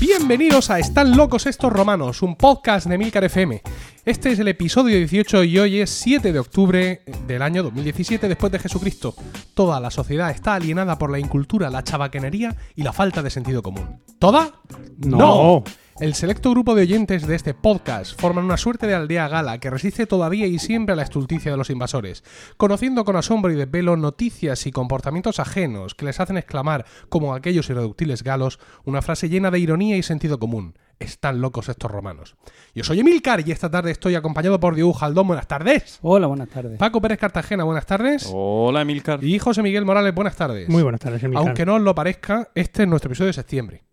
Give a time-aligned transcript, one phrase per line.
[0.00, 3.62] Bienvenidos a Están locos estos romanos, un podcast de Milcar FM.
[4.06, 8.52] Este es el episodio 18 y hoy es 7 de octubre del año 2017 después
[8.52, 9.16] de Jesucristo.
[9.52, 13.64] Toda la sociedad está alienada por la incultura, la chabaquenería y la falta de sentido
[13.64, 14.00] común.
[14.20, 14.60] ¿Toda?
[14.98, 15.64] No.
[15.98, 19.70] El selecto grupo de oyentes de este podcast forman una suerte de aldea gala que
[19.70, 22.22] resiste todavía y siempre a la estulticia de los invasores,
[22.56, 27.68] conociendo con asombro y desvelo noticias y comportamientos ajenos que les hacen exclamar, como aquellos
[27.70, 30.74] irreductibles galos, una frase llena de ironía y sentido común.
[30.98, 32.36] Están locos estos romanos.
[32.74, 35.26] Yo soy Emilcar y esta tarde estoy acompañado por Diego Jaldón.
[35.26, 35.98] Buenas tardes.
[36.02, 36.78] Hola, buenas tardes.
[36.78, 38.30] Paco Pérez Cartagena, buenas tardes.
[38.32, 39.22] Hola, Emilcar.
[39.22, 40.68] Y José Miguel Morales, buenas tardes.
[40.70, 41.46] Muy buenas tardes, Emilcar.
[41.46, 43.84] Aunque no os lo parezca, este es nuestro episodio de septiembre.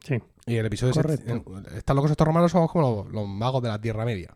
[0.00, 0.20] Sí.
[0.46, 1.24] Y el episodio de Correcto.
[1.32, 1.78] septiembre.
[1.78, 4.30] Están locos estos romanos, somos como los, los magos de la Tierra Media.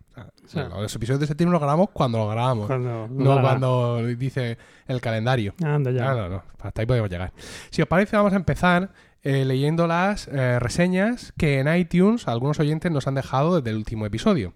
[0.44, 0.80] O sea, Ah.
[0.80, 2.68] Los episodios de septiembre los grabamos cuando los grabamos.
[2.68, 5.54] Cuando, no cuando dice el calendario.
[5.64, 6.14] Anda ya.
[6.14, 6.42] No, no.
[6.60, 7.32] Hasta ahí podemos llegar.
[7.70, 8.90] Si os parece, vamos a empezar
[9.28, 13.76] eh, leyendo las eh, reseñas que en iTunes algunos oyentes nos han dejado desde el
[13.76, 14.54] último episodio.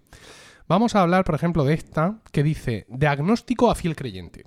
[0.69, 4.45] Vamos a hablar, por ejemplo, de esta que dice Diagnóstico a fiel creyente.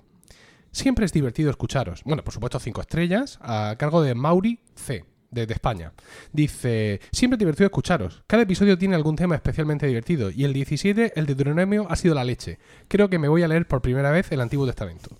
[0.70, 2.02] Siempre es divertido escucharos.
[2.04, 5.04] Bueno, por supuesto, cinco estrellas a cargo de Mauri C.
[5.30, 5.92] Desde España.
[6.32, 8.22] Dice, siempre es divertido escucharos.
[8.28, 12.14] Cada episodio tiene algún tema especialmente divertido y el 17, el de Deuteronomio, ha sido
[12.14, 12.58] la leche.
[12.86, 15.10] Creo que me voy a leer por primera vez el Antiguo Testamento.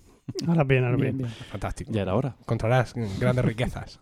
[0.47, 1.17] Ahora bien, ahora bien.
[1.17, 1.47] Bien, bien.
[1.51, 2.37] Fantástico Ya era hora.
[2.39, 3.99] encontrarás grandes riquezas.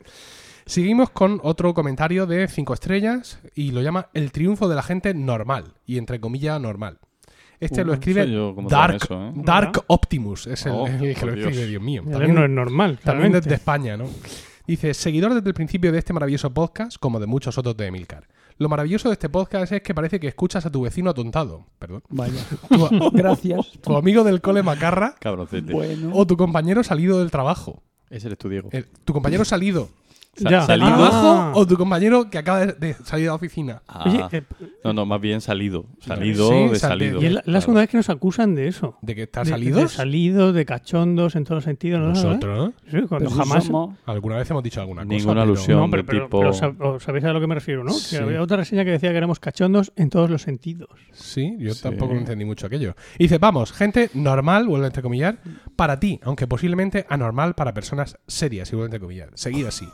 [0.65, 5.13] Seguimos con otro comentario de 5 estrellas y lo llama El triunfo de la gente
[5.13, 6.99] normal y entre comillas normal.
[7.59, 9.31] Este Uh, lo escribe yo te llaman Dark, eso, ¿eh?
[9.35, 11.67] Dark Optimus, es el, Oh, el que lo escribe, Dios.
[11.69, 12.03] Dios mío.
[12.09, 13.39] También, no es normal, también claramente.
[13.41, 14.05] desde España, ¿no?
[14.67, 18.27] Dice, seguidor desde el principio de este maravilloso podcast, como de muchos otros de Emilcar.
[18.57, 22.03] Lo maravilloso de este podcast es que parece que escuchas a tu vecino atontado, perdón,
[22.09, 22.41] Vaya.
[22.69, 23.71] tu, Gracias.
[23.83, 25.73] tu amigo del cole macarra Cabroncete.
[25.73, 26.11] Bueno.
[26.13, 27.81] o tu compañero salido del trabajo.
[28.09, 28.69] Ese eres tú, Diego.
[28.71, 30.02] El- tu compañero salido Sa-
[30.35, 30.63] Ya.
[30.63, 30.87] Salido.
[30.89, 31.51] Ah.
[31.53, 33.83] o tu compañero que acaba de, de salir de la oficina.
[33.87, 34.03] Ah.
[34.07, 34.43] Oye, eh,
[34.83, 35.85] no, no, más bien salido.
[35.99, 37.21] Salido Sí, de sal- salido.
[37.21, 37.61] y es la, la Claro.
[37.61, 38.97] segunda vez que nos acusan de eso.
[39.03, 39.81] ¿De que estás De- salidos?
[39.83, 41.99] De salidos, de cachondos, en todos los sentidos.
[42.01, 42.07] ¿no?
[42.09, 42.71] Nosotros.
[42.89, 43.63] Sí, cuando Pero jamás...
[43.65, 45.13] somos- Alguna vez hemos dicho alguna cosa.
[45.15, 45.79] Ninguna pero- alusión.
[45.79, 47.91] No, pero, de pero- tipo- pero sab- o sabéis a lo que me refiero, ¿no?
[47.91, 48.15] Sí.
[48.17, 50.89] Que había otra reseña que decía que éramos cachondos en todos los sentidos.
[51.11, 51.83] Sí, yo Sí.
[51.83, 52.95] tampoco entendí mucho aquello.
[53.19, 55.37] Y dice, vamos, gente normal, vuelve a entrecomillar,
[55.75, 59.29] para ti, aunque posiblemente anormal para personas serias, y vuelve a entrecomillar.
[59.35, 59.87] Seguid así.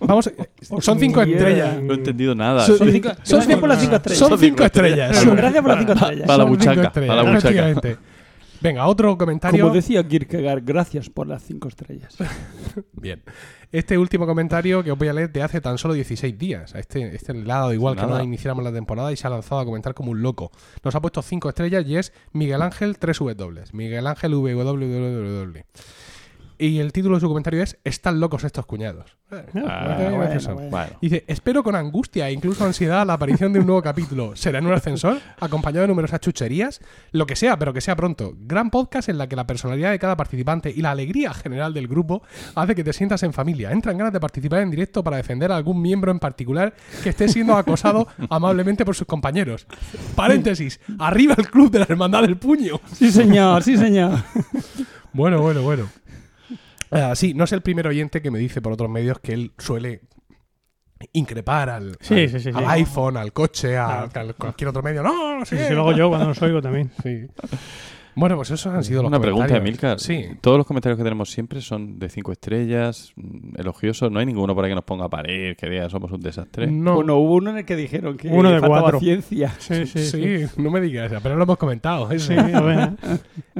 [0.00, 0.36] Vamos, eh,
[0.80, 1.36] son cinco Yeah.
[1.36, 1.82] estrellas.
[1.82, 2.66] No he entendido nada.
[2.66, 4.18] Son- Son cinco- son gracias por las cinco estrellas.
[4.18, 5.16] Son cinco cinco estrellas.
[5.16, 6.26] Son- Gracias por las cinco estrellas.
[6.26, 7.98] Para la cinco buchaca, para la buchaca.
[8.58, 9.62] Venga, otro comentario.
[9.64, 12.16] Como decía Kierkegaard, gracias por las cinco estrellas.
[12.92, 13.22] Bien.
[13.70, 16.74] Este último comentario que os voy a leer de hace tan solo 16 días.
[16.74, 18.18] A este, este le ha dado igual que Nada.
[18.18, 20.50] no iniciáramos la temporada y se ha lanzado a comentar como un loco.
[20.82, 23.72] Nos ha puesto 5 estrellas y es Miguel Ángel 3W.
[23.72, 25.60] Miguel Ángel WWW.
[26.58, 29.16] Y el título de su comentario es Están locos estos cuñados.
[29.30, 30.70] Ah, bueno.
[30.70, 30.92] Bueno.
[31.00, 34.34] Dice, espero con angustia e incluso ansiedad la aparición de un nuevo capítulo.
[34.36, 35.18] ¿Será en un ascensor?
[35.38, 36.80] ¿Acompañado de numerosas chucherías?
[37.12, 38.34] Lo que sea, pero que sea pronto.
[38.38, 41.88] Gran podcast en la que la personalidad de cada participante y la alegría general del
[41.88, 42.22] grupo
[42.54, 43.70] hace que te sientas en familia.
[43.72, 47.28] Entran ganas de participar en directo para defender a algún miembro en particular que esté
[47.28, 49.66] siendo acosado amablemente por sus compañeros.
[50.14, 50.80] Paréntesis.
[50.98, 52.80] Arriba el club de la hermandad del puño.
[52.92, 54.22] Sí, señor, sí, señor.
[55.12, 55.88] Bueno, bueno, bueno.
[56.90, 59.52] Ah, sí, no es el primer oyente que me dice por otros medios que él
[59.58, 60.02] suele
[61.12, 62.70] increpar al, Sí, al, sí, sí, al sí.
[62.70, 64.08] iPhone, al coche, a, a
[64.38, 65.02] cualquier otro medio.
[65.02, 66.90] No, Sí, hago yo cuando los oigo también.
[67.02, 67.26] Sí.
[68.16, 69.56] Bueno, pues esos han sido los Una pregunta.
[69.56, 70.00] Emilcar.
[70.00, 70.24] Sí.
[70.40, 74.10] Todos los comentarios que tenemos siempre son de cinco estrellas, mm, elogiosos.
[74.10, 76.66] No hay ninguno por ahí que nos ponga a parir, que diga somos un desastre.
[76.66, 76.94] No.
[76.94, 79.00] Bueno, hubo uno en el que dijeron que Uno de faltaba cuatro.
[79.00, 79.52] ciencia.
[79.58, 80.38] Sí, sí, sí.
[80.46, 82.10] Sí, no me digas eso, pero lo hemos comentado.
[82.10, 82.32] eso.
[82.32, 82.90] Sí, a ver.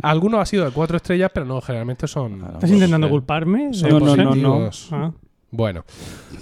[0.02, 3.74] Algunos ha sido de cuatro estrellas, pero no, generalmente son, Ah, ¿Estás intentando Eh, culparme?
[3.74, 4.70] son No, no, no.
[4.90, 5.12] Ah.
[5.50, 5.84] Bueno,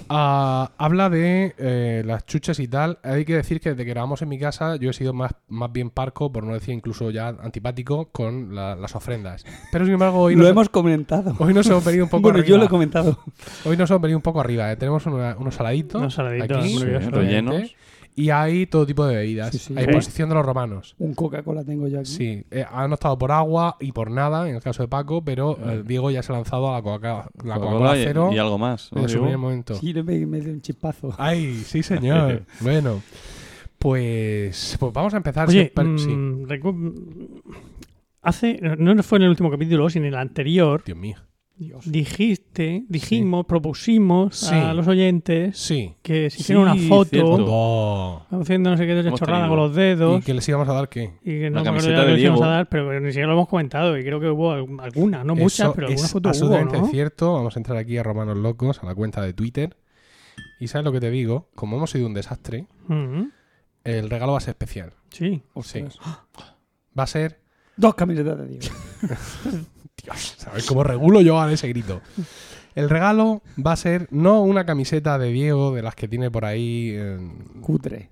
[0.09, 2.98] ah, habla de eh, las chuches y tal.
[3.03, 5.71] Hay que decir que desde que grabamos en mi casa yo he sido más, más
[5.72, 9.45] bien parco, por no decir incluso ya antipático, con la- las ofrendas.
[9.71, 11.36] Pero sin embargo hoy Lo nos, hemos comentado.
[11.39, 12.48] hoy nos hemos venido un poco Bueno, arriba.
[12.48, 13.18] yo lo he comentado.
[13.65, 14.72] Hoy nos hemos venido un poco arriba.
[14.72, 14.77] ¿eh?
[14.77, 17.74] Tenemos una- unos saladitos, Unos saladitos, aquí, muy bien, rellenos.
[18.16, 19.51] Y hay todo tipo de bebidas.
[19.51, 19.75] Sí, sí.
[19.77, 19.93] Hay Sí.
[19.93, 20.95] posición de los romanos.
[20.99, 22.11] Un Coca-Cola tengo yo aquí.
[22.11, 25.59] Sí, eh, han optado por agua y por nada, en el caso de Paco, pero
[25.69, 27.09] eh, Diego ya se ha lanzado a la Coca-
[27.45, 28.91] la Coca-Cola Coca-Cola y- cero y, algo más.
[28.93, 29.75] ¿no, en su primer momento.
[29.75, 31.15] Sí, me, me dio un chispazo.
[31.19, 32.43] Ay, sí, señor.
[32.61, 33.03] bueno,
[33.78, 35.49] pues, pues vamos a empezar.
[35.49, 36.09] Oye, sí.
[36.11, 36.47] mm,
[38.22, 41.16] hace, no fue en el último capítulo, sino en el anterior, Dios mío.
[41.56, 41.91] Dios.
[41.91, 44.54] Dijiste, dijimos, propusimos Sí.
[44.54, 45.95] a los oyentes Sí.
[46.03, 50.21] que si Sí, hicieran una foto haciendo no sé qué de chorrada con los dedos
[50.21, 51.12] ¿Y que les íbamos a dar qué?
[51.22, 52.42] y que La no me acuerdo camiseta de Diego.
[52.42, 55.36] a dar, pero ni siquiera lo hemos comentado y creo que hubo alg- algunas, no
[55.36, 56.89] muchas, Eso pero algunas fotos hubo, absolutamente ¿no?
[56.89, 57.33] cierto.
[57.34, 59.77] Vamos a entrar aquí a Romanos Locos, a la cuenta de Twitter.
[60.59, 61.48] Y ¿sabes lo que te digo?
[61.54, 63.30] Como hemos sido un desastre, Ujú.
[63.84, 64.92] el regalo va a ser especial.
[65.10, 65.42] Sí.
[65.54, 65.98] Ostras.
[66.98, 67.41] Va a ser...
[67.77, 68.72] Dos camisetas de Dios.
[70.36, 72.01] ¿sabes cómo regulo yo a ese grito?
[72.74, 76.44] El regalo va a ser no una camiseta de Diego de las que tiene por
[76.44, 77.18] ahí, eh,
[77.60, 78.09] Cutre.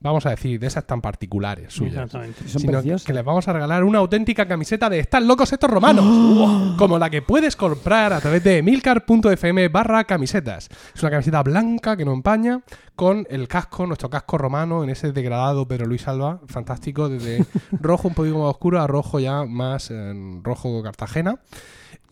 [0.00, 1.94] vamos a decir, de esas tan particulares suyas.
[1.94, 2.48] Exactamente.
[2.48, 3.06] Son sino preciosas.
[3.06, 7.10] que les vamos a regalar una auténtica camiseta de Están locos estos romanos, como la
[7.10, 10.68] que puedes comprar a través de emilcar.fm barra camisetas.
[10.94, 12.62] Es una camiseta blanca que no empaña,
[12.96, 18.08] con el casco, nuestro casco romano, en ese degradado Pedro Luis Alba, fantástico, desde rojo
[18.08, 21.38] un poquito más oscuro a rojo ya más eh, rojo Cartagena.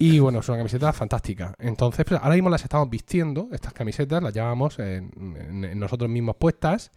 [0.02, 1.54] Y bueno, es una camiseta fantástica.
[1.58, 5.10] Entonces, pues, ahora mismo las estamos vistiendo, estas camisetas, las llevamos en-
[5.78, 6.90] nosotros mismos puestas.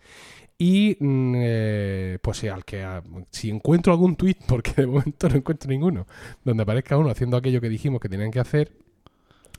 [0.57, 5.27] Y mm, eh, pues sí, al que a- si encuentro algún tweet, porque de momento
[5.27, 6.07] no encuentro ninguno,
[6.45, 8.71] donde aparezca uno haciendo aquello que dijimos que tenían que hacer,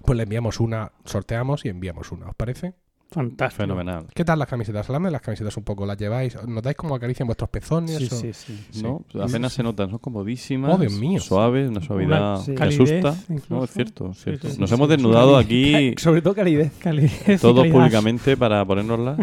[0.05, 2.75] pues le enviamos una, sorteamos y enviamos una, ¿os parece?
[3.11, 3.63] Fantástico.
[3.63, 4.07] Fenomenal.
[4.13, 4.89] ¿Qué tal las camisetas?
[4.89, 6.37] Hablame de las camisetas un poco, ¿las lleváis?
[6.49, 7.97] ¿Notáis cómo acarician vuestros pezones?
[7.99, 8.65] Sí, o- sí, sí.
[8.73, 8.83] Sí.
[8.83, 9.05] ¿No?
[9.23, 10.75] Apenas se notan, son comodísimas.
[10.75, 11.21] Oh, Dios mío.
[11.21, 12.51] Suaves, una suavidad Una sí.
[12.53, 13.33] que calidez, asusta.
[13.33, 13.55] incluso.
[13.55, 14.49] No, es cierto, es Sí, cierto.
[14.59, 14.93] Nos sí, hemos sí.
[14.97, 16.73] desnudado aquí Sobre todo calidez.
[16.81, 17.73] Calidez todos calidad.
[17.77, 19.19] públicamente para ponernoslas.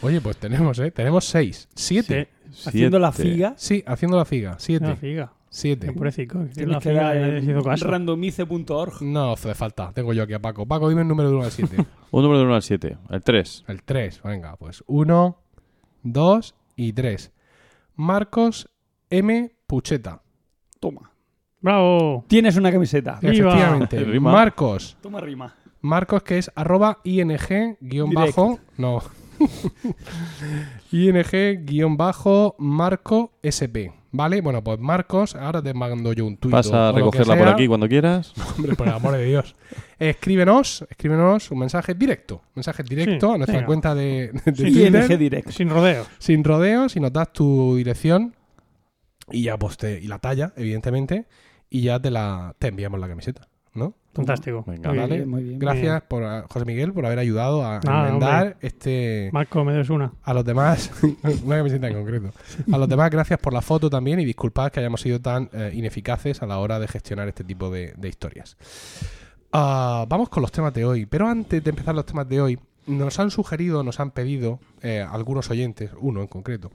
[0.00, 0.90] Oye, pues tenemos, ¿eh?
[0.90, 1.68] Tenemos seis.
[1.74, 2.28] Siete.
[2.52, 3.30] Sí, Haciendo la Siete.
[3.32, 3.54] figa.
[3.56, 4.56] Sí, haciendo la figa.
[4.58, 4.84] Siete.
[4.86, 5.32] una figa.
[5.54, 5.92] Siete.
[5.92, 9.02] Pobrecito, que la hizo en randomice.org.
[9.02, 9.92] No hace falta.
[9.92, 10.66] Tengo yo aquí a Paco.
[10.66, 11.76] Paco, dime el número de 1 al 7.
[12.10, 12.98] Un número de 1 al 7.
[13.08, 13.64] El 3.
[13.68, 14.22] el 3.
[14.24, 15.38] Venga, pues 1,
[16.02, 17.32] 2 y 3.
[17.94, 18.68] Marcos
[19.10, 19.52] M.
[19.68, 20.22] Pucheta.
[20.80, 21.12] Toma.
[21.60, 22.24] ¡Bravo!
[22.26, 23.20] Tienes una camiseta.
[23.22, 23.32] Viva.
[23.32, 23.98] Efectivamente.
[24.04, 24.32] Rima.
[24.32, 24.96] Marcos.
[25.00, 25.54] Toma rima.
[25.82, 27.30] Marcos que es arroba ing
[27.80, 28.58] guion bajo.
[28.76, 29.00] No.
[30.90, 31.14] ing
[31.64, 34.03] guion bajo marco sp.
[34.16, 34.40] ¿Vale?
[34.42, 36.52] Bueno, pues Marcos, ahora te mando yo un tuit.
[36.52, 38.32] Pasa a recogerla por aquí cuando quieras.
[38.56, 39.56] Hombre, por el amor de Dios.
[39.98, 42.40] Escríbenos, escríbenos un mensaje directo.
[42.54, 43.66] Mensaje directo Sí, a nuestra venga.
[43.66, 44.72] cuenta de, de Sí,
[45.16, 45.44] Twitter.
[45.52, 46.06] Sin rodeos.
[46.18, 48.36] sin rodeos y nos das tu dirección
[49.32, 51.26] y ya pues te, y la talla, evidentemente,
[51.68, 53.94] y ya te la te enviamos la camiseta, ¿no?
[54.14, 54.62] Fantástico.
[54.66, 55.28] Venga, Muy bien.
[55.28, 55.58] Muy bien.
[55.58, 59.90] Gracias por a- José Miguel por haber ayudado a Ah, enmendar este Marco, me des
[59.90, 60.12] una.
[60.22, 60.90] a los demás
[61.44, 62.30] una camiseta en concreto.
[62.72, 65.72] A los demás gracias por la foto también y disculpad que hayamos sido tan eh,
[65.74, 68.56] ineficaces a la hora de gestionar este tipo de, de historias.
[69.52, 72.58] Ah, vamos con los temas de hoy, pero antes de empezar los temas de hoy
[72.86, 76.70] nos han sugerido, nos han pedido eh, algunos oyentes, uno en concreto,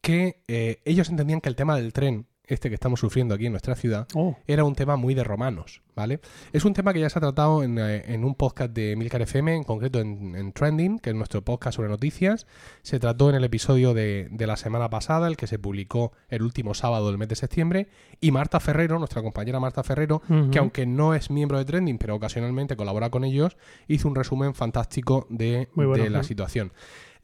[0.00, 3.52] que eh, ellos entendían que el tema del tren, este que estamos sufriendo aquí en
[3.52, 6.20] nuestra ciudad, Oh, era un tema muy de romanos, ¿vale?
[6.52, 9.22] Es un tema que ya se ha tratado en, eh, en un podcast de Milcar
[9.22, 12.46] FM, en concreto en, en Trending, que es nuestro podcast sobre noticias.
[12.82, 16.42] Se trató en el episodio de, de la semana pasada, el que se publicó el
[16.42, 17.88] último sábado del mes de septiembre.
[18.20, 20.20] Y Marta Ferrero, nuestra compañera Marta Ferrero,
[20.50, 23.56] que aunque no es miembro de Trending, pero ocasionalmente colabora con ellos,
[23.88, 26.28] hizo un resumen fantástico de, Muy bueno, de la sí.
[26.28, 26.72] situación.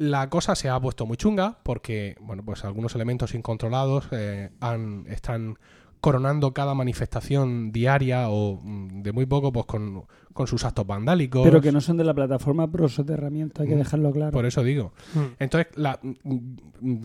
[0.00, 5.04] La cosa se ha puesto muy chunga porque, bueno, pues algunos elementos incontrolados eh, han,
[5.10, 5.58] están
[6.00, 11.42] coronando cada manifestación diaria o mm, de muy poco, pues con, con sus actos vandálicos.
[11.44, 13.78] Pero que no son de la plataforma pro soterramiento, hay que Mm.
[13.78, 14.32] dejarlo claro.
[14.32, 14.92] Por eso digo.
[15.14, 15.20] Mm.
[15.38, 16.00] Entonces, la-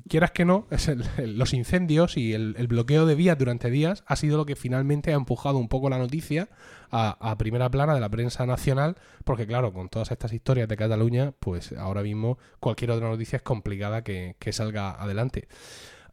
[0.07, 3.69] quieras que no, es el- el- los incendios y el, el bloqueo de vías durante
[3.69, 6.49] días ha sido lo que finalmente ha empujado un poco la noticia
[6.91, 10.77] a, a primera plana de la prensa nacional, porque claro, con todas estas historias de
[10.77, 15.47] Cataluña, pues ahora mismo cualquier otra noticia es complicada que, que salga adelante.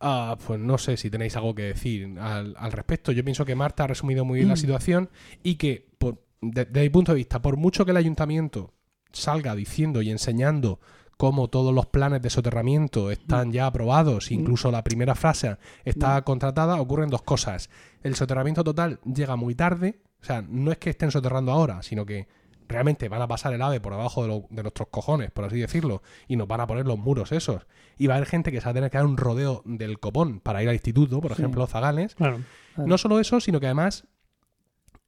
[0.04, 3.12] Ah, pues no sé si tenéis algo que decir al, al respecto.
[3.12, 5.10] Yo pienso que Marta ha resumido muy bien la situación
[5.44, 8.72] y que, por, de- desde mi punto de vista, por mucho que el ayuntamiento
[9.12, 10.80] salga diciendo y enseñando
[11.16, 16.80] cómo todos los planes de soterramiento están ya aprobados, incluso la primera frase está contratada,
[16.80, 17.70] ocurren dos cosas.
[18.02, 22.04] El soterramiento total llega muy tarde, o sea, no es que estén soterrando ahora, sino
[22.04, 22.26] que
[22.72, 25.58] realmente van a pasar el ave por debajo de, lo- de nuestros cojones, por así
[25.60, 27.66] decirlo, y nos van a poner los muros esos.
[27.98, 30.00] Y va a haber gente que se va a tener que dar un rodeo del
[30.00, 31.42] copón para ir al instituto, por Sí.
[31.42, 32.40] ejemplo, Zagales, Claro.
[32.76, 34.04] No solo eso, sino que además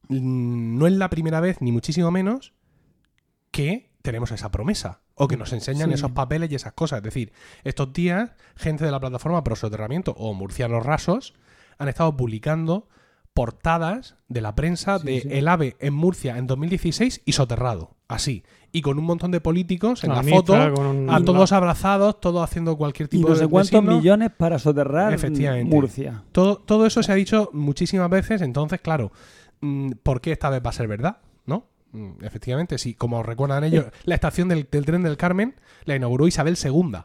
[0.08, 2.52] mm, no es la primera vez, ni muchísimo menos,
[3.50, 5.00] que tenemos esa promesa.
[5.14, 5.94] O que nos enseñan Sí.
[5.94, 6.98] esos papeles y esas cosas.
[6.98, 11.34] Es decir, estos días, gente de la plataforma Pro Soterramiento o Murcianos Rasos
[11.78, 12.88] han estado publicando
[13.34, 15.28] portadas de la prensa Sí, de sí.
[15.32, 17.90] el AVE en Murcia en 2016 y soterrado.
[18.08, 18.44] Así.
[18.72, 22.20] Y con un montón de políticos en La la ministra foto, un- a todos abrazados,
[22.20, 23.96] todos haciendo cualquier y tipo no de sé de cuántos signo.
[23.98, 25.74] millones para soterrar Efectivamente.
[25.74, 26.22] Murcia.
[26.32, 29.12] Todo, todo eso se ha dicho muchísimas veces, entonces, claro,
[29.60, 31.18] mm, ¿por qué esta vez va a ser verdad?
[31.46, 31.66] ¿No?
[31.92, 36.26] Mm, Efectivamente, sí, como recuerdan ellos, la estación del, del tren del Carmen la inauguró
[36.26, 36.98] Isabel II.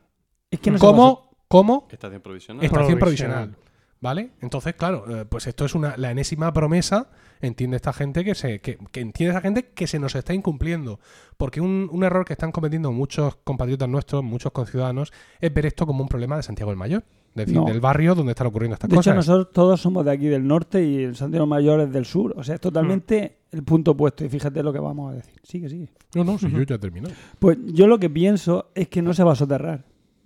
[0.52, 2.64] Es que no como, como Estación provisional.
[2.66, 3.36] estación Provisional.
[3.50, 3.69] provisional.
[4.02, 4.32] ¿Vale?
[4.42, 7.10] Entonces, claro, eh, pues esto es una, la enésima promesa,
[7.42, 11.02] entiende esta gente que se, que, que entiende esa gente que se nos está incumpliendo.
[11.36, 15.86] Porque un, un error que están cometiendo muchos compatriotas nuestros, muchos conciudadanos, es ver esto
[15.86, 17.04] como un problema de Santiago del Mayor.
[17.36, 17.66] Es decir, No.
[17.66, 19.16] del barrio donde están ocurriendo estas De hecho, cosas.
[19.18, 22.34] nosotros todos somos de aquí del norte y el Santiago Mayor es del sur.
[22.38, 23.56] O sea, es totalmente Mm.
[23.58, 24.24] el punto opuesto.
[24.24, 25.34] Y fíjate lo que vamos a decir.
[25.44, 25.90] Sigue, sigue.
[26.16, 27.14] No, no, si yo ya he terminado.
[27.38, 29.84] Pues yo lo que pienso es que no se va a soterrar.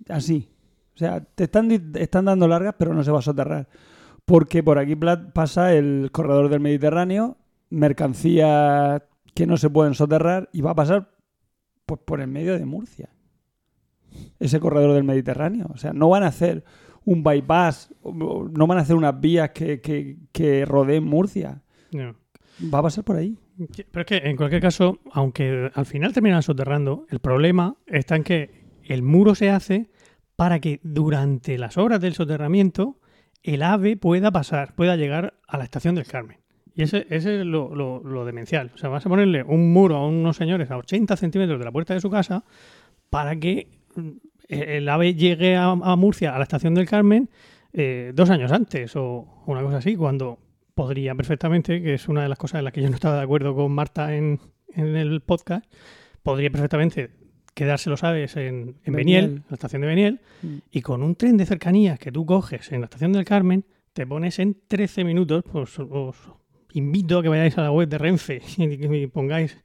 [0.08, 0.48] Así.
[0.94, 3.68] O sea, te están, están dando largas, pero no se va a soterrar.
[4.24, 7.36] Porque por aquí pasa el corredor del Mediterráneo,
[7.70, 9.02] mercancías
[9.34, 11.10] que no se pueden soterrar y va a pasar
[11.84, 13.10] pues, por el medio de Murcia.
[14.38, 15.66] Ese corredor del Mediterráneo.
[15.74, 16.64] O sea, no van a hacer
[17.04, 21.62] un bypass, no van a hacer unas vías que, que, que rodeen Murcia.
[21.92, 22.14] No.
[22.72, 23.36] Va a pasar por ahí.
[23.90, 28.24] Pero es que en cualquier caso, aunque al final terminan soterrando, el problema está en
[28.24, 29.90] que el muro se hace
[30.36, 32.98] para que durante las obras del soterramiento
[33.42, 36.38] el ave pueda pasar, pueda llegar a la estación del Carmen.
[36.74, 38.72] Y ese, es lo, demencial.
[38.74, 41.70] O sea, vas a ponerle un muro a unos señores a 80 centímetros de la
[41.70, 42.44] puerta de su casa
[43.10, 44.10] para que mm,
[44.48, 47.30] el ave llegue a, a Murcia, a la estación del Carmen,
[47.72, 50.38] eh, dos años antes o una cosa así, cuando
[50.74, 53.22] podría perfectamente, que es una de las cosas en las que yo no estaba de
[53.22, 55.64] acuerdo con Marta en, en el podcast,
[56.22, 57.10] podría perfectamente
[57.54, 59.24] quedarse los aves en, en Beniel, Beniel.
[59.38, 60.56] en la estación de Beniel, Mm.
[60.72, 64.06] y con un tren de cercanías que tú coges en la estación del Carmen, te
[64.06, 66.16] pones en 13 minutos, pues os
[66.72, 69.56] invito a que vayáis a la web de Renfe y pongáis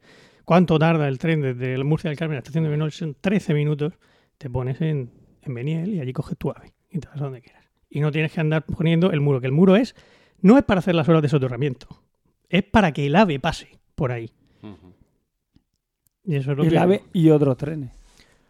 [0.46, 3.16] cuánto tarda el tren desde el Murcia del Carmen a la estación de Beniel, son
[3.20, 3.94] 13 minutos,
[4.38, 5.10] te pones en,
[5.42, 7.66] en Beniel y allí coges tu ave y te vas a donde quieras.
[7.90, 9.96] Y no tienes que andar poniendo el muro, que el muro es
[10.42, 11.88] no es para hacer las horas de soterramiento,
[12.50, 14.32] es para que el ave pase por ahí.
[16.30, 17.90] Y eso es lo El que- ave y otros trenes.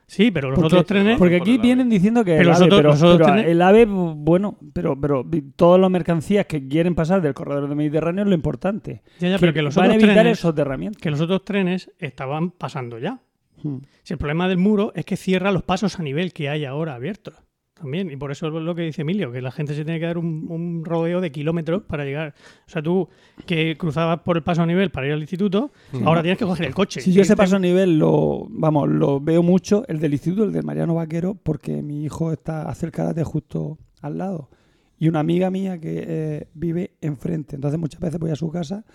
[0.06, 1.18] Sí, pero los Porque- otros trenes...
[1.20, 1.62] Porque Por aquí ave.
[1.62, 4.58] vienen diciendo que Pero el ave, otros- pero, los otros pero trenes- el ave, bueno,
[4.74, 5.24] pero, pero
[5.56, 9.04] todas las mercancías que quieren pasar del corredor del Mediterráneo es lo importante.
[9.20, 10.40] Ya, ya, pero que los van a evitar el trenes...
[10.40, 11.00] soterramiento.
[11.00, 13.20] que los otros trenes estaban pasando ya.
[13.62, 13.78] Hmm.
[14.02, 16.96] Si el problema del muro es que cierra los pasos a nivel que hay ahora
[16.96, 17.36] abiertos
[17.80, 18.12] también.
[18.12, 20.18] Y por eso es lo que dice Emilio, que la gente se tiene que dar
[20.18, 22.36] un, un rodeo de kilómetros para llegar.
[22.68, 23.10] O sea, tú
[23.46, 25.72] que cruzabas por el paso a nivel para ir al instituto,
[26.06, 27.02] ahora tienes que coger el coche.
[27.02, 30.52] Si yo ese paso a nivel lo, vamos, lo veo mucho, el del instituto, el
[30.52, 34.50] del Mariano Vaquero, porque mi hijo está hace el karate justo al lado.
[34.98, 37.56] Y una amiga mía que eh, vive enfrente.
[37.56, 38.86] Entonces muchas veces voy a su casa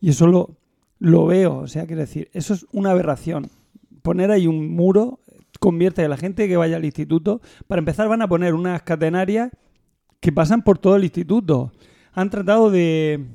[0.00, 0.56] y eso lo,
[0.98, 1.58] lo veo.
[1.58, 3.48] O sea, quiero decir, eso es una aberración.
[4.02, 5.20] Poner ahí un muro
[5.58, 7.40] convierte a la gente que vaya al instituto.
[7.66, 9.50] Para empezar van a poner unas catenarias
[10.20, 11.72] que pasan por todo el instituto.
[12.12, 13.26] Han tratado de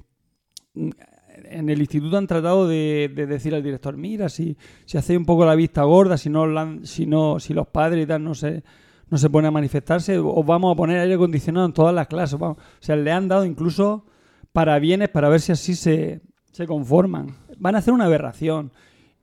[1.52, 5.26] en el instituto han tratado de, de decir al director, mira, si, si hacéis un
[5.26, 6.46] poco la vista gorda, si no,
[6.84, 8.64] si no, si los padres y tal no se,
[9.10, 12.40] no se ponen a manifestarse, os vamos a poner aire acondicionado en todas las clases.
[12.42, 14.06] O sea, le han dado incluso
[14.54, 17.36] para bienes para ver si así se, se conforman.
[17.58, 18.72] Van a hacer una aberración.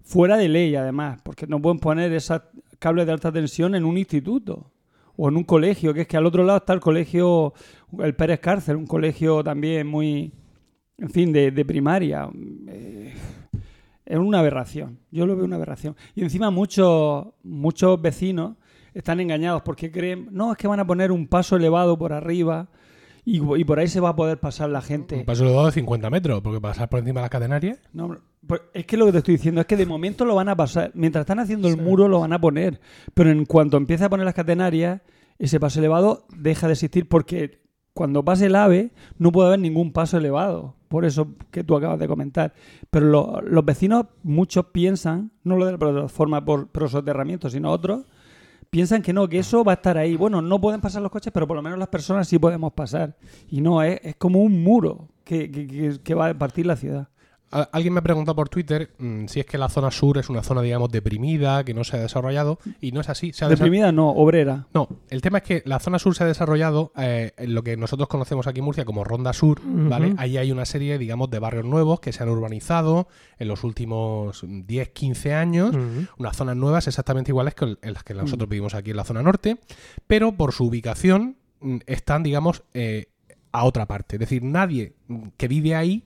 [0.03, 2.41] Fuera de ley, además, porque no pueden poner esos
[2.79, 4.71] cables de alta tensión en un instituto
[5.17, 7.53] o en un colegio, que es que al otro lado está el colegio,
[7.99, 10.33] el Pérez Cárcel, un colegio también muy,
[10.97, 12.29] en fin, de, de primaria.
[12.69, 13.15] Eh,
[14.07, 15.01] es una aberración.
[15.11, 15.97] Yo lo veo una aberración.
[16.15, 18.57] Y encima muchos, muchos vecinos
[18.95, 22.69] están engañados porque creen, no, es que van a poner un paso elevado por arriba
[23.37, 25.17] y, y por ahí se va a poder pasar la gente.
[25.17, 27.79] Un paso elevado de 50 metros, porque pasar por encima de las catenarias.
[27.93, 28.17] No,
[28.47, 30.57] pues es que lo que te estoy diciendo es que de momento lo van a
[30.57, 30.91] pasar.
[30.95, 32.81] Mientras están haciendo el muro lo van a poner.
[33.15, 35.01] Pero en cuanto empiece a poner las catenarias,
[35.39, 37.61] ese paso elevado deja de existir porque
[37.95, 40.77] cuando pase el ave no puede haber ningún paso elevado.
[40.89, 42.55] Por eso que tú acabas de comentar.
[42.91, 47.71] Pero lo- los vecinos, muchos piensan, no lo de la plataforma por, por soterramiento, sino
[47.71, 48.07] otros,
[48.71, 50.17] piensan que no, que eso va a estar ahí.
[50.17, 53.17] Bueno, no pueden pasar los coches, pero por lo menos las personas sí podemos pasar.
[53.51, 57.09] Y no, es, es como un muro que, que- que- va a partir la ciudad.
[57.51, 60.43] Alguien me ha preguntado por Twitter mm, si es que la zona sur es una
[60.43, 63.33] zona, digamos, deprimida, que no se ha desarrollado, y no es así.
[63.33, 64.67] Se ha desa- Deprimida no, obrera.
[64.75, 67.77] No, el tema es que la zona sur se ha desarrollado eh, en lo que
[67.77, 70.15] nosotros conocemos aquí en Murcia como Ronda Sur, ¿vale?
[70.19, 74.45] Ahí hay una serie, digamos, de barrios nuevos que se han urbanizado en los últimos
[74.47, 75.75] 10, 15 años.
[76.19, 79.05] Unas zonas nuevas exactamente iguales que el- en las que nosotros vivimos aquí en la
[79.05, 79.57] zona norte,
[80.07, 83.07] pero por su ubicación mm, están, digamos, eh,
[83.53, 84.17] a otra parte.
[84.17, 86.05] Es decir, nadie mm, que vive ahí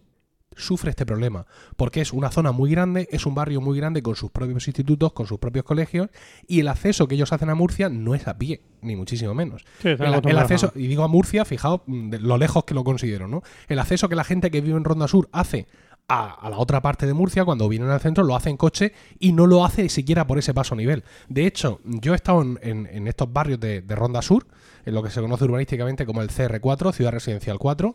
[0.56, 4.16] sufre este problema, porque es una zona muy grande, es un barrio muy grande con
[4.16, 6.08] sus propios institutos, con sus propios colegios,
[6.46, 9.64] y el acceso que ellos hacen a Murcia no es a pie, ni muchísimo menos.
[9.80, 13.28] Sí, El, acceso, y digo a Murcia, fijaos mm, de lo lejos que lo considero,
[13.28, 13.42] ¿no?
[13.68, 15.66] El acceso que la gente que vive en Ronda Sur hace
[16.08, 19.32] a, la otra parte de Murcia, cuando vienen al centro, lo hace en coche y
[19.32, 21.04] no lo hace siquiera por ese paso nivel.
[21.28, 24.46] De hecho, yo he estado en, en- en estos barrios de, de Ronda Sur,
[24.84, 27.94] en lo que se conoce urbanísticamente como el CR4, Ciudad Residencial 4,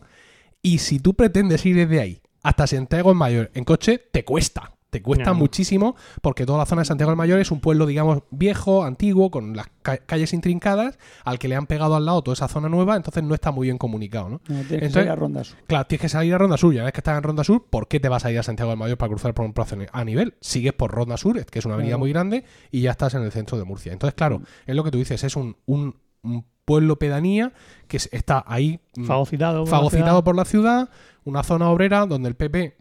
[0.62, 4.72] y si tú pretendes ir desde ahí hasta Santiago del Mayor en coche, te cuesta.
[4.90, 8.22] Te cuesta muchísimo porque toda la zona de Santiago del Mayor es un pueblo, digamos,
[8.30, 12.32] viejo, antiguo, con las ca- calles intrincadas, al que le han pegado al lado toda
[12.32, 14.40] esa zona nueva, entonces no está muy bien comunicado, ¿no?
[14.48, 15.58] No, tienes que salir a Ronda Sur.
[15.66, 16.72] Claro, tienes que salir a Ronda Sur.
[16.72, 18.70] Ya ves que estás en Ronda Sur, ¿por qué te vas a ir a Santiago
[18.70, 20.36] del Mayor para cruzar por un plazo a nivel?
[20.40, 21.98] Sigues por Ronda Sur, que es una avenida Claro.
[21.98, 23.92] muy grande, y ya estás en el centro de Murcia.
[23.92, 27.52] Entonces, claro, es lo que tú dices, es un, un- un pueblo pedanía
[27.88, 29.60] que es- está ahí mm, Fagocitado.
[29.64, 30.24] por la fagocitado ciudad.
[30.24, 30.90] por la ciudad,
[31.24, 32.76] una zona obrera donde el PP.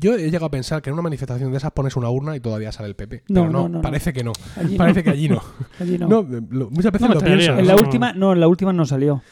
[0.00, 2.40] Yo he llegado a pensar que en una manifestación de esas pones una urna y
[2.40, 3.24] todavía sale el PP.
[3.28, 3.80] No, Pero no, no, no, no.
[3.82, 4.32] parece que no.
[4.56, 4.78] Allí no.
[4.78, 5.42] Parece que allí no.
[5.80, 6.08] Allí no.
[6.08, 7.52] No, lo- muchas veces lo pienso.
[7.58, 7.82] en la no.
[7.82, 9.22] última, no, en la última no salió.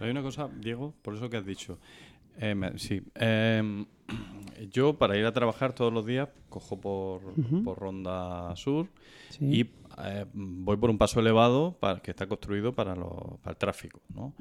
[0.00, 1.78] Hay una cosa, Diego, por eso que has dicho.
[2.38, 3.02] Eh, me- sí.
[3.14, 3.84] eh,
[4.72, 7.20] yo para ir a trabajar todos los días cojo por,
[7.64, 8.86] por Ronda Sur
[9.30, 9.44] Sí.
[9.44, 9.64] y
[10.04, 14.00] eh, voy por un paso elevado para, que está construido para, lo- para el tráfico.
[14.14, 14.34] ¿no?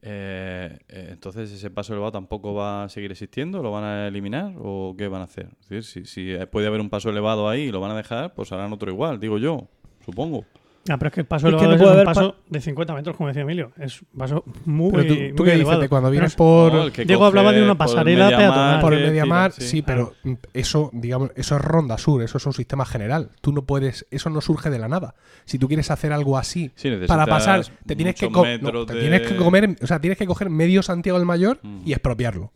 [0.00, 3.62] Eh, eh, entonces, ¿ese paso elevado tampoco va a seguir existiendo?
[3.62, 5.48] ¿Lo van a eliminar o qué van a hacer?
[5.62, 8.34] Es decir, si, si puede haber un paso elevado ahí y lo van a dejar,
[8.34, 9.68] pues harán otro igual, digo yo,
[10.04, 10.44] supongo.
[10.88, 12.60] Ah, pero es que el paso Es que no es puede un haber paso de
[12.60, 13.70] 50 metros, como decía Emilio.
[13.78, 16.72] Es un paso muy, Pero tú, muy tú qué dices, de cuando vienes es- por,
[16.72, 18.80] No, Diego coge hablaba de una por el pasarela Mediamar, peatonal.
[18.80, 20.14] por el Mediamar, tira, sí, pero
[20.52, 23.30] eso, digamos, eso es Ronda Sur, eso es un sistema general.
[23.40, 25.14] Tú no puedes, eso no surge de la nada.
[25.44, 28.42] Si tú quieres hacer algo así Sí, para pasar, te tienes que, no,
[28.84, 31.82] te de- tienes que comer, o sea, tienes que coger medio Santiago del Mayor Mm.
[31.84, 32.50] y expropiarlo.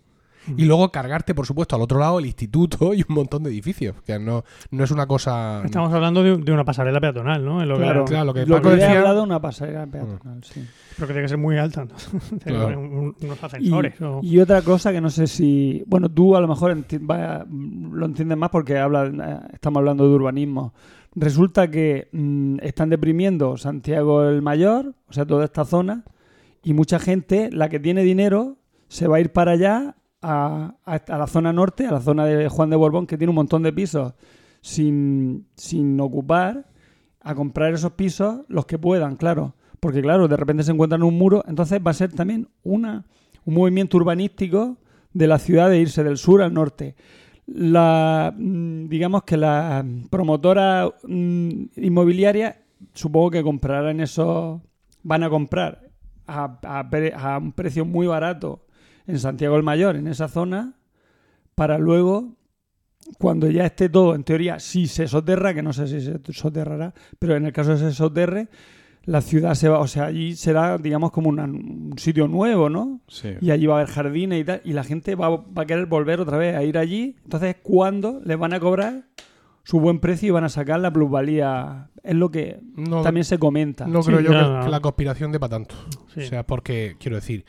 [0.57, 3.97] Y luego cargarte, por supuesto, al otro lado el instituto y un montón de edificios.
[4.05, 5.63] Que no, no es una cosa.
[5.65, 7.63] Estamos hablando de, de una pasarela peatonal, ¿no?
[7.63, 9.41] En lo que- Claro, claro, lo que lo Paco que le he decía- hablado una
[9.41, 10.65] pasarela peatonal, sí.
[10.97, 11.85] Pero que tiene que ser muy alta.
[11.85, 11.95] ¿no?
[12.45, 12.79] Claro.
[12.81, 14.01] un- unos Y, ascensores.
[14.03, 15.83] o- y otra cosa que no sé si.
[15.87, 20.09] Bueno, tú a lo mejor enti- vaya- lo entiendes más porque habla, eh, estamos hablando
[20.09, 20.75] de urbanismo.
[21.15, 26.05] Resulta que mm, están deprimiendo Santiago el Mayor, o sea, toda esta zona,
[26.63, 28.57] y mucha gente, la que tiene dinero,
[28.89, 32.71] se va a ir para allá, a, la zona norte, a la zona de Juan
[32.71, 34.15] de Borbón, que tiene un montón de pisos
[34.61, 36.67] sin, sin ocupar,
[37.21, 39.55] a comprar esos pisos los que puedan, claro.
[39.79, 43.05] Porque, claro, de repente se encuentran un muro, entonces va a ser también una,
[43.45, 44.79] un movimiento urbanístico
[45.13, 46.97] de la ciudad de irse del sur al norte.
[47.47, 52.63] La, mm, digamos que la promotora mm, inmobiliaria
[52.95, 54.61] supongo que comprarán esos,
[55.03, 55.89] van a comprar
[56.27, 58.66] a, a un precio muy barato
[59.07, 60.75] en Santiago el Mayor, en esa zona,
[61.55, 62.35] para luego,
[63.19, 66.93] cuando ya esté todo, en teoría, si se soterra, que no sé si se soterrará,
[67.19, 68.49] pero en el caso de que se soterre,
[69.05, 73.01] la ciudad se va, o sea, allí será, digamos, como una- un sitio nuevo, ¿no?
[73.07, 73.29] Sí.
[73.41, 75.87] Y allí va a haber jardines y tal, y la gente va, va a querer
[75.87, 77.15] volver otra vez a ir allí.
[77.23, 79.05] Entonces, ¿cuándo les van a cobrar
[79.63, 81.89] su buen precio y van a sacar la plusvalía?
[82.03, 83.87] Es lo que No, también se comenta.
[83.87, 84.65] no Sí, creo yo no, que, no.
[84.65, 85.77] que la conspiración de para tanto.
[86.13, 86.21] Sí.
[86.23, 87.45] O sea, porque, quiero decir,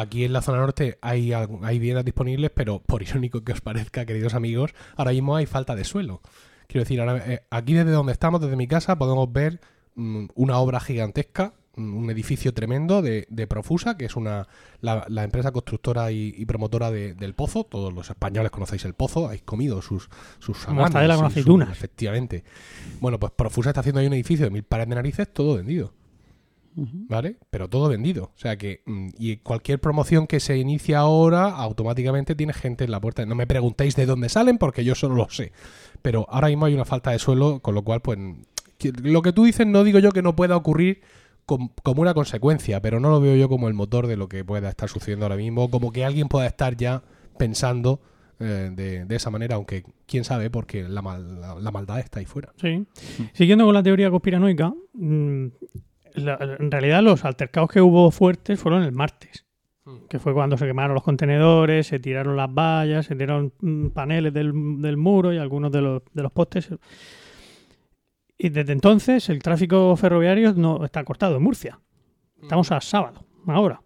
[0.00, 4.04] aquí en la zona norte hay, hay viviendas disponibles, pero por irónico que os parezca,
[4.06, 6.20] queridos amigos, ahora mismo hay falta de suelo.
[6.66, 9.60] Quiero decir, ahora, eh, aquí desde donde estamos, desde mi casa, podemos ver
[9.94, 14.46] mm, una obra gigantesca, mm, un edificio tremendo de, de Profusa, que es una
[14.82, 17.64] la, la empresa constructora y, y promotora de- del Pozo.
[17.64, 21.70] Todos los españoles conocéis el Pozo, habéis comido sus sus Mortadela con aceitunas.
[21.70, 22.44] efectivamente.
[23.00, 25.94] Bueno, pues Profusa está haciendo ahí un edificio de mil pares de narices, todo vendido.
[27.08, 27.36] ¿Vale?
[27.50, 28.24] Pero todo vendido.
[28.34, 28.82] O sea que.
[28.86, 33.24] mm, Y cualquier promoción que se inicia ahora, automáticamente tiene gente en la puerta.
[33.26, 35.52] No me preguntéis de dónde salen, porque yo solo lo sé.
[36.02, 38.18] Pero ahora mismo hay una falta de suelo, con lo cual, pues.
[39.02, 41.00] Lo que tú dices, no digo yo que no pueda ocurrir
[41.46, 44.44] com- como una consecuencia, pero no lo veo yo como el motor de lo que
[44.44, 45.68] pueda estar sucediendo ahora mismo.
[45.70, 47.02] Como que alguien pueda estar ya
[47.38, 48.00] pensando
[48.38, 52.20] eh, de, de esa manera, aunque quién sabe, porque la, mal- la- la maldad está
[52.20, 52.52] ahí fuera.
[52.60, 52.86] Sí.
[53.32, 55.46] Siguiendo con la teoría conspiranoica, mm,
[56.14, 59.44] la- en realidad los altercados que hubo fuertes fueron el martes,
[60.08, 64.32] que fue cuando se quemaron los contenedores, se tiraron las vallas, se tiraron mm, paneles
[64.34, 66.68] del, del muro y algunos de los, de los postes.
[68.36, 71.80] Y desde entonces el tráfico ferroviario no está cortado en Murcia.
[72.40, 73.80] Estamos a sábado, ahora.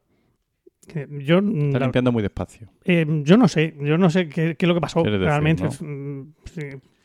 [1.21, 2.69] Yo, mm, Está la- limpiando muy despacio.
[2.85, 5.63] eh, yo no sé, yo no sé qué, qué es lo que pasó decir, realmente.
[5.81, 6.27] ¿no?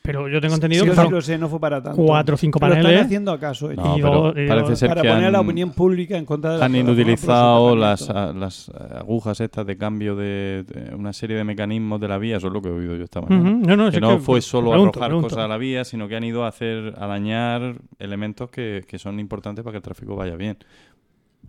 [0.07, 2.01] Pero yo tengo entendido Sí, que sí, lo sé, no fue para tanto.
[2.03, 3.05] cuatro o cinco Pero están paneles.
[3.05, 3.71] haciendo acaso.
[3.73, 6.53] No, Y pero parece ser para que poner a la han- opinión pública en contra
[6.53, 11.13] de la han inutilizado las, a- las eh, agujas estas de cambio de, de una
[11.13, 13.51] serie de mecanismos de la vía, eso es lo que he oído yo esta mañana.
[13.51, 15.29] No, no, que no que- fue solo pregunto, arrojar pregunto.
[15.29, 18.97] cosas a la vía, sino que han ido a hacer a dañar elementos que, que
[18.97, 20.57] son importantes para que el tráfico vaya bien.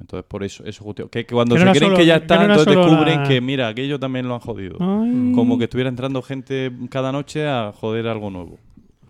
[0.01, 1.09] Entonces, por eso, eso justo.
[1.09, 2.77] Que, que cuando Que no se creen solo- que ya que no está, era entonces
[2.77, 4.77] descubren la- que, mira, aquello también lo han jodido.
[4.81, 8.59] Ay, Como que estuviera entrando gente cada noche a joder algo nuevo.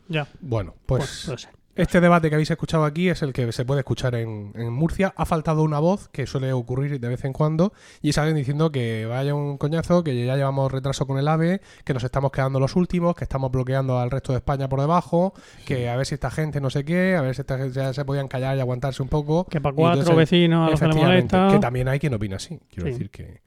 [0.09, 1.51] Ya, Bueno, pues, pues puede ser.
[1.79, 5.12] Este debate que habéis escuchado aquí es el que se puede escuchar en, en Murcia.
[5.17, 8.71] Ha faltado una voz que suele ocurrir de vez en cuando y es alguien diciendo
[8.71, 12.61] que vaya un coñazo, que ya llevamos retraso con el AVE, que nos estamos quedando
[12.61, 15.33] los últimos, que estamos bloqueando al resto de España por debajo,
[15.64, 17.93] que a ver si esta gente no sé qué, a ver si esta gente ya
[17.95, 19.45] se podían callar y aguantarse un poco.
[19.47, 21.55] Que para cuatro entonces, vecinos a los que le Efectivamente, molesta.
[21.57, 22.59] que también hay quien opina así.
[22.71, 22.93] Quiero Sí.
[22.93, 23.41] decir que...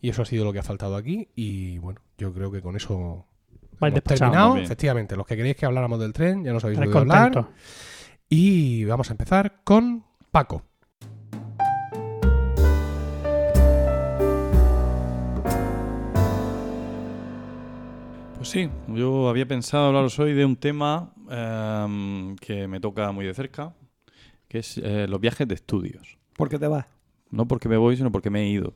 [0.00, 2.76] Y eso ha sido lo que ha faltado aquí y bueno, yo creo que con
[2.76, 3.26] eso...
[3.78, 4.56] Vais hemos terminado.
[4.56, 7.48] Efectivamente, los que queréis que habláramos del tren ya nos habéis oído hablar.
[8.28, 10.62] Y vamos a empezar con Paco.
[18.36, 23.26] Pues sí, yo había pensado hablaros hoy de un tema em, que me toca muy
[23.26, 23.74] de cerca,
[24.48, 26.18] que es eh, los viajes de estudios.
[26.36, 26.86] ¿Por qué te vas?
[27.30, 28.74] No porque me voy, sino porque me he ido.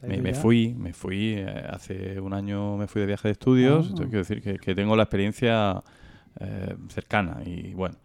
[0.00, 3.32] ¿Te has Me, fui, me fui, eh, hace un año me fui de viaje de
[3.32, 3.96] estudios, Ah.
[4.04, 5.82] quiero decir que, que tengo la experiencia
[6.40, 7.96] eh, cercana y bueno.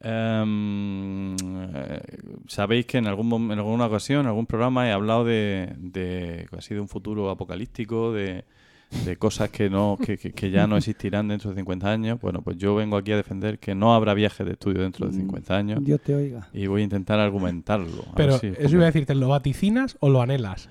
[0.00, 2.00] Em, eh,
[2.46, 6.74] Sabéis que en, algún, en alguna ocasión, en algún programa he hablado de, de casi
[6.74, 8.44] de un futuro apocalíptico, de,
[9.06, 12.20] de cosas que, no, que, que- que ya no existirán dentro de 50 años.
[12.20, 15.14] Bueno, pues yo vengo aquí a defender que no habrá viajes de estudio dentro de
[15.14, 16.48] 50 años Dios te oiga.
[16.52, 18.04] y voy a intentar argumentarlo.
[18.14, 20.68] Pero si- eso iba a decirte, ¿lo vaticinas o lo anhelas?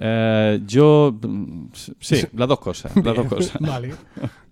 [0.00, 1.66] Eh, yo, mm,
[2.00, 3.56] sí, las dos cosas, las dos cosas.
[3.60, 3.94] vale.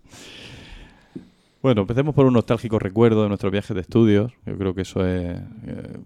[1.63, 4.33] Bueno, empecemos por un nostálgico recuerdo de nuestros viajes de estudios.
[4.47, 5.39] Yo creo que eso es...
[5.65, 5.99] eh,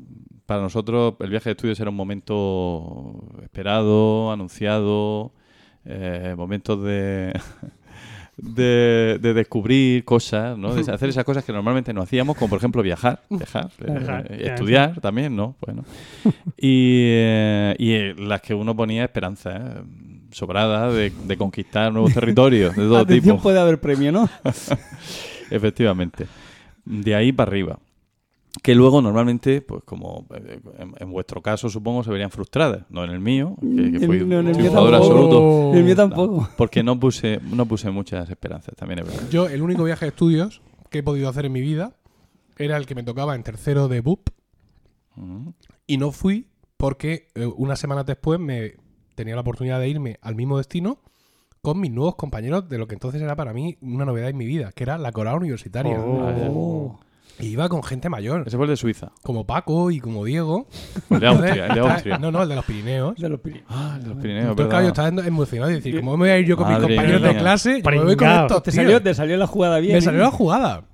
[0.45, 5.33] para nosotros el viaje de estudios era un momento esperado, anunciado,
[5.85, 7.33] eh, momentos de...
[8.39, 10.75] De, de descubrir cosas, ¿no?
[10.75, 14.27] De hacer esas cosas que normalmente no hacíamos, como por ejemplo viajar, viajar, eh, Viajar,
[14.31, 15.57] eh, estudiar también, ¿no?
[15.65, 15.85] Bueno.
[16.59, 19.83] Y, eh, y las que uno ponía esperanza,
[20.33, 23.43] sobrada de, de conquistar nuevos territorios de todo Atención, tipo.
[23.43, 24.29] puede haber premio, ¿no?
[25.51, 26.27] Efectivamente.
[26.85, 27.79] De ahí para arriba.
[28.63, 32.85] Que luego normalmente, pues como eh, en, en vuestro caso supongo, se verían frustradas.
[32.89, 34.97] No en el mío, que, que En- fui no, en el mío tampoco.
[34.97, 35.75] absoluto.
[35.75, 36.49] El mío tampoco.
[36.57, 39.29] Porque no puse, no puse muchas esperanzas, también es verdad.
[39.31, 41.95] Yo, el único viaje de estudios que he podido hacer en mi vida
[42.59, 44.29] era el que me tocaba en tercero de BUP
[45.87, 48.75] y no fui porque eh, unas semanas después me
[49.15, 50.99] tenía la oportunidad de irme al mismo destino
[51.63, 54.47] con mis nuevos compañeros de lo que entonces era para mí una novedad en mi
[54.47, 55.99] vida, que era la coral universitaria.
[56.01, 57.01] Oh.
[57.39, 59.13] Y iba con gente mayor, Ese fue el de Suiza.
[59.23, 60.67] como Paco y como Diego.
[61.11, 62.19] El de Austria, el de Austria.
[62.19, 63.17] No, no, el de los Pirineos.
[63.19, 63.67] De los Pirineos.
[63.69, 66.29] Ah, el de los Pirineos, Entonces, claro, yo estaba emocionado y decir, ¿cómo me voy
[66.31, 67.83] a ir yo con mis Madre compañeros de clase?
[67.83, 69.93] Yo me voy con estos Te salió, te salió la jugada bien.
[69.93, 70.03] Me ¿eh?
[70.03, 70.85] salió la jugada.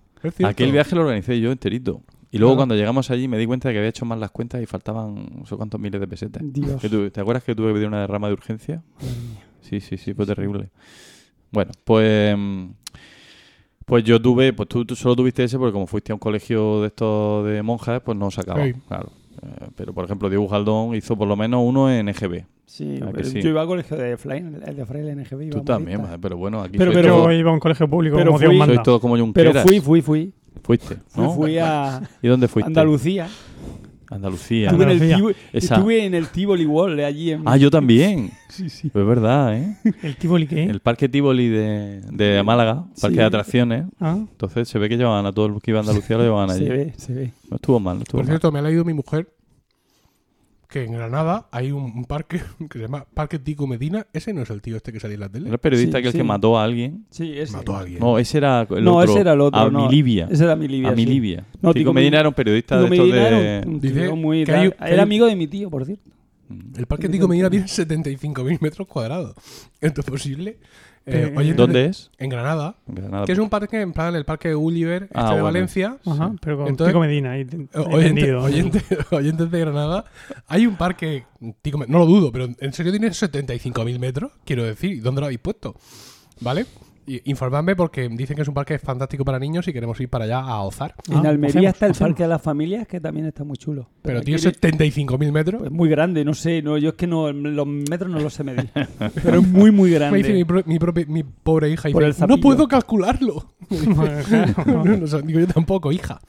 [0.44, 2.02] Aquel viaje lo organicé yo enterito.
[2.30, 2.56] Y luego Claro.
[2.60, 5.14] cuando llegamos allí me di cuenta de que había hecho mal las cuentas y faltaban
[5.40, 6.42] no sé cuántos miles de pesetas.
[6.44, 6.80] Dios.
[7.12, 8.82] ¿Te acuerdas que tuve que pedir una derrama de urgencia?
[9.60, 10.70] Sí, sí, sí, fue terrible.
[11.50, 12.66] Bueno, pues mm,
[13.92, 16.80] pues yo tuve, pues tú, tú solo tuviste ese porque como fuiste a un colegio
[16.80, 18.72] de estos de monjas, pues no sacaba, Sí.
[18.88, 19.10] claro.
[19.42, 22.46] Eh, pero por ejemplo, Diego Galdón hizo por lo menos uno en EGB.
[22.64, 23.42] Sí, que pero sí.
[23.42, 25.28] yo iba al colegio de Fraile, el de Fraile NGB.
[25.28, 27.86] Tú íbamos también, madre, pero bueno, aquí Pero- pero- todo- Yo iba a un colegio
[27.86, 28.74] público pero como Dios fui- manda.
[28.76, 30.32] sois todo como Pero fui, fui, fui.
[30.62, 31.32] Fuiste, Fui, ¿no?
[31.34, 32.68] fui a ¿Y dónde fuiste?
[32.68, 33.28] Andalucía.
[34.14, 34.68] Andalucía.
[34.70, 35.74] Estuve en, el Esa.
[35.74, 37.42] estuve en el Tivoli World allí en...
[37.46, 38.30] Ah, yo también.
[38.52, 38.90] Sí, sí.
[38.90, 39.76] Pues es verdad, ¿eh?
[40.02, 40.64] El Tivoli, ¿qué?
[40.64, 43.20] El parque Tivoli de, de Málaga, parque Sí.
[43.20, 43.86] de atracciones.
[43.98, 46.50] Ah, Entonces se ve que llevaban a todo el que iba a Andalucía, lo llevaban
[46.50, 46.66] allí.
[46.66, 47.32] Se ve, se ve.
[47.48, 48.32] No estuvo mal, no estuvo Por mal.
[48.34, 49.26] cierto, me ha leído mi mujer
[50.72, 54.06] que en Granada hay un, parque que se llama Parque Tico Medina.
[54.14, 55.46] Ese no es el tío este que salía en la tele.
[55.46, 56.18] ¿Era el periodista Sí, que el sí.
[56.18, 57.04] que mató a alguien?
[57.10, 57.52] Sí, ese.
[57.56, 58.00] Mató a alguien.
[58.00, 59.12] No, ese era el No, otro.
[59.12, 59.60] ese era el otro.
[59.60, 59.86] A no.
[59.86, 60.28] Milivia.
[60.30, 60.88] Ese era Milivia.
[60.88, 61.04] A sí.
[61.04, 61.44] Milivia.
[61.60, 63.56] No, Tico Tico Medina era un periodista Tico de estos Medina de...
[63.58, 64.44] era un tío muy...
[64.44, 66.10] que hay- que hay- Era amigo de mi tío, por cierto.
[66.76, 69.34] El Parque Tico Medina tiene 75.000 metros cuadrados.
[69.80, 70.58] ¿Esto es posible?
[71.04, 72.10] Eh, Eh, ¿Dónde de- es?
[72.18, 72.76] En Granada.
[72.88, 73.24] En Granada.
[73.26, 75.44] Que es un parque, en plan, el Parque Gulliver este Ah, de bueno.
[75.44, 75.96] Valencia.
[76.06, 77.32] ajá, pero con Entonces- Tico Medina.
[77.32, 78.32] Ahí, te- Eh, oyente-
[79.10, 80.04] oyentes de Granada.
[80.46, 81.24] Hay un parque,
[81.60, 85.02] Tico no lo dudo, pero en serio tiene 75.000 metros, quiero decir.
[85.02, 85.74] ¿Dónde lo habéis puesto?
[86.40, 86.66] ¿Vale?
[87.04, 90.24] Y, informadme porque dicen que es un parque fantástico para niños y queremos ir para
[90.24, 90.94] allá a ozar.
[91.10, 92.10] Ah, en Almería hacemos, está el hacemos.
[92.10, 93.88] Parque de las Familias, que también está muy chulo.
[94.02, 95.60] Pero tiene le- 75.000 metros.
[95.62, 98.44] pues muy grande, no sé, no, yo es que no, los metros no los sé
[98.44, 98.70] medir.
[99.22, 100.46] pero es muy, muy Me dice mi, grande.
[100.46, 103.52] pro- mi propia- mi pobre hija, Por dice, no puedo calcularlo.
[104.66, 106.20] no, no, no, digo yo tampoco, hija.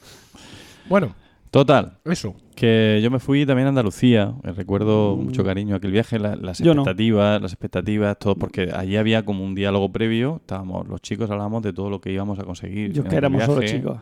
[0.88, 1.14] Bueno,
[1.54, 2.34] Total, eso.
[2.56, 4.34] que yo me fui también a Andalucía.
[4.42, 6.72] eh, Recuerdo con mucho cariño aquel viaje, la- las no.
[6.72, 10.38] expectativas, las expectativas, todo, porque allí había como un diálogo previo.
[10.40, 12.92] Estábamos, los chicos hablábamos de todo lo que íbamos a conseguir.
[12.92, 13.76] Yo que el éramos solo viaje.
[13.78, 13.98] chicos.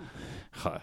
[0.55, 0.81] Joder,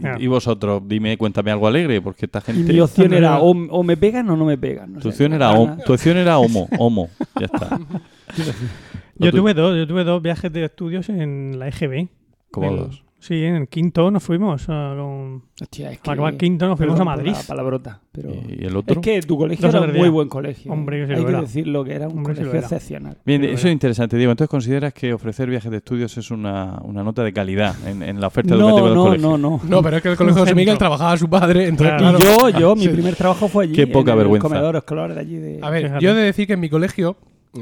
[0.00, 0.20] Claro.
[0.22, 2.72] y vosotros, dime, cuéntame algo alegre, porque esta gente...
[2.72, 4.92] mi opción era o, o me pegan o no me pegan.
[4.94, 5.08] no Tu sé.
[5.08, 7.08] opción era, hom- tu opción era homo, homo,
[7.38, 7.78] ya está.
[9.18, 12.08] Yo tuve dos, yo tuve dos viajes de estudios en la EGB.
[12.50, 13.02] Como En- dos.
[13.26, 16.94] Sí, en el quinto nos fuimos a, con, Hostia, es para acabar quinto nos fuimos
[16.94, 17.32] perdón a Madrid.
[17.32, 18.30] la palabrota, pero...
[18.30, 18.94] ¿Y el otro?
[18.94, 20.70] Es que tu colegio era un muy buen colegio.
[20.72, 21.40] Hombre, que sí Hay lo que era.
[21.40, 22.60] decirlo, que era un Hombre, colegio era.
[22.60, 23.16] excepcional.
[23.24, 23.70] Bien, Pero eso era.
[23.70, 24.30] es interesante, Diego.
[24.30, 28.20] Entonces consideras que ofrecer viajes de estudios es una, una nota de calidad en, en
[28.20, 29.28] la oferta educativa No, del no, colegio.
[29.28, 29.60] no, no.
[29.68, 30.56] No, pero es que el colegio de José centro.
[30.56, 32.18] Miguel trabajaba a su padre, entonces Claro.
[32.18, 32.48] claro.
[32.48, 32.88] Y yo, yo, mi Sí.
[32.90, 33.72] primer trabajo fue allí.
[33.74, 34.46] Qué poca en vergüenza.
[34.46, 35.58] El comedor escolar de allí de...
[35.62, 36.04] A ver, Fíjate.
[36.04, 37.16] yo he de decir que en mi colegio,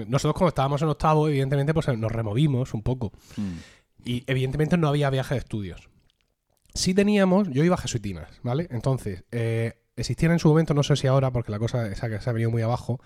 [0.09, 3.12] nosotros cuando estábamos en octavo, evidentemente, pues nos removimos un poco.
[3.38, 3.42] Mm.
[4.05, 5.88] Y evidentemente no había viaje de estudios.
[6.75, 8.67] Sí teníamos, yo iba a jesuitinas, ¿vale?
[8.71, 12.21] Entonces, eh, existían en su momento, no sé si ahora, porque la cosa esa que
[12.21, 13.01] se ha venido muy abajo,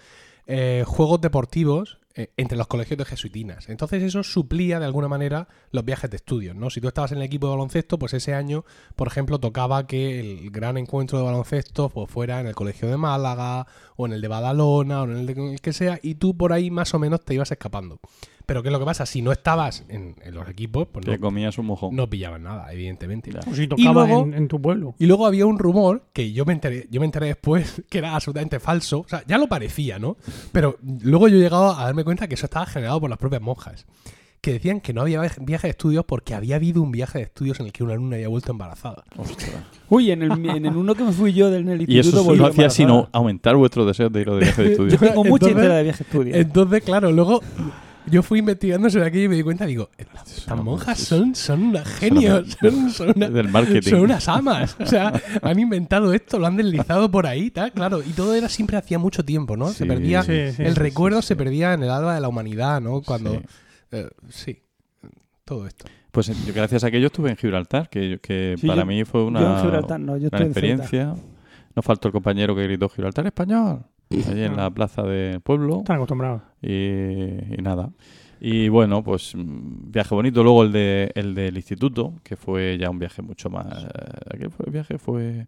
[0.47, 3.69] eh, juegos deportivos eh, entre los colegios de jesuitinas.
[3.69, 6.71] Entonces eso suplía de alguna manera los viajes de estudios, ¿no?
[6.71, 8.65] Si tú estabas en el equipo de baloncesto, pues ese año,
[8.97, 12.97] por ejemplo, tocaba que el gran encuentro de baloncesto pues, fuera en el colegio de
[12.97, 16.37] Málaga, o en el de Badalona, o en el de el que sea, y tú
[16.37, 18.01] por ahí más o menos te ibas escapando.
[18.49, 19.05] Pero ¿qué es lo que pasa?
[19.05, 21.95] Si no estabas en, en los equipos, pues Te no, comías un mojón.
[21.95, 23.31] no pillaban nada, evidentemente.
[23.31, 23.41] Ya.
[23.41, 24.95] O si tocabas luego- en, en tu pueblo.
[24.99, 28.15] Y luego había un rumor que yo me enteré, yo me enteré después que era
[28.15, 29.01] absolutamente falso.
[29.01, 30.17] O sea, ya lo parecía, ¿no?
[30.51, 33.43] Pero luego yo he llegado a darme cuenta que eso estaba generado por las propias
[33.43, 33.85] monjas.
[34.41, 37.61] Que decían que no había viaje de estudios porque había habido un viaje de estudios
[37.61, 39.05] en el que una alumna había vuelto embarazada.
[39.19, 39.51] Ostras.
[39.91, 42.11] Uy, en el, en el uno que me fui yo del en el Y eso
[42.11, 44.91] instituto no hacía sino aumentar vuestro deseo de ir de viaje de estudio.
[44.93, 46.35] Yo tengo mucha Entonces- historia de viaje estudio.
[46.35, 47.43] Entonces, claro, luego
[48.11, 51.62] yo fui investigando sobre aquello y me di cuenta, digo, estas una- monjas son, son
[51.64, 53.90] unas genios, son, son una- del marketing.
[53.90, 54.77] Son unas amas.
[54.81, 58.01] O sea, han inventado esto, lo han deslizado por ahí, tal, claro.
[58.03, 59.68] Y todo era siempre hacía mucho tiempo, ¿no?
[59.68, 60.23] se perdía.
[60.23, 60.62] Sí, sí.
[60.62, 63.01] el sí, recuerdo sí, se perdía en el alba de la humanidad, ¿no?
[63.03, 63.33] Cuando.
[63.33, 63.40] Sí.
[63.92, 64.62] eh, sí.
[65.44, 65.87] Todo esto.
[66.11, 69.05] Pues eh, yo gracias a aquello estuve en Gibraltar, que, que Sí, para yo- mí
[69.05, 71.14] fue una, yo en Gibraltar no, yo una en experiencia.
[71.77, 75.79] Nos faltó el compañero que gritó Gibraltar español, allí en la plaza del pueblo.
[75.79, 76.42] Están acostumbrados.
[76.62, 77.90] Y, y nada.
[78.40, 80.42] Y bueno, pues mm, viaje bonito.
[80.42, 83.66] Luego el, de, el del instituto, que fue ya un viaje mucho más...
[83.66, 84.97] ¿A qué fue el viaje?
[84.99, 85.47] Fue,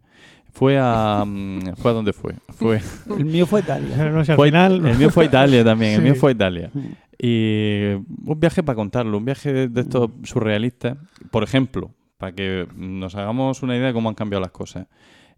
[0.51, 1.23] fue a...
[1.25, 2.33] mm, ¿Fue a dónde fue?
[2.49, 2.81] Fue,
[3.17, 4.09] El mío fue Italia.
[4.11, 4.85] No sé, al fue- final.
[4.85, 6.69] El mío fue a Italia también, el mío fue a Italia.
[7.17, 10.97] Y un viaje para contarlo, un viaje de, de estos surrealistas.
[11.29, 14.87] Por ejemplo, para que nos hagamos una idea de cómo han cambiado las cosas.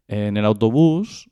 [0.08, 1.30] En el autobús,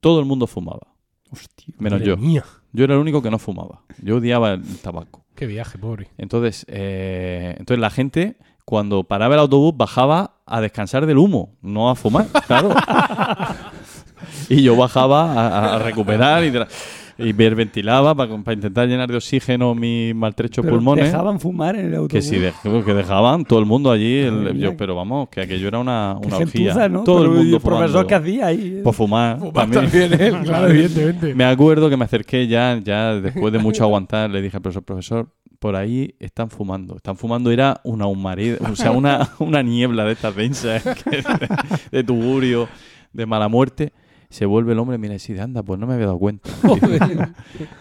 [0.00, 0.86] todo el mundo fumaba,
[1.30, 1.74] Hostia.
[1.78, 2.16] menos yo.
[2.16, 3.82] mía, Yo era el único que no fumaba.
[4.02, 5.24] Yo odiaba el tabaco.
[5.34, 6.08] qué viaje, pobre.
[6.18, 11.90] Entonces, eh, entonces la gente, cuando paraba el autobús, bajaba a descansar del humo, no
[11.90, 12.70] a fumar, claro.
[14.48, 16.52] y yo bajaba a, a recuperar y,
[17.18, 21.06] y ventilaba para, intentar llenar de oxígeno mis maltrechos Pero pulmones.
[21.06, 22.08] dejaban fumar en el autobús.
[22.12, 24.18] Que sí, que dejaban todo el mundo allí.
[24.18, 26.52] el- yo, pero vamos, que aquello era una, Qué una orgía.
[26.72, 27.04] gentuza, ¿no?
[27.04, 28.06] Todo el Pero, ¿y mundo el profesor fumando.
[28.06, 28.80] que hacía ahí?
[28.84, 29.38] Pues fumar.
[29.38, 30.10] Fumar también.
[30.10, 31.34] también él, claro, evidentemente.
[31.34, 34.82] Me acuerdo que me acerqué ya, ya después de mucho aguantar, le dije al profesor,
[34.84, 36.96] profesor, por ahí están fumando.
[36.96, 40.84] Están fumando, era una humareda, o sea, una, una niebla de estas densas,
[41.90, 42.68] de tugurio,
[43.12, 43.92] de mala muerte.
[44.28, 46.50] Se vuelve el hombre, mira, y dice, anda, pues no me había dado cuenta.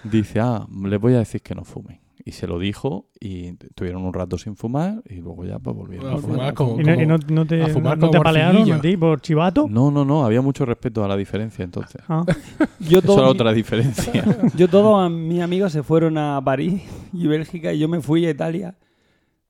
[0.03, 1.99] Dice, ah, les voy a decir que no fumen.
[2.27, 6.07] Y se lo dijo y tuvieron un rato sin fumar y luego ya pues volvieron
[6.11, 6.37] A a fumar.
[6.37, 9.67] fumar como- ¿Y no, y no- te, a fumar no te a ti por chivato?
[9.69, 12.01] No, no, no, había mucho respeto a la diferencia entonces.
[12.09, 12.25] Ah,
[12.79, 14.23] Yo Eso era otra diferencia.
[14.55, 16.81] yo todos mis amigos se fueron a París
[17.13, 18.75] y Bélgica y yo me fui a Italia.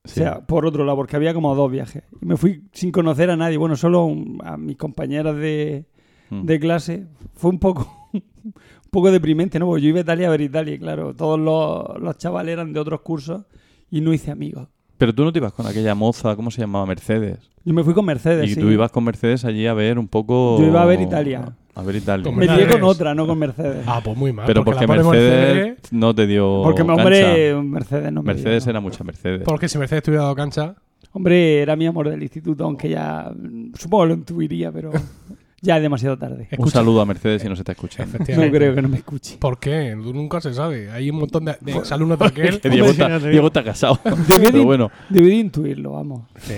[0.04, 0.20] Sí.
[0.20, 2.04] O sea, por otro lado, porque había como dos viajes.
[2.22, 3.56] Y me fui sin conocer a nadie.
[3.58, 5.86] Bueno, solo un- a mis compañeras de,
[6.30, 6.46] Mm.
[6.46, 7.08] de clase.
[7.36, 8.54] Fue un poco, un
[8.92, 9.66] poco deprimente, ¿no?
[9.68, 12.74] Porque yo iba a Italia a ver Italia y claro, todos los, los chavales eran
[12.74, 13.44] de otros cursos
[13.92, 14.68] y no hice amigos.
[14.98, 16.86] Pero tú no te ibas con aquella moza, ¿cómo se llamaba?
[16.86, 17.40] Mercedes.
[17.66, 18.50] Yo me fui con Mercedes.
[18.50, 18.62] Y sí.
[18.62, 20.58] tú ibas con Mercedes allí a ver un poco.
[20.60, 21.54] Yo iba a ver Italia.
[21.74, 22.32] A ver Italia.
[22.32, 23.84] Me lié con otra, no con Mercedes.
[23.86, 24.46] Ah, pues muy mal.
[24.46, 26.62] Pero porque, Mercedes, no te dio.
[26.64, 26.94] porque, cancha.
[26.94, 28.70] hombre, Mercedes no me dio, Mercedes no.
[28.70, 29.42] era mucha Mercedes.
[29.44, 30.76] Porque si Mercedes tuviera dado cancha.
[31.12, 33.32] Hombre, era mi amor del instituto, aunque ya
[33.74, 34.92] supongo lo intuiría, pero
[35.66, 36.48] ya es demasiado tarde.
[36.58, 38.12] Un saludo a Mercedes si nos está escuchando.
[38.18, 38.58] No Efectivamente.
[38.58, 39.38] creo que no me escuche.
[39.38, 39.98] ¿Por qué?
[40.02, 40.90] Tú nunca se sabe.
[40.92, 42.62] Hay un montón de, de exalumnos de aquel.
[42.62, 43.20] Que Diego, está.
[43.20, 44.00] Diego está casado.
[44.28, 44.92] Debí de- Pero bueno.
[45.10, 46.24] Debí de intuirlo, vamos.
[46.40, 46.54] Sí.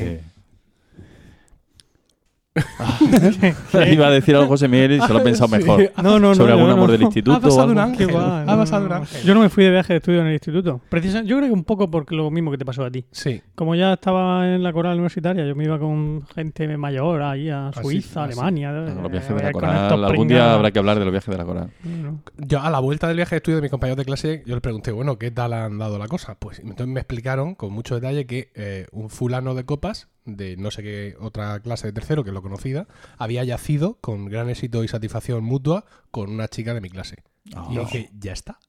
[3.91, 5.57] Iba a decir algo José Miguel y se lo he pensado Sí.
[5.57, 5.91] mejor.
[5.97, 6.35] No, no, no.
[6.35, 6.73] Sobre yo algún no.
[6.75, 7.37] amor del Ha instituto.
[7.37, 7.91] o pasado un algo.
[7.91, 8.09] ángel.
[8.15, 8.95] Ha no, pasado no, un no.
[8.97, 9.21] ángel.
[9.23, 10.81] Yo no me fui de viaje de estudio en el instituto.
[10.89, 13.05] Precisa- yo creo que un poco porque lo mismo que te pasó a ti.
[13.11, 13.41] Sí.
[13.55, 17.69] Como ya estaba en la coral universitaria, yo me iba con gente mayor ahí a
[17.69, 18.33] Así, Suiza, así.
[18.33, 18.71] Alemania.
[18.71, 20.03] Bueno, Los viajes de eh, la coral.
[20.05, 21.69] Algún día habrá que hablar de los viajes de la coral.
[21.83, 24.55] No, Yo a la vuelta del viaje de estudio de mis compañeros de clase, yo
[24.55, 26.35] les pregunté, bueno, ¿qué tal han dado la cosa?
[26.39, 30.69] Pues entonces me explicaron con mucho detalle que eh, un fulano de copas de no
[30.69, 32.87] sé qué otra clase de tercero, que es lo conocida,
[33.17, 37.23] había yacido con gran éxito y satisfacción mutua con una chica de mi clase.
[37.55, 37.67] Ah.
[37.71, 38.59] Y dije, ya está.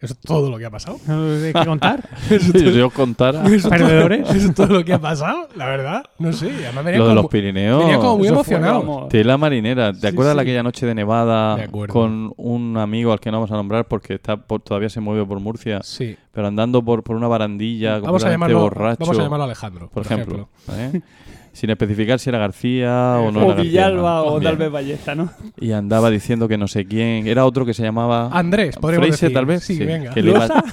[0.00, 0.96] Eso es todo lo que ha pasado.
[1.08, 2.08] ¿No hay que contar?
[2.28, 4.30] Si yo contara Eso es todo- ¿Perdedores?
[4.34, 6.04] Eso es todo lo que ha pasado, la verdad.
[6.20, 6.50] No sé.
[6.64, 7.80] Además venía lo de como- los Pirineos.
[7.80, 9.08] venía como muy Eso emocionado.
[9.10, 9.92] Tela marinera.
[9.92, 10.40] ¿Te Sí, acuerdas sí.
[10.40, 11.92] aquella noche de nevada acuerdo.
[11.92, 15.26] con un amigo al que no vamos a nombrar porque está por- todavía se mueve
[15.26, 16.16] por Murcia, Sí.
[16.32, 18.98] pero andando por, por una barandilla Vamos a, llamarlo, borracho?
[19.00, 20.48] vamos a llamarlo Alejandro, por ejemplo.
[20.72, 21.00] ¿eh?
[21.52, 24.22] Sin especificar si era García o no o era García, Villalba ¿no?
[24.24, 25.30] o tal vez Ballesta, ¿no?
[25.60, 27.26] Y andaba diciendo que no sé quién.
[27.26, 28.28] Era otro que se llamaba...
[28.32, 29.34] Andrés, podríamos Fraser, decir.
[29.34, 29.64] tal vez.
[29.64, 30.12] Sí, venga.
[30.14, 30.46] Que le iba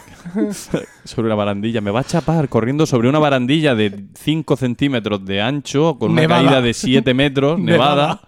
[1.03, 1.81] sobre una barandilla.
[1.81, 6.21] Me va a chapar corriendo sobre una barandilla de 5 centímetros de ancho, con una
[6.21, 6.43] Nevada.
[6.43, 7.95] caída de 7 metros, nevada.
[7.95, 8.21] Nevada.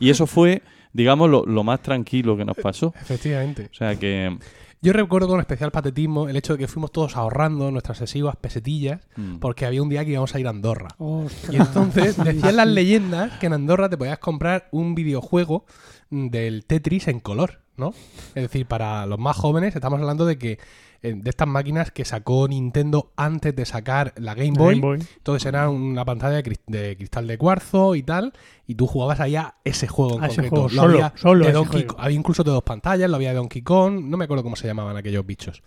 [0.00, 0.62] Y eso fue,
[0.92, 2.92] digamos, lo, lo más tranquilo que nos pasó.
[3.00, 3.68] Efectivamente.
[3.70, 4.36] O sea que.
[4.82, 9.00] Yo recuerdo con especial patetismo el hecho de que fuimos todos ahorrando nuestras excesivas pesetillas
[9.14, 10.88] mm, porque había un día que íbamos a ir a Andorra.
[10.98, 11.54] Ostras.
[11.54, 15.66] Y entonces decían las leyendas que en Andorra te podías comprar un videojuego
[16.10, 17.94] del Tetris en color, ¿no?
[18.34, 20.58] Es decir, para los más jóvenes estamos hablando de que
[21.02, 24.74] de estas máquinas que sacó Nintendo antes de sacar la Game Boy.
[24.76, 25.06] Game Boy.
[25.16, 28.32] Entonces era una pantalla de, cris- de cristal de cuarzo y tal,
[28.66, 30.50] y tú jugabas ahí a ese juego en A concreto.
[30.50, 31.96] juego, Lo solo, había solo de Donkey juego.
[32.00, 34.66] Había incluso de dos pantallas, lo había de Donkey Kong, no me acuerdo cómo se
[34.66, 35.62] llamaban aquellos bichos.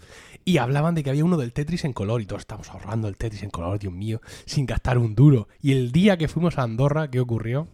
[0.45, 3.17] Y hablaban de que había uno del Tetris en color y todos estamos ahorrando el
[3.17, 5.47] Tetris en color, Dios mío, sin gastar un duro.
[5.61, 7.67] Y el día que fuimos a Andorra, ¿qué ocurrió?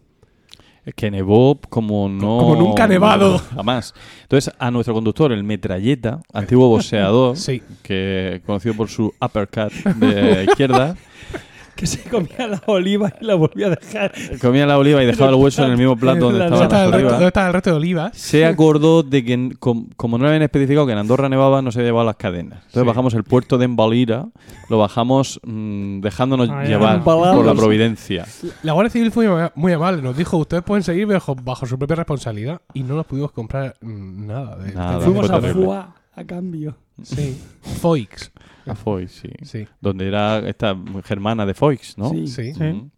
[0.96, 2.38] Que nevó como no.
[2.38, 3.38] Como nunca ha nevado.
[3.54, 3.94] Jamás.
[4.22, 7.62] Entonces, a nuestro conductor, el metralleta, antiguo boxeador, Sí.
[7.82, 10.96] que conocido por su uppercut de izquierda,
[11.76, 14.12] Que se comía las olivas y las volvía a dejar.
[14.40, 16.64] comía la oliva y dejaba el hueso en el mismo plato donde La- ¿Dónde estaban
[16.64, 17.12] estaba, resto, olivas.
[17.12, 18.16] dónde estaba el resto de olivas?
[18.16, 21.82] se acordó de que, como no le habían especificado que en Andorra nevaba, no se
[21.82, 22.58] llevaba las cadenas.
[22.66, 22.86] Entonces Sí.
[22.86, 24.26] bajamos el puerto de Embalira,
[24.68, 27.36] lo bajamos mm, dejándonos llevar Embalados.
[27.36, 28.26] por la providencia.
[28.62, 31.96] La Guardia Civil fue muy- amable, nos dijo, ustedes pueden seguir bajo, bajo su propia
[31.96, 34.56] responsabilidad y no nos pudimos comprar mm, nada.
[34.56, 35.40] De, Nada, Fuimos a.
[35.40, 36.76] FUA a cambio.
[37.02, 37.36] Sí.
[37.80, 38.30] Foix.
[38.66, 39.28] A Foix, sí.
[39.42, 39.66] Sí.
[39.80, 42.10] Donde era esta germana de Foix, ¿no?
[42.10, 42.26] Sí.
[42.26, 42.54] Sí.
[42.54, 42.62] Sí.
[42.62, 42.90] Mm.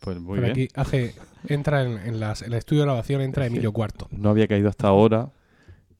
[0.00, 0.50] Pues muy Por bien.
[0.52, 1.14] aquí hace,
[1.48, 4.08] entra en, en las- en el estudio de grabación, entra Emilio Cuarto.
[4.10, 5.28] No había caído hasta ahora.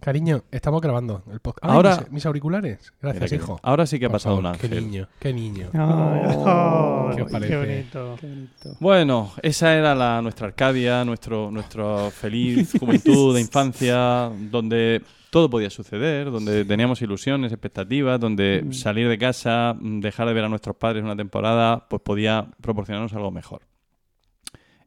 [0.00, 1.64] Cariño, estamos grabando el podcast.
[1.72, 2.92] Ahora- mis, mis auriculares.
[3.00, 3.60] Gracias, que- hijo.
[3.62, 4.70] Ahora sí que ha Por pasado favor, un ángel.
[4.70, 5.68] Qué niño, qué niño.
[5.74, 7.56] Oh, ¿qué os qué parece?
[7.56, 8.16] bonito.
[8.20, 8.76] Qué bonito.
[8.80, 15.70] Bueno, esa era la, nuestra Arcadia, nuestro, nuestra feliz juventud de infancia, donde todo podía
[15.70, 18.72] suceder, donde teníamos ilusiones, expectativas, donde Mm.
[18.74, 23.14] salir de casa, mm, dejar de ver a nuestros padres una temporada, pues podía proporcionarnos
[23.14, 23.62] algo mejor.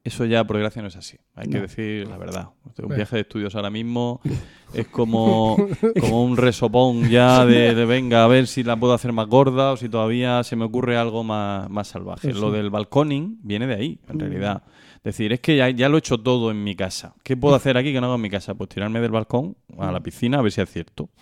[0.03, 1.17] Eso ya, por desgracia, no es así.
[1.34, 2.49] Hay que decir la verdad.
[2.77, 4.21] Un viaje de estudios ahora mismo
[4.75, 5.58] es como,
[5.99, 9.71] como un resopón ya de, de, venga, a ver si la puedo hacer más gorda
[9.71, 12.29] o si todavía se me ocurre algo más, más salvaje.
[12.29, 12.39] Eso.
[12.39, 14.62] Lo del balconing viene de ahí, en Mm.
[15.06, 17.13] Decir, es que ya, ya lo he hecho todo en mi casa.
[17.24, 18.56] ¿Qué puedo hacer aquí que no hago en mi casa?
[18.56, 21.10] Pues tirarme del balcón a la piscina a ver si es cierto.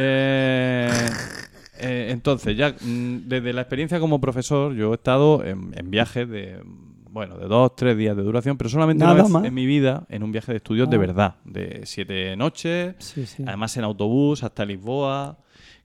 [0.00, 0.88] Eh,
[1.80, 6.28] eh, entonces, ya mm, desde la experiencia como profesor, yo he estado en, en viajes
[6.28, 9.44] de, mm, bueno, de dos, tres días de duración, pero solamente una vez más.
[9.44, 11.00] en mi vida en un viaje de estudios de Ah.
[11.00, 13.42] verdad, de siete noches, Sí, sí.
[13.46, 15.38] además en autobús hasta Lisboa,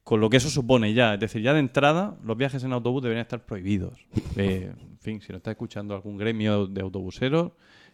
[0.04, 1.16] con lo que eso supone ya.
[1.16, 4.00] Es decir, ya de entrada, los viajes en autobús deberían estar prohibidos.
[4.38, 4.72] Eh,
[5.04, 7.52] fin, si nos está escuchando algún gremio de autobuseros,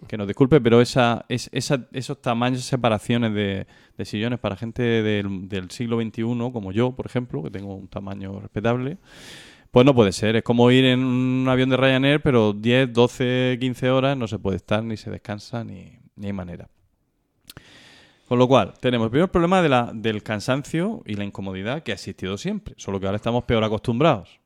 [0.08, 3.68] que nos disculpe, pero esa, es, esa, esos tamaños, separaciones de,
[4.06, 8.40] sillones para gente del, del siglo XXI, como yo, por ejemplo, que tengo un tamaño
[8.40, 8.98] respetable,
[9.72, 10.38] pues no puede ser.
[10.38, 14.40] Es como ir en un avión de Ryanair, pero 10, 12, 15 horas no se
[14.40, 16.70] puede estar, ni se descansa, ni, ni hay manera.
[18.30, 21.92] Con lo cual, tenemos el primer problema de la, del cansancio y la incomodidad que
[21.92, 24.39] ha existido siempre, solo que ahora estamos peor acostumbrados.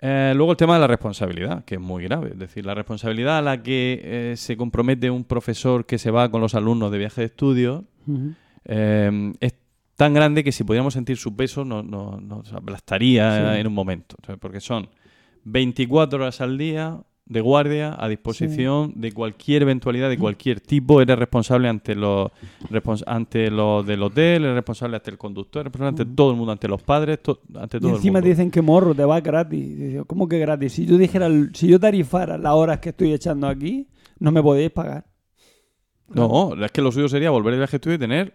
[0.00, 2.30] Eh, luego el tema de la responsabilidad, que es muy grave.
[2.32, 6.30] Es decir, la responsabilidad a la que eh, se compromete un profesor que se va
[6.30, 7.84] con los alumnos de viaje de estudio
[8.66, 9.54] eh, es
[9.96, 13.60] tan grande que si pudiéramos sentir su peso no- no- nos aplastaría Sí.
[13.60, 14.16] en un momento.
[14.40, 14.88] Porque son
[15.44, 21.00] 24 horas al día de guardia a disposición de cualquier eventualidad de cualquier tipo.
[21.00, 22.30] Eres responsable ante los
[22.70, 26.36] respons- ante los del hotel, eres responsable ante el conductor, eres responsable ante todo el
[26.36, 28.22] mundo, ante los padres, to- ante Y todo el encima mundo.
[28.24, 29.76] te dicen que morro, te va gratis.
[29.94, 30.72] Y ¿Cómo que gratis?
[30.74, 33.88] Si yo dijera, si yo tarifara las horas que estoy echando aquí,
[34.20, 35.04] no me podéis pagar.
[36.08, 38.34] No, es que lo suyo sería volver de viaje estudio y tener.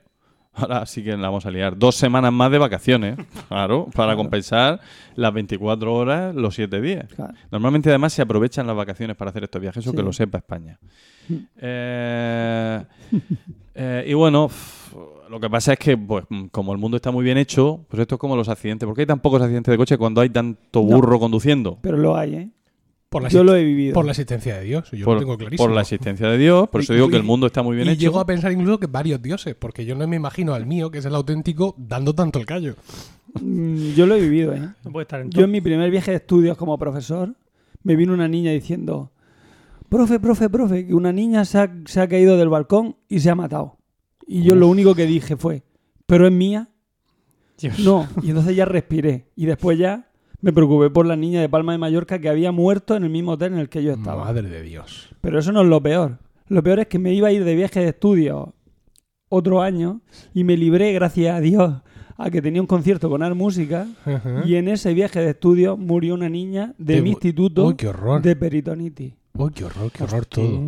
[0.54, 1.78] Ahora sí que la vamos a liar.
[1.78, 3.18] Dos semanas más de vacaciones.
[3.47, 4.80] Claro, para compensar
[5.16, 7.06] las 24 horas, los 7 días.
[7.14, 7.34] Claro.
[7.52, 9.97] Normalmente, además, se aprovechan las vacaciones para hacer estos viajes, eso Sí.
[9.97, 10.80] que lo sepa España.
[11.28, 11.36] Mm.
[11.58, 12.86] Eh,
[13.76, 14.49] eh, y bueno,
[15.30, 17.99] lo que pasa es que, pues, mm, como el mundo está muy bien hecho, pues
[18.02, 18.86] esto es como los accidentes.
[18.88, 20.84] ¿Por qué hay tan pocos accidentes de coche cuando hay tanto No.
[20.95, 21.78] burro conduciendo?
[21.82, 22.49] Pero lo hay, ¿eh?
[23.12, 23.93] Por la, Yo lo he vivido.
[23.93, 24.89] por la existencia de Dios.
[24.91, 25.68] Yo por, lo tengo clarísimo.
[25.68, 27.89] por la existencia de Dios, por eso Y- digo que el mundo está muy bien
[27.89, 27.99] y hecho.
[27.99, 30.99] llego a pensar incluso que varios dioses, porque yo no me imagino al mío, que
[30.99, 32.76] es el auténtico, dando tanto el callo.
[33.41, 34.62] Mm, Yo lo he vivido, ¿eh?
[34.86, 37.36] No puede estar en Yo en mi primer viaje de estudios como profesor,
[37.84, 39.12] me vino una niña diciendo,
[39.89, 43.30] profe, profe, profe, que una niña se ha, se ha caído del balcón y se
[43.30, 43.78] ha matado.
[44.26, 45.64] Y yo lo único que dije fue,
[46.07, 46.70] ¿pero es mía?
[47.59, 47.78] Dios.
[47.80, 48.07] No.
[48.24, 49.28] Y entonces ya respiré.
[49.36, 50.07] Y después ya
[50.42, 53.32] me preocupé por la niña de Palma de Mallorca que había muerto en el mismo
[53.34, 54.26] hotel en el que yo estaba.
[54.26, 55.10] Madre de Dios.
[55.22, 56.18] Pero eso no es lo peor.
[56.48, 58.54] Lo peor es que me iba a ir de viaje de estudio
[59.30, 60.02] otro año
[60.34, 61.82] y me libré, gracias a Dios,
[62.18, 63.88] a que tenía un concierto con Art Música.
[64.06, 64.44] Ajá.
[64.46, 67.88] Y en ese viaje de estudio murió una niña de De- mi instituto Uy, qué
[67.88, 68.22] horror.
[68.22, 69.14] de peritonitis.
[69.34, 70.60] Uy, qué horror, qué horror todo.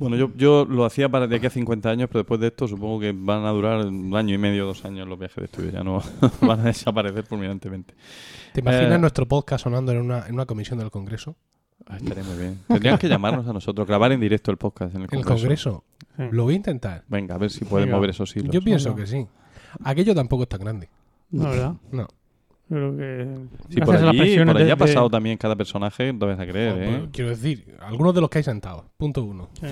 [0.00, 2.66] Bueno, yo, yo lo hacía para de aquí a 50 años, pero después de esto
[2.66, 5.70] supongo que van a durar un año y medio, dos años los viajes de estudio.
[5.70, 6.02] Ya no
[6.40, 7.94] van a desaparecer fulminantemente.
[8.54, 11.36] ¿Te imaginas Eh, nuestro podcast sonando en una, en una comisión del Congreso?
[11.86, 12.58] Ah, estaría muy bien.
[12.66, 15.30] Tendrían que llamarnos a nosotros, grabar en directo el podcast en el ¿En Congreso.
[15.34, 15.84] el Congreso?
[16.16, 16.22] Sí.
[16.36, 17.04] Lo voy a intentar.
[17.08, 18.52] Venga, a ver si pueden mover esos hilos.
[18.54, 19.02] Yo pienso Venga.
[19.02, 19.26] que sí.
[19.84, 20.88] Aquello tampoco es tan grande.
[21.30, 21.74] No, ¿verdad?
[21.92, 22.08] No.
[22.70, 23.34] Yo creo que.
[23.68, 26.18] Sí, por a las allí, por allí de- ha pasado de- también cada personaje, no
[26.20, 26.98] te vas a creer, ¿eh?
[27.00, 28.84] pues, Quiero decir, algunos de los que hay sentados.
[28.96, 29.48] Punto uno.
[29.60, 29.66] Sí.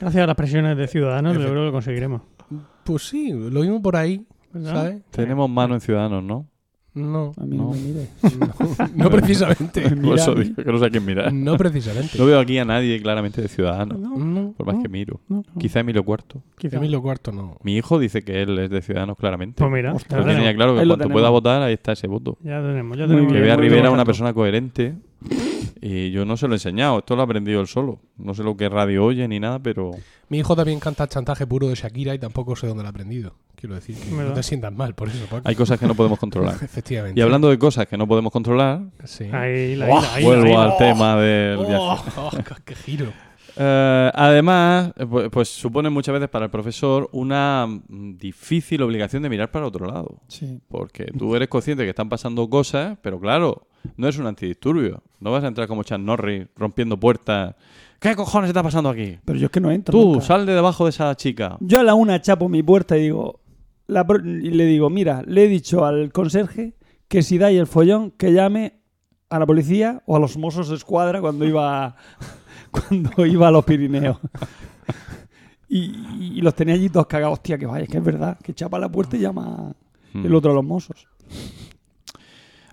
[0.00, 2.22] Gracias a las presiones de Ciudadanos, yo creo que lo conseguiremos.
[2.84, 4.72] Pues sí, lo mismo por ahí, ¿verdad?
[4.74, 5.02] ¿sabes?
[5.10, 6.48] Tenemos mano en Ciudadanos, ¿no?
[6.94, 7.64] No, A mí No.
[7.64, 8.08] no, me mire.
[8.38, 9.90] no, no precisamente.
[9.96, 11.32] Mira, eso digo que no sé a quién mirar.
[11.32, 12.18] No precisamente.
[12.18, 15.20] No veo aquí a nadie claramente de Ciudadanos, No, No, por más no, que miro.
[15.28, 15.58] no, no.
[15.58, 16.42] Quizá Emilio Cuarto.
[16.58, 16.76] Quizá.
[16.76, 17.56] Emilio Cuarto no.
[17.62, 19.56] Mi hijo dice que él es de Ciudadanos claramente.
[19.58, 22.36] Pues mira, Porque tenía claro que cuando pueda votar, ahí está ese voto.
[22.42, 23.32] Ya tenemos, ya tenemos.
[23.32, 24.94] Que vea a Rivera una persona coherente.
[25.80, 27.98] Y yo no se lo he enseñado, esto lo ha aprendido él solo.
[28.16, 29.90] No sé lo que radio oye ni nada, pero
[30.28, 33.34] Mi hijo también canta chantaje puro de Shakira y tampoco sé dónde lo ha aprendido.
[33.56, 35.42] Quiero decir que no te sientas mal por eso, Paco.
[35.48, 36.54] hay cosas que no podemos controlar.
[36.62, 37.18] Efectivamente.
[37.18, 39.24] Y hablando de cosas que no podemos controlar, Sí.
[39.32, 40.76] Ahí, la, ahí, la, ahí, vuelvo la, ahí, al la.
[40.78, 42.10] tema del viaje.
[42.16, 43.12] Oh, oh, qué giro.
[43.56, 49.28] Eh, además, pues, pues supone muchas veces para el profesor una mm, difícil obligación de
[49.28, 50.20] mirar para otro lado.
[50.28, 50.60] Sí.
[50.68, 55.02] Porque tú eres consciente que están pasando cosas, pero claro, no es un antidisturbio.
[55.20, 57.54] No vas a entrar como Chan Norris rompiendo puertas.
[57.98, 59.18] ¿Qué cojones está pasando aquí?
[59.24, 59.92] Pero yo es que no entro.
[59.92, 60.26] Tú, nunca.
[60.26, 61.56] sal de debajo de esa chica.
[61.60, 63.40] Yo a la una chapo mi puerta y digo,
[63.86, 66.74] la y le digo, mira, le he dicho al conserje
[67.08, 68.80] que si dais el follón, que llame
[69.28, 71.96] a la policía o a los mozos de escuadra cuando iba,
[72.72, 74.18] cuando iba a los Pirineos.
[75.68, 78.78] Y, y los tenía allí todos cagados, hostia, que vaya, que es verdad, que chapa
[78.78, 79.72] la puerta y llama
[80.14, 80.26] Mm.
[80.26, 81.06] el otro a los mozos.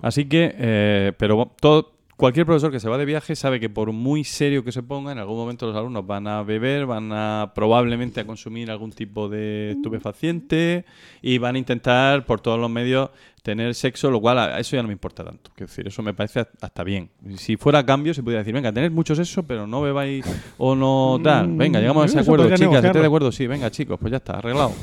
[0.02, 3.91] Así que, eh, pero todo, cualquier profesor que se va de viaje sabe que por
[3.91, 7.52] muy serio que se ponga, en algún momento los alumnos van a beber, van a
[7.56, 10.86] probablemente a consumir algún tipo de estupefaciente
[11.22, 13.10] y van a intentar por todos los medios
[13.50, 15.50] tener sexo, lo cual a eso ya no me importa tanto.
[15.56, 17.10] Quiero decir, eso me parece hasta bien.
[17.38, 20.24] Si fuera a cambio, se podría decir, venga, tener mucho sexo, pero no bebáis
[20.58, 21.47] o no tal.
[21.56, 23.02] Venga, llegamos a ese acuerdo, chicas, ¿estáis negociarlo.
[23.02, 23.32] de acuerdo?
[23.32, 24.72] Sí, venga, chicos, pues ya está, arreglado.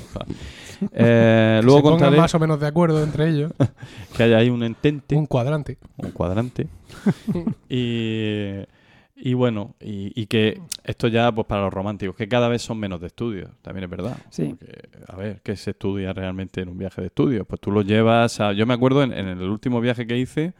[0.93, 3.51] Eh, luego se contaré más o menos de acuerdo entre ellos.
[4.14, 5.79] que haya ahí un entente Un cuadrante.
[5.97, 6.67] un cuadrante.
[7.71, 8.59] y,
[9.19, 12.79] y bueno, y, y que esto ya pues para los románticos, que cada vez son
[12.79, 14.17] menos de estudios, también es verdad.
[14.31, 14.55] Sí.
[14.59, 17.47] Porque, a ver, ¿qué se estudia realmente en un viaje de estudios?
[17.47, 18.53] Pues tú lo llevas a...
[18.53, 20.53] Yo me acuerdo en, en el último viaje que hice,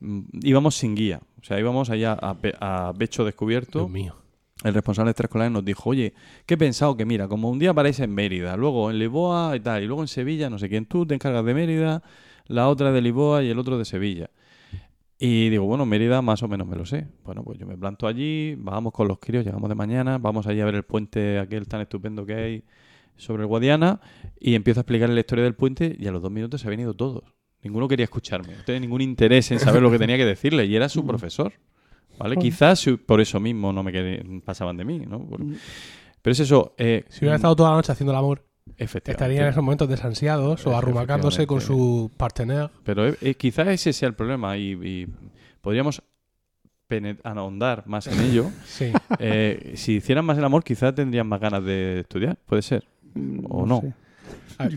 [0.00, 1.20] mm, íbamos sin guía.
[1.40, 4.14] O sea, íbamos allá a, pe- a pecho descubierto Dios mío.
[4.64, 6.14] el responsable de extraescolares nos dijo, oye,
[6.46, 9.60] que he pensado que mira, como un día paráis en Mérida, luego en Lisboa y
[9.60, 12.02] tal, y luego en Sevilla, no sé quién, tú te encargas de Mérida,
[12.46, 14.30] la otra de Lisboa y el otro de Sevilla.
[15.18, 17.06] Y digo, bueno, Mérida más o menos me lo sé.
[17.24, 20.60] Bueno, pues yo me planto allí, bajamos con los críos, llegamos de mañana, vamos allí
[20.60, 22.64] a ver el puente aquel tan estupendo que hay
[23.16, 24.00] sobre el Guadiana
[24.38, 26.82] y empiezo a explicarle la historia del puente y a los dos minutos se habían
[26.82, 27.24] ido todos.
[27.64, 30.76] Ninguno quería escucharme, no tenía ningún interés en saber lo que tenía que decirle y
[30.76, 31.52] era su profesor.
[32.16, 32.36] ¿Vale?
[32.36, 35.24] Quizás por eso mismo no me querían- pasaban de mí, ¿no?
[35.24, 35.40] Por-
[36.22, 36.74] Pero es eso.
[36.78, 38.44] eh, Si hubiera estado toda la noche haciendo el amor,
[38.78, 39.10] efectivamente.
[39.10, 42.70] estaría en esos momentos desansiados o arrumacándose con su partener.
[42.84, 45.06] Pero eh, eh, quizás ese sea el problema y, y
[45.60, 46.02] podríamos
[47.22, 48.50] ahondar más en ello.
[48.64, 48.92] Sí.
[49.18, 52.36] Eh, si hicieran más el amor, quizás tendrían más ganas de estudiar.
[52.46, 52.84] Puede ser.
[53.48, 53.80] O no.
[53.80, 53.92] sé.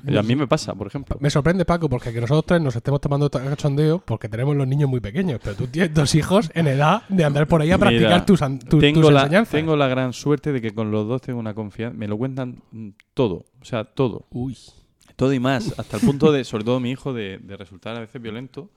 [0.08, 1.18] Y a mí me pasa, por ejemplo.
[1.20, 4.90] Me sorprende, Paco, porque que nosotros tres nos estemos tomando cachondeo porque tenemos los niños
[4.90, 8.10] muy pequeños, pero tú tienes dos hijos en edad de andar por ahí a practicar
[8.10, 9.52] Mira, tus, tu- tengo, tus la, enseñanzas.
[9.52, 11.98] tengo la gran suerte de que con los dos tengo una confianza.
[11.98, 12.62] Me lo cuentan
[13.14, 13.46] todo.
[13.62, 14.26] O sea, todo.
[14.32, 14.58] Uy.
[15.22, 18.00] Todo y más, hasta el punto de, sobre todo mi hijo, de, de resultar a
[18.00, 18.72] veces violento.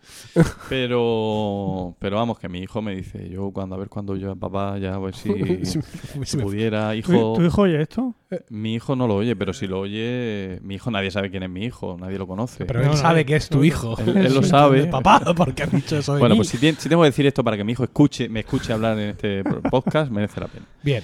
[0.69, 4.77] Pero, pero vamos, que mi hijo me dice, yo cuando a ver cuando yo papá
[4.77, 5.31] ya a ver si,
[6.37, 7.33] pudiera, ¿Tu, hijo.
[7.35, 8.15] tu hijo oye esto?
[8.51, 11.49] Mi hijo no lo oye, pero si lo oye, mi hijo nadie sabe quién es
[11.49, 12.67] mi hijo, nadie lo conoce.
[12.67, 13.97] Pero él no, sabe eh, que es tu no, hijo.
[13.99, 14.87] Él, él lo sabe.
[14.89, 16.41] Papá, porque has dicho eso de Bueno, mí?
[16.41, 18.99] pues si, si tengo que decir esto para que mi hijo escuche, me escuche hablar
[18.99, 20.67] en este podcast, merece la pena.
[20.83, 21.03] Bien.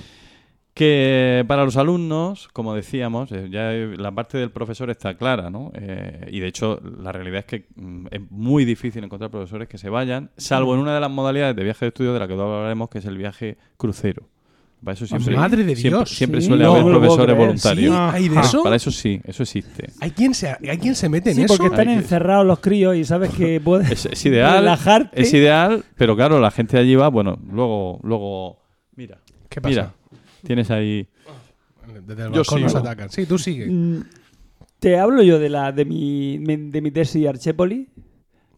[0.80, 3.70] Que para los alumnos, como decíamos, eh, ya
[4.00, 5.70] la parte del profesor está clara, ¿no?
[5.74, 9.76] Eh, y de hecho, la realidad es que mm, es muy difícil encontrar profesores que
[9.76, 12.32] se vayan, salvo en una de las modalidades de viaje de estudio de la que
[12.32, 14.26] hablaremos, que es el viaje crucero.
[14.82, 16.46] Para eso siempre, madre de siempre, Dios, siempre sí.
[16.46, 17.94] suele No haber profesores voluntarios.
[17.94, 18.00] ¿Sí?
[18.14, 18.62] ¿Hay de Ah, eso?
[18.62, 19.90] Para eso sí, eso existe.
[20.00, 21.52] ¿Hay quien se, hay quien se mete en Sí, eso?
[21.58, 25.20] porque están Hay que- encerrados los críos y sabes que puedes Es, es ideal, relajarte.
[25.20, 28.62] es ideal, pero claro, la gente allí va, bueno, luego, luego,
[28.96, 29.18] mira,
[29.50, 29.68] ¿Qué pasa?
[29.70, 29.94] mira,
[30.42, 31.06] tienes ahí
[32.06, 32.78] Desde el Yo balcón nos sigo.
[32.84, 33.10] atacan.
[33.10, 33.66] Sí, tú sigue.
[33.66, 34.04] Mm,
[34.78, 37.88] Te hablo yo de la de mi, de mi tesis Archépoli.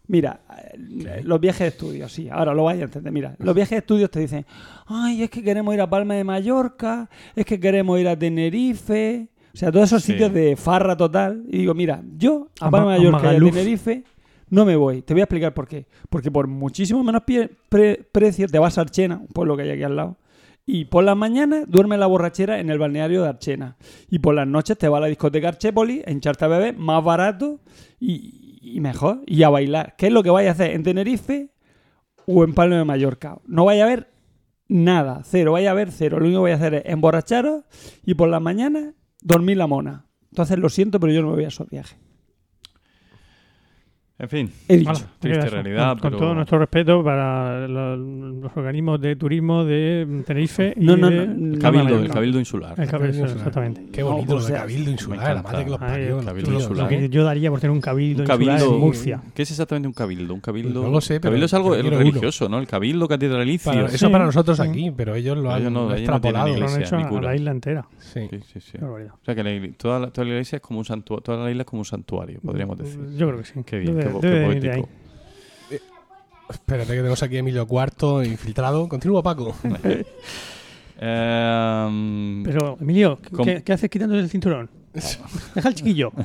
[0.08, 0.40] Mira,
[0.74, 3.12] eh, los viajes de estudio, sí, ahora lo vais a entender.
[3.12, 4.44] Mira, los viajes de estudios te dicen,
[4.86, 9.28] ay, es que queremos ir a Palma de Mallorca, es que queremos ir a Tenerife,
[9.54, 10.12] o sea, todos esos Sí.
[10.12, 11.44] sitios de farra total.
[11.48, 13.54] Y digo, mira, yo a A Palma Ma- de a Mallorca y a Magaluf.
[13.54, 14.04] Tenerife
[14.50, 15.02] no me voy.
[15.02, 15.86] Te voy a explicar por qué.
[16.10, 19.70] Porque por muchísimo menos pie- pre- precio te vas a Archena, un pueblo que hay
[19.70, 20.18] aquí al lado.
[20.64, 23.76] Y por las mañanas duerme la borrachera en el balneario de Archena.
[24.08, 27.60] Y por las noches te va a la discoteca Archépoli, a hincharte a más barato
[27.98, 29.22] y, y mejor.
[29.26, 29.96] Y a bailar.
[29.96, 31.50] ¿Qué es lo que vais a hacer en Tenerife
[32.26, 33.38] o en Palma de Mallorca?
[33.46, 34.12] No vais a ver
[34.68, 35.52] nada, cero.
[35.52, 36.18] Vais a ver cero.
[36.20, 37.64] Lo único que vais a hacer es emborracharos
[38.04, 40.06] y por las mañanas dormir la mona.
[40.30, 41.98] Entonces lo siento, pero yo no me voy a esos viajes.
[44.18, 44.92] En fin, He dicho.
[45.18, 50.22] Triste realidad, Con, con pero- todo nuestro respeto para lo- los organismos de turismo de
[50.24, 52.78] Tenerife y No, no, de no, el cabildo, no, el cabildo insular.
[52.78, 53.86] El cabildo, Cabildo exactamente.
[53.90, 56.18] Qué No, bonito o lo de sea, Cabildo me Insular, la madre que los parió.
[56.20, 56.52] el Cabildo.
[56.52, 56.82] Insular.
[56.84, 59.22] Lo que yo daría por tener un cabildo, Un insular cabildo, en Murcia.
[59.34, 60.34] ¿Qué es exactamente un cabildo?
[60.34, 60.82] Un cabildo.
[60.84, 62.58] No lo sé, pero cabildo es algo religioso, ¿no?
[62.60, 63.72] El cabildo catedralicio.
[63.72, 64.62] Para- Sí, eso para nosotros sí.
[64.68, 66.56] aquí, pero ellos lo han ellos extrapolado.
[66.56, 67.86] Lo han hecho a la isla entera.
[67.98, 68.28] Sí.
[68.30, 68.78] Sí, sí, sí.
[68.80, 71.62] O sea que toda, la, toda la iglesia es como un santuario, toda la isla
[71.62, 73.00] es como un santuario, podríamos decir.
[73.16, 73.60] Yo creo que sí.
[73.64, 74.80] Qué bien, qué, bo- debe qué de venir de ahí.
[74.82, 75.02] poético.
[76.50, 78.88] Espérate que tenemos aquí a Emilio Cuarto infiltrado.
[78.88, 79.54] Continúa, Paco.
[81.04, 84.70] Em, Pero, Emilio, ¿qué- Com- ¿qué, qué haces quitándote el cinturón?
[84.92, 86.12] Deja al chiquillo.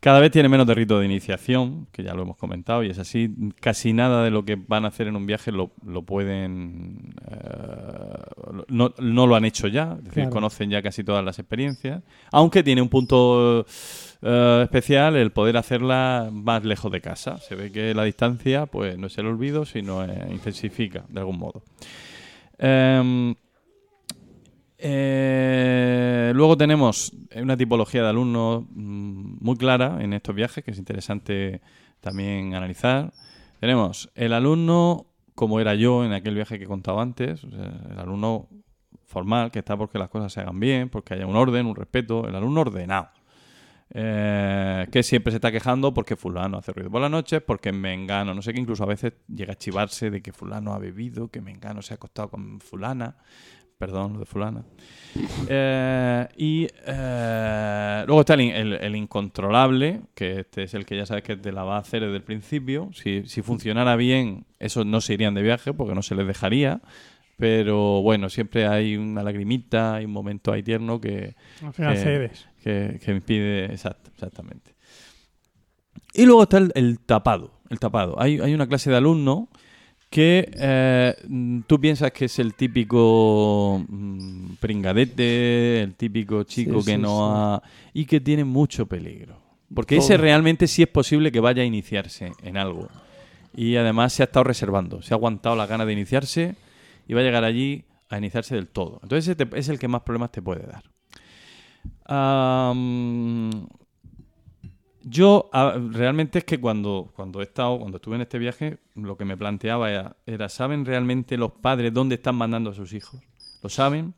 [0.00, 2.98] Cada vez tiene menos de rito de iniciación, que ya lo hemos comentado, y es
[3.00, 3.34] así.
[3.60, 7.14] Casi nada de lo que van a hacer en un viaje lo, lo pueden.
[7.30, 8.22] eh,
[8.68, 10.30] no, no lo han hecho ya, es decir, Claro.
[10.30, 12.02] conocen ya casi todas las experiencias.
[12.30, 13.66] Aunque tiene un punto
[14.20, 17.38] eh, especial el poder hacerla más lejos de casa.
[17.38, 21.38] Se ve que la distancia pues no es el olvido, sino eh, intensifica de algún
[21.38, 21.62] modo.
[22.58, 23.34] Em,
[24.78, 30.78] eh, luego tenemos una tipología de alumnos mm, muy clara en estos viajes que es
[30.78, 31.60] interesante
[32.00, 33.12] también analizar.
[33.60, 38.48] Tenemos el alumno como era yo en aquel viaje que he contado antes, el alumno
[39.04, 42.26] formal que está porque las cosas se hagan bien, porque haya un orden, un respeto,
[42.26, 43.08] el alumno ordenado.
[43.94, 48.34] Eh, que siempre se está quejando porque fulano hace ruido por las noches, porque mengano,
[48.34, 51.40] no sé qué, incluso a veces llega a chivarse de que fulano ha bebido, que
[51.40, 53.16] mengano se ha acostado con fulana,
[53.78, 54.64] perdón, lo de fulana.
[55.48, 61.06] Eh, y eh, luego está el, el- el incontrolable, que este es el que ya
[61.06, 62.90] sabes que te la va a hacer desde el principio.
[62.92, 66.80] Si, si funcionara bien, esos no se irían de viaje porque no se les dejaría.
[67.36, 71.98] Pero bueno, siempre hay una lagrimita, hay un momento ahí tierno que, Al final Eh,
[71.98, 72.48] cedes.
[72.68, 73.64] Que, que impide.
[73.66, 74.74] Exacto, exactamente.
[76.14, 77.52] Y luego está el, el tapado.
[77.70, 78.20] El tapado.
[78.20, 79.48] Hay, hay una clase de alumno
[80.10, 81.14] que eh,
[81.66, 87.08] tú piensas que es el típico mm, pringadete, el típico chico Sí, que sí, no
[87.08, 87.22] sí.
[87.34, 87.62] ha.
[87.92, 89.38] y que tiene mucho peligro.
[89.74, 90.04] Porque Todo.
[90.06, 92.88] ese realmente sí es posible que vaya a iniciarse en algo.
[93.54, 96.54] Y además se ha estado reservando, se ha aguantado la gana de iniciarse
[97.06, 99.00] y va a llegar allí a iniciarse del todo.
[99.02, 100.84] Entonces ese te- es el que más problemas te puede dar.
[102.04, 103.50] Am,
[105.02, 105.50] yo
[105.90, 109.36] realmente es que cuando, cuando he estado, cuando estuve en este viaje, lo que me
[109.36, 113.20] planteaba era, era, ¿saben realmente los padres dónde están mandando a sus hijos?
[113.62, 114.14] ¿Lo saben?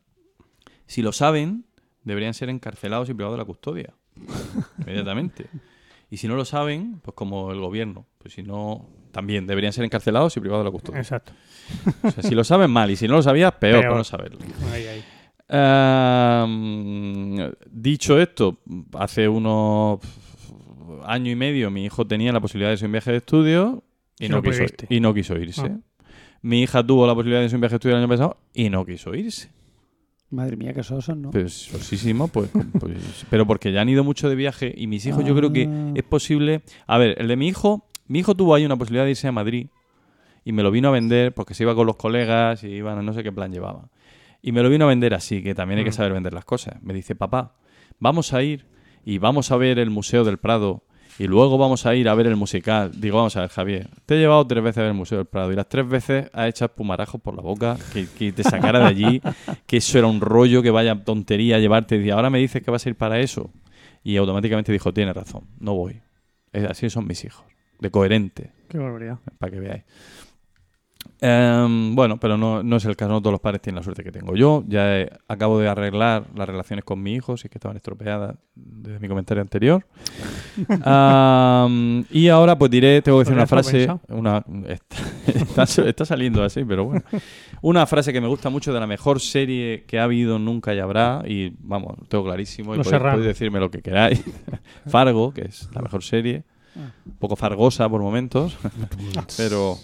[0.87, 1.65] Si lo saben,
[2.03, 3.93] deberían ser encarcelados y privados de la custodia.
[4.79, 5.47] Inmediatamente.
[6.09, 8.05] Y si no lo saben, pues como el gobierno.
[8.17, 10.99] Pues si no, también deberían ser encarcelados y privados de la custodia.
[10.99, 11.31] Exacto.
[12.03, 13.87] O sea, si lo saben mal y si no lo sabías, peor, Peor.
[13.87, 14.39] por no saberlo.
[14.73, 15.03] Ahí, ahí.
[15.51, 18.57] Ehm, dicho esto,
[18.93, 19.99] hace unos
[21.05, 23.83] año y medio mi hijo tenía la posibilidad de ir a un viaje de estudio
[24.19, 24.87] y, no, no quiso, pudiste.
[24.89, 25.61] y no quiso irse.
[25.65, 25.77] Ah.
[26.41, 28.37] Mi hija tuvo la posibilidad de ir a un viaje de estudio el año pasado
[28.53, 29.49] y no quiso irse.
[30.29, 31.31] Madre mía, qué sosos, ¿no?
[31.31, 32.49] Pues sosísimo, pues,
[32.79, 35.67] pues- Pero porque ya han ido mucho de viaje y mis hijos yo creo que
[35.69, 35.91] Ah.
[35.95, 36.61] es posible...
[36.87, 37.85] A ver, el de mi hijo...
[38.07, 39.67] Mi hijo tuvo ahí una posibilidad de irse a Madrid
[40.43, 43.13] y me lo vino a vender porque se iba con los colegas y iban, no
[43.13, 43.87] sé qué plan llevaba.
[44.41, 45.93] Y me lo vino a vender así, que también hay que Mm.
[45.93, 46.81] saber vender las cosas.
[46.81, 47.55] Me dice, papá,
[47.99, 48.65] vamos a ir
[49.05, 50.83] y vamos a ver el Museo del Prado
[51.19, 52.91] y luego vamos a ir a ver el musical.
[52.99, 55.27] Digo, vamos a ver, Javier, te he llevado tres veces a ver el Museo del
[55.27, 58.79] Prado y las tres veces has hecho pumarajos por la boca, que, que te sacara
[58.79, 59.21] de allí,
[59.67, 61.97] que eso era un rollo, que vaya tontería llevarte.
[61.97, 63.51] Y ahora me dices que vas a ir para eso.
[64.03, 66.01] Y automáticamente dijo, tienes razón, no voy.
[66.51, 67.45] Es- Así son mis hijos,
[67.79, 69.19] de coherente Qué barbaridad.
[69.37, 69.83] para que veáis.
[71.23, 74.03] Em, bueno, pero no, no es el caso, no todos los padres tienen la suerte
[74.03, 74.63] que tengo yo.
[74.67, 78.35] Ya he- acabo de arreglar las relaciones con mi hijo, si es que estaban estropeadas
[78.55, 79.85] desde mi comentario anterior.
[80.83, 84.95] Am, y ahora pues diré, tengo que decir ¿Lo una frase, una, está,
[85.63, 87.03] está- está saliendo así, pero bueno.
[87.61, 90.79] Una frase que me gusta mucho de la mejor serie que ha habido, nunca y
[90.79, 94.23] habrá, y vamos, lo tengo clarísimo, y podéis, podéis decirme lo que queráis.
[94.87, 96.43] Fargo, que es la mejor serie,
[96.75, 98.57] un poco fargosa por momentos,
[99.37, 99.77] pero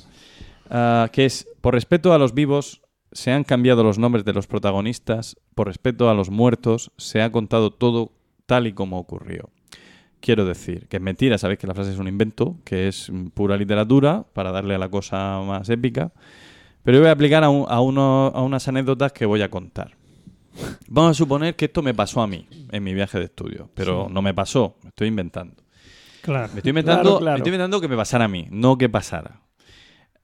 [0.69, 4.47] ah, que es, por respeto a los vivos, se han cambiado los nombres de los
[4.47, 8.11] protagonistas, por respeto a los muertos, se ha contado todo
[8.45, 9.49] tal y como ocurrió.
[10.19, 13.55] Quiero decir, que es mentira, sabéis que la frase es un invento, que es pura
[13.55, 16.11] literatura, para darle a la cosa más épica,
[16.83, 19.49] pero yo voy a aplicar a, un- a uno- a unas anécdotas que voy a
[19.49, 19.95] contar.
[20.87, 24.07] Vamos a suponer que esto me pasó a mí en mi viaje de estudio, pero
[24.09, 25.53] no me pasó, me estoy inventando.
[26.21, 26.49] Claro.
[26.53, 27.33] Me estoy inventando, Claro, claro.
[27.35, 29.41] me estoy inventando que me pasara a mí, no que pasara.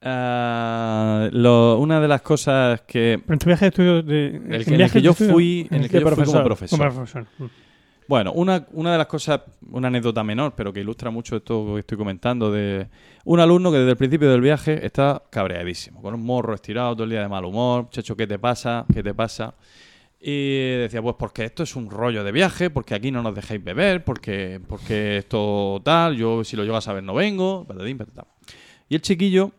[0.06, 4.04] Ah, lo- una de las cosas que Pero en tu viaje de estudio...
[4.04, 6.44] De, el que, en el que yo fui, en el que de yo fui como
[6.44, 6.80] profesor.
[6.80, 7.24] Como profesor.
[7.26, 7.48] profesor.
[7.48, 7.64] Mm.
[8.06, 9.42] Bueno, una, una de las cosas,
[9.72, 12.88] una anécdota menor, pero que ilustra mucho esto que estoy comentando, de
[13.24, 17.06] un alumno que desde el principio del viaje está cabreadísimo, con un morro estirado todo
[17.06, 18.86] el día de mal humor, muchacho, ¿qué te pasa?
[18.94, 19.56] ¿Qué te pasa?
[20.20, 23.64] Y decía, pues porque esto es un rollo de viaje, porque aquí no nos dejáis
[23.64, 28.26] beber, porque, porque esto tal, yo si lo llego a saber no vengo, patatín, patatán.
[28.90, 29.52] Y el chiquillo,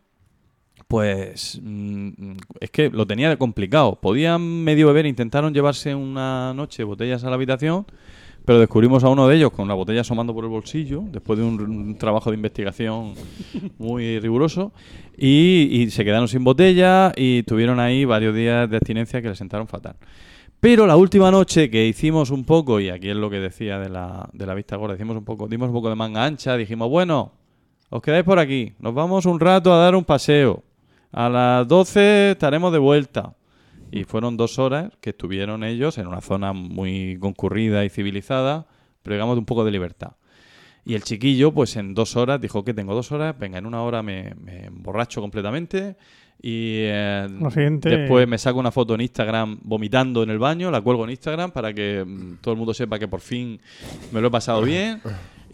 [0.95, 3.99] pues mm, es que lo tenía complicado.
[4.01, 7.84] Podían medio beber, intentaron llevarse una noche botellas a la habitación,
[8.45, 11.45] pero descubrimos a uno de ellos con la botella asomando por el bolsillo, después de
[11.45, 13.14] un, trabajo de investigación
[13.78, 14.72] muy riguroso,
[15.18, 19.38] y, y se quedaron sin botella y tuvieron ahí varios días de abstinencia que les
[19.38, 19.97] sentaron fatal.
[20.61, 23.88] Pero la última noche que hicimos un poco, y aquí es lo que decía de
[23.88, 26.88] la, de la vista gorda, hicimos un poco, dimos un poco de manga ancha, dijimos,
[26.88, 27.32] bueno,
[27.90, 30.62] os quedáis por aquí, nos vamos un rato a dar un paseo.
[31.14, 33.34] A las 12 estaremos de vuelta.
[33.92, 38.66] Y fueron dos horas que estuvieron ellos en una zona muy concurrida y civilizada,
[39.02, 40.12] pero digamos de un poco de libertad.
[40.84, 43.82] Y el chiquillo, pues en dos horas, dijo que tengo dos horas, venga, en una
[43.82, 45.96] hora me, me emborracho completamente
[46.42, 50.70] y eh, Lo siguiente- después me saco una foto en Instagram vomitando en el baño,
[50.72, 53.60] la cuelgo en Instagram para que mm, todo el mundo sepa que por fin
[54.12, 55.00] me lo he pasado bien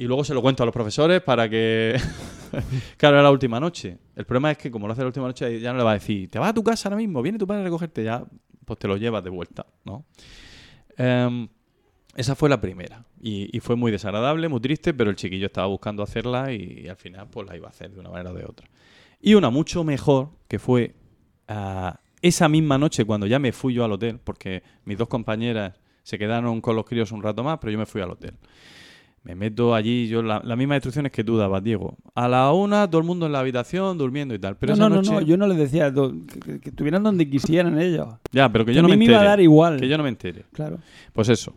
[0.01, 1.94] y luego se lo cuento a los profesores para que...
[2.96, 3.98] claro, era la última noche.
[4.16, 5.94] El problema es que como lo hace la última noche ya no le va a
[5.94, 8.24] decir, te vas a tu casa ahora mismo, viene tu padre a recogerte, ya
[8.64, 10.07] pues te lo llevas de vuelta, ¿no?
[10.96, 11.46] Em,
[12.16, 13.05] esa fue la primera.
[13.20, 16.96] Y, y fue muy desagradable, muy triste, pero el chiquillo estaba buscando hacerla y, al
[16.96, 18.70] final pues la iba a hacer de una manera o de otra.
[19.20, 20.94] Y una mucho mejor, que fue
[21.46, 25.78] ah, esa misma noche cuando ya me fui yo al hotel, porque mis dos compañeras
[26.05, 28.38] se quedaron con los críos un rato más, pero yo me fui al hotel.
[29.23, 31.99] Me meto allí, yo la- las mismas instrucciones que tú dabas, Diego.
[32.14, 34.57] A la una, todo el mundo en la habitación, durmiendo y tal.
[34.57, 35.11] Pero no, esa no, noche...
[35.12, 36.11] no, yo no les decía que,
[36.43, 38.09] que- que estuvieran donde quisieran ellos.
[38.33, 39.16] Ya, pero que Que yo a no mí me me entere.
[39.16, 39.79] iba a dar igual.
[39.79, 40.47] Que yo no me entere.
[40.53, 40.79] Claro.
[41.12, 41.55] Pues eso.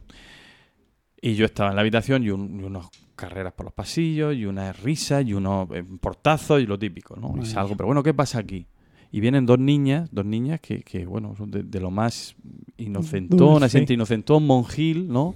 [1.22, 4.46] Y yo estaba en la habitación y, un- y unas carreras por los pasillos y
[4.46, 7.34] unas risas y unos eh, portazos y lo típico, ¿no?
[7.42, 8.66] Y salgo, pero bueno, ¿qué pasa aquí?
[9.14, 12.36] Y vienen dos niñas, dos niñas que, que bueno, son de, de lo más
[12.78, 13.38] inocentón,
[13.82, 15.36] entre inocentón, monjil, ¿no?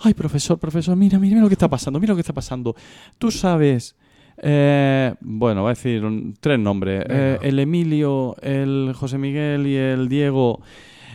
[0.00, 2.76] Ay, profesor, profesor, mira, mira, mira lo que está pasando, mira lo que está pasando.
[3.18, 3.96] Tú sabes,
[4.42, 7.04] eh, bueno, voy a decir un- tres nombres.
[7.08, 10.60] Eh, el Emilio, el José Miguel y el Diego.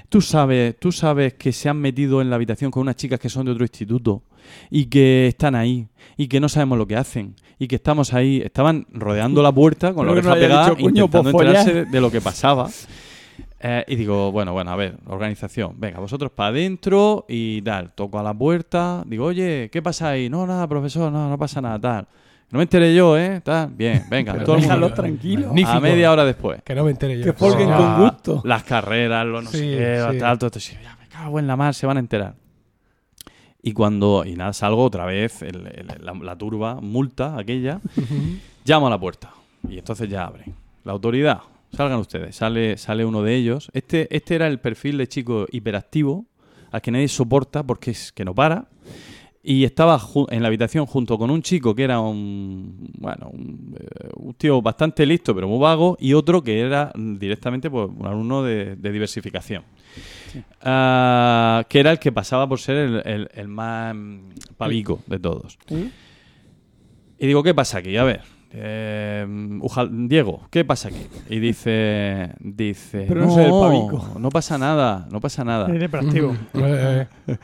[0.10, 3.30] Tú sabes, tú sabes que se han metido en la habitación con unas chicas que
[3.30, 4.24] son de otro instituto
[4.70, 5.88] y que están ahí
[6.18, 9.94] y que no sabemos lo que hacen y que estamos ahí, estaban rodeando la puerta
[9.94, 11.56] con la no oreja haya pegada dicho, "Coño, intentando pues follar".
[11.68, 12.68] enterarse de lo que pasaba.
[13.64, 15.74] Eh, y digo, bueno, bueno, a ver, organización.
[15.78, 17.92] Venga, vosotros para adentro y tal.
[17.94, 19.04] Toco a la puerta.
[19.06, 20.28] Digo, oye, ¿qué pasa ahí?
[20.30, 22.08] No, nada, profesor, no, no pasa nada, tal.
[22.50, 23.40] No me enteré yo, ¿eh?
[23.42, 23.70] Tal.
[23.70, 24.92] Bien, venga, Pero todo el mundo.
[24.94, 25.46] tranquilos.
[25.48, 25.72] Magnífico.
[25.78, 26.64] A media hora después.
[26.64, 27.24] Que no me entere yo.
[27.26, 28.42] Que folguen Ah, con gusto.
[28.44, 30.18] Las carreras, lo no Sí, sé qué, sí.
[30.18, 30.60] tal, todo esto.
[30.60, 32.34] Sí, ya me cago en la mar, se van a enterar.
[33.64, 37.80] Y cuando, y nada, salgo otra vez, el- el- la, la turba, multa aquella,
[38.66, 39.32] llamo a la puerta.
[39.70, 40.56] Y entonces ya abren.
[40.84, 41.42] La autoridad,
[41.72, 42.36] salgan ustedes.
[42.36, 43.70] Sale, sale uno de ellos.
[43.74, 46.26] Este, este era el perfil de chico hiperactivo,
[46.72, 48.66] al que nadie soporta porque es que no para.
[49.44, 54.10] Y estaba en la habitación junto con un chico que era un, bueno, un, eh,
[54.18, 58.44] un tío bastante listo pero muy vago y otro que era directamente pues, un alumno
[58.44, 59.64] de, de diversificación.
[60.62, 63.96] Ah, que era el que pasaba por ser el, el- el más
[64.58, 65.58] pavico de todos.
[67.18, 67.98] Y digo, ¿qué pasa aquí?
[67.98, 68.22] A ver,
[68.52, 69.26] eh,
[69.62, 71.08] Ujal- Diego, ¿qué pasa aquí?
[71.30, 74.20] Y dice, dice, Pero no soy el pavico".
[74.20, 75.68] no pasa nada, no pasa nada.
[75.74, 75.80] Es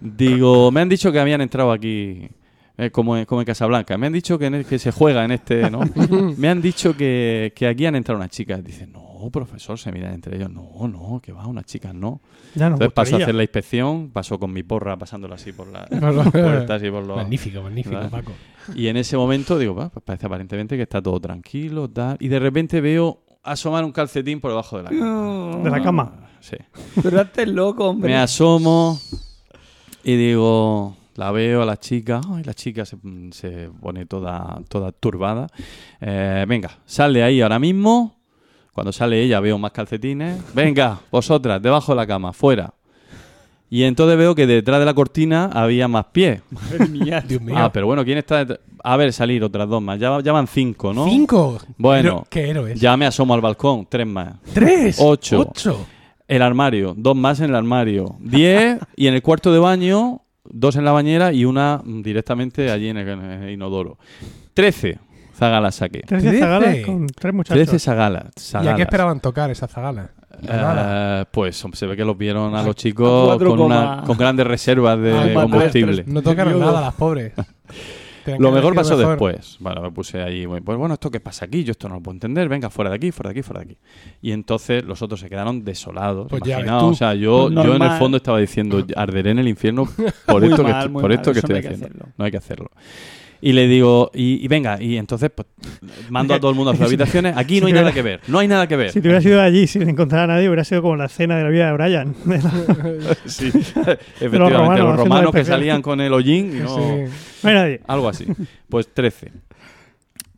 [0.00, 2.28] Digo, me han dicho que habían entrado aquí
[2.76, 3.96] eh, como, en, como en Casablanca.
[3.96, 5.80] Me han dicho que, en el- que se juega en este, ¿no?
[6.36, 8.62] me han dicho que, que aquí han entrado unas chicas.
[8.64, 10.50] Dice, no, profesor, se miran entre ellos.
[10.50, 12.20] No, no, que va, unas chicas no.
[12.54, 13.24] Ya no Entonces pasó a gustaría.
[13.26, 15.88] hacer la inspección, pasó con mi porra pasándola así por las
[16.32, 17.16] puertas y por los...
[17.16, 18.10] Magnífico, magnífico, ¿Verdad?
[18.10, 18.32] Paco.
[18.74, 22.16] Y en ese momento digo, "Va, pues parece aparentemente que está todo tranquilo, tal.
[22.20, 25.56] Y de repente veo asomar un calcetín por debajo de la cama.
[25.62, 26.12] De la cama.
[26.40, 26.56] Sí.
[27.02, 28.10] Pero este es loco, hombre.
[28.10, 28.98] Me asomo
[30.04, 32.96] y digo, la veo a la chica, ay, la chica se,
[33.32, 35.46] se pone toda, toda turbada.
[36.00, 38.16] Eh, venga, sale ahí ahora mismo.
[38.72, 40.36] Cuando sale ella veo más calcetines.
[40.52, 42.74] Venga, vosotras, debajo de la cama, fuera.
[43.70, 46.42] Y entonces veo que detrás de la cortina había más pies.
[46.50, 47.24] Madre mía.
[47.26, 47.54] Dios mío.
[47.56, 48.60] Ah, pero bueno, ¿quién está detrás?
[48.82, 49.98] A ver, salir otras dos más.
[49.98, 51.06] Ya, ya van cinco, ¿no?
[51.06, 51.58] ¿Cinco?
[51.78, 52.26] Bueno.
[52.28, 52.78] ¿Qué héroes?
[52.78, 54.34] Ya me asomo al balcón, tres más.
[54.52, 54.98] ¿Tres?
[55.00, 55.40] Ocho.
[55.48, 55.86] Ocho.
[56.28, 58.16] El armario, dos más en el armario.
[58.20, 62.88] Diez y en el cuarto de baño, dos en la bañera y una directamente allí
[62.88, 63.98] en el, en el inodoro.
[64.54, 64.98] Trece
[65.36, 66.00] zagalas saqué.
[66.00, 67.62] Trece zagalas con tres muchachos.
[67.66, 68.24] Trece zagalas.
[68.36, 68.76] ¿Y a zagalas.
[68.76, 70.10] qué esperaban tocar esa zagala?
[70.42, 71.22] Nada.
[71.22, 74.98] Eh, pues se ve que los vieron a los chicos con, una- con grandes reservas
[75.00, 76.04] de combustible.
[76.06, 77.32] No tocaron nada las pobres.
[78.38, 79.12] Lo mejor pasó mejor.
[79.12, 79.56] después.
[79.60, 81.64] Bueno, me puse muy- Pues bueno, ¿esto qué pasa aquí?
[81.64, 82.48] Yo esto no lo puedo entender.
[82.48, 83.78] Venga, fuera de aquí, fuera de aquí, fuera de aquí.
[84.22, 86.28] Y entonces los otros se quedaron desolados.
[86.28, 89.48] Pues Imaginaos, o sea, yo, Pues yo en el fondo estaba diciendo, arderé en el
[89.48, 89.84] infierno
[90.26, 91.86] por esto que, estoy- por mal, esto que estoy no haciendo.
[91.86, 92.06] hacerlo.
[92.16, 92.70] No hay que hacerlo.
[93.46, 95.46] Y le digo, y, y venga, y entonces pues,
[96.08, 97.36] mando a todo el mundo a sus habitaciones.
[97.36, 98.20] Aquí no hay nada que ver.
[98.26, 98.90] No hay nada que ver.
[98.90, 101.44] Si te hubieras ido allí sin encontrar a nadie, hubiera sido como la escena de
[101.44, 102.14] la vida de Brian.
[103.26, 104.38] Sí, efectivamente.
[104.38, 106.74] Los romanos romanos, haciendo que salían con el hollín y no...
[106.74, 107.12] Sí.
[107.42, 107.80] No hay nadie.
[107.86, 108.26] Algo así.
[108.66, 109.30] Pues 13.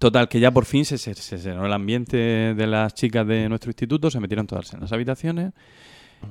[0.01, 3.49] Total, que ya por fin se, se, se llenó el ambiente de las chicas de
[3.49, 5.53] nuestro instituto, se metieron todas en las habitaciones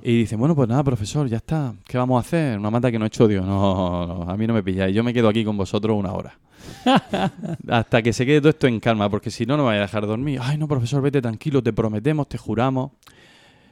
[0.03, 1.73] y dicen, bueno, pues nada, profesor, ya está.
[1.87, 2.59] ¿Qué vamos a hacer?
[2.59, 5.05] Una mata que no he hecho, digo, no, no, a mí no me pilláis, yo
[5.05, 6.37] me quedo aquí con vosotros una hora.
[7.69, 9.81] Hasta que se quede todo esto en calma, porque si no, no me voy a
[9.81, 10.39] dejar dormir.
[10.41, 12.91] Ay, no, profesor, vete tranquilo, te prometemos, te juramos.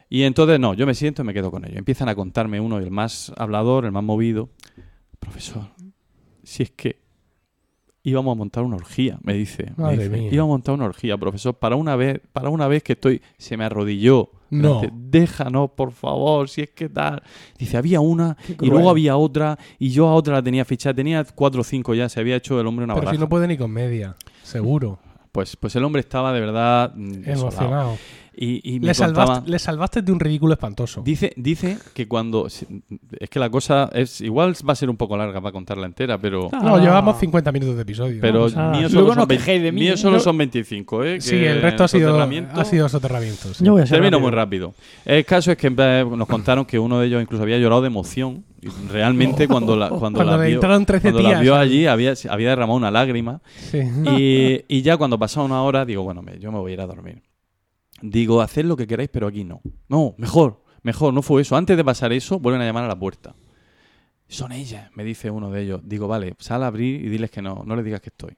[0.09, 1.77] Y entonces, no, yo me siento y me quedo con ellos.
[1.77, 4.49] Empiezan a contarme uno, el más hablador, el más movido.
[5.19, 5.69] Profesor,
[6.43, 7.01] si es que
[8.03, 9.71] íbamos a montar una orgía, me dice.
[9.77, 10.29] me Madre dice, mía.
[10.33, 13.57] íbamos a montar una orgía, profesor, para una vez, para una vez que estoy, se
[13.57, 14.29] me arrodilló.
[14.61, 14.81] No.
[14.81, 17.21] Dice, Déjanos, por favor, si es que tal.
[17.57, 20.93] Dice, había una y luego había otra y yo a otra la tenía fichada.
[20.93, 23.15] Tenía cuatro o cinco ya, se había hecho el hombre una Pero baraja.
[23.17, 24.99] si no puede ni con media, seguro.
[25.31, 27.97] pues, pues el hombre estaba de verdad mm, desolado.
[28.35, 31.01] Y, y me Le contaba- salvaste, le salvaste de un ridículo espantoso.
[31.05, 32.47] Dice, dice que cuando.
[32.47, 34.21] Es que la cosa es.
[34.21, 36.49] Igual va a ser un poco larga para contarla entera, pero.
[36.51, 38.17] No, llevamos 50 minutos de episodio.
[38.21, 39.97] Pero mío Luego solo, no son, de mí, mío ¿eh?
[39.97, 41.21] solo Yo- son 25, ¿eh?
[41.21, 43.53] sí, Que el resto ha sido, ha sido soterramiento.
[43.53, 43.63] sí.
[43.63, 44.19] Termino rápido.
[44.19, 44.73] muy rápido.
[45.05, 48.43] El caso es que nos contaron que uno de ellos incluso había llorado de emoción.
[48.61, 51.69] Y realmente cuando la, cuando Cuando la vio, entraron 13 cuando la tías, vio ¿sabes?
[51.69, 53.41] allí había, había derramado una lágrima.
[53.69, 53.79] Sí.
[54.17, 56.81] Y, y ya cuando pasaba una hora, digo, bueno, me- yo me voy a ir
[56.81, 57.21] a dormir.
[58.05, 59.61] Digo, haced lo que queráis, pero aquí no.
[59.87, 61.55] No, mejor, mejor, no fue eso.
[61.55, 63.33] Antes de pasar eso, vuelven a llamar a la puerta.
[64.27, 65.79] Son ellas, me dice uno de ellos.
[65.85, 68.35] Digo, vale, sal a abrir y diles que no, no les digas que estoy.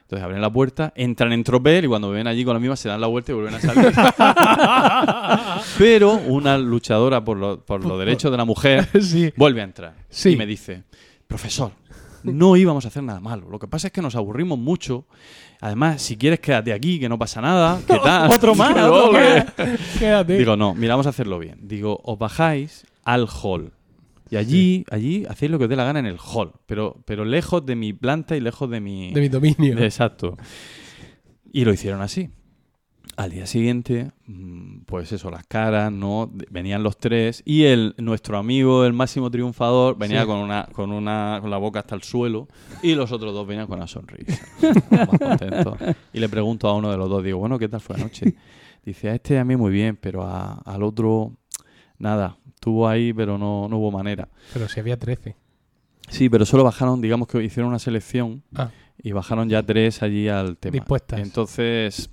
[0.00, 2.88] Entonces abren la puerta, entran en tropel y cuando ven allí con la misma se
[2.88, 3.92] dan la vuelta y vuelven a salir.
[5.78, 9.32] Pero una luchadora por, lo- por los derechos de la mujer sí.
[9.36, 10.30] vuelve a entrar Sí.
[10.30, 10.84] y me dice,
[11.26, 11.72] profesor,
[12.32, 13.48] no íbamos a hacer nada malo.
[13.50, 15.06] Lo que pasa es que nos aburrimos mucho.
[15.60, 17.80] Además, si quieres quédate aquí, que no pasa nada.
[17.86, 18.30] ¿Qué tal?
[18.32, 19.46] Otro más, otro más.
[19.98, 20.38] Quédate.
[20.38, 21.58] Digo, no, mira, vamos a hacerlo bien.
[21.62, 23.72] Digo, os bajáis al hall.
[24.30, 26.52] Y allí, allí hacéis lo que os dé la gana en el hall.
[26.66, 29.12] Pero, pero lejos de mi planta y lejos de mi...
[29.12, 29.78] de mi dominio.
[29.78, 30.38] Exacto.
[31.52, 32.30] Y lo hicieron así.
[33.22, 36.28] Al día siguiente, mm, pues eso, las caras, ¿no?
[36.50, 40.26] Venían los tres y el, nuestro amigo, el máximo triunfador, venía Sí.
[40.26, 42.48] con una, con una, con la boca hasta el suelo
[42.82, 44.44] y los otros dos venían con una sonrisa.
[44.90, 45.78] más contentos.
[46.12, 48.34] Y le pregunto a uno de los dos, digo, bueno, ¿qué tal fue anoche?
[48.84, 51.32] Dice, a este a mí muy bien, pero a- al otro,
[51.98, 54.28] nada, estuvo ahí, pero no, no hubo manera.
[54.52, 55.36] Pero si había 13.
[56.08, 58.70] Sí, pero solo bajaron, digamos que hicieron una selección Ah,
[59.00, 60.72] y bajaron ya tres allí al tema.
[60.72, 61.20] Dispuestas.
[61.20, 62.10] Entonces,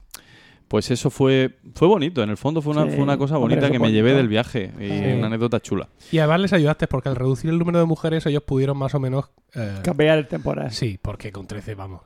[0.70, 3.70] Pues eso fue fue bonito, en el fondo fue una, Sí, fue una cosa bonita
[3.70, 5.13] que me llevé del viaje y Sí.
[5.17, 5.89] una anécdota chula.
[6.11, 8.99] Y además les ayudaste porque al reducir el número de mujeres ellos pudieron más o
[8.99, 9.26] menos...
[9.55, 10.72] eh, Cambiar el temporal.
[10.72, 12.01] sí, porque con 13 vamos.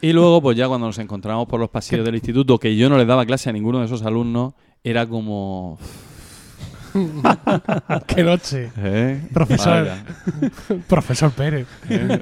[0.00, 2.04] Y luego, pues ya cuando nos encontramos por los pasillos ¿Qué?
[2.06, 5.78] del instituto, que yo no les daba clase a ninguno de esos alumnos, era como...
[8.06, 8.70] ¡Qué noche!
[8.76, 9.20] ¿eh?
[9.32, 9.88] Profesor.
[10.88, 11.66] Profesor Pérez.
[11.88, 12.20] ¿eh?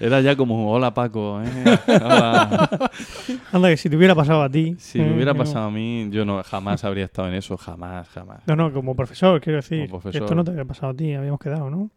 [0.00, 1.78] Era ya como, hola Paco, ¿eh?
[1.86, 2.90] Hola.
[3.52, 4.76] Anda, que si te hubiera pasado a ti.
[4.78, 5.38] Si me eh, hubiera no.
[5.38, 8.40] pasado a mí, yo no jamás habría estado en eso, jamás, jamás.
[8.46, 9.88] No, no, como profesor, quiero decir.
[9.88, 10.22] Como que profesor.
[10.22, 11.90] Esto no te había pasado a ti, habíamos quedado, ¿no?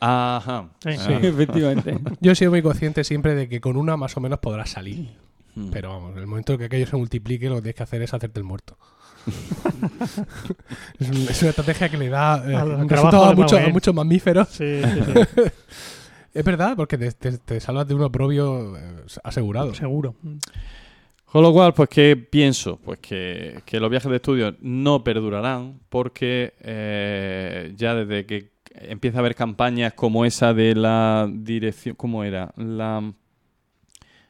[0.00, 0.68] Ajá.
[0.80, 0.90] Sí.
[0.90, 1.04] Ah.
[1.06, 1.12] Sí.
[1.26, 1.98] Efectivamente.
[2.20, 5.10] Yo he sido muy consciente siempre de que con una más o menos podrás salir.
[5.54, 5.70] Mm.
[5.70, 8.02] Pero vamos, en el momento en que aquello se multiplique, lo que tienes que hacer
[8.02, 8.76] es hacerte el muerto.
[10.98, 13.72] es, un- es una estrategia que le da eh, A un muchos- a Manuel.
[13.72, 14.48] muchos mamíferos.
[14.48, 15.42] Sí, sí, sí.
[16.34, 18.80] Es verdad, porque te, te- te salvas de un oprobio eh,
[19.22, 19.74] asegurado.
[19.74, 20.16] seguro.
[21.26, 22.78] Con lo cual, pues, ¿qué pienso?
[22.84, 29.18] Pues que, que los viajes de estudio no perdurarán porque eh, ya desde que empieza
[29.18, 31.94] a haber campañas como esa de la dirección...
[31.96, 32.52] ¿Cómo era?
[32.56, 33.12] La...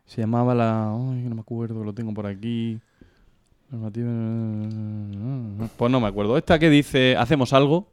[0.07, 0.91] Se llamaba la...
[0.93, 2.79] Ay, no me acuerdo, lo tengo por aquí.
[5.77, 6.39] Pues no me acuerdo.
[6.39, 7.89] Esta que dice, hacemos algo.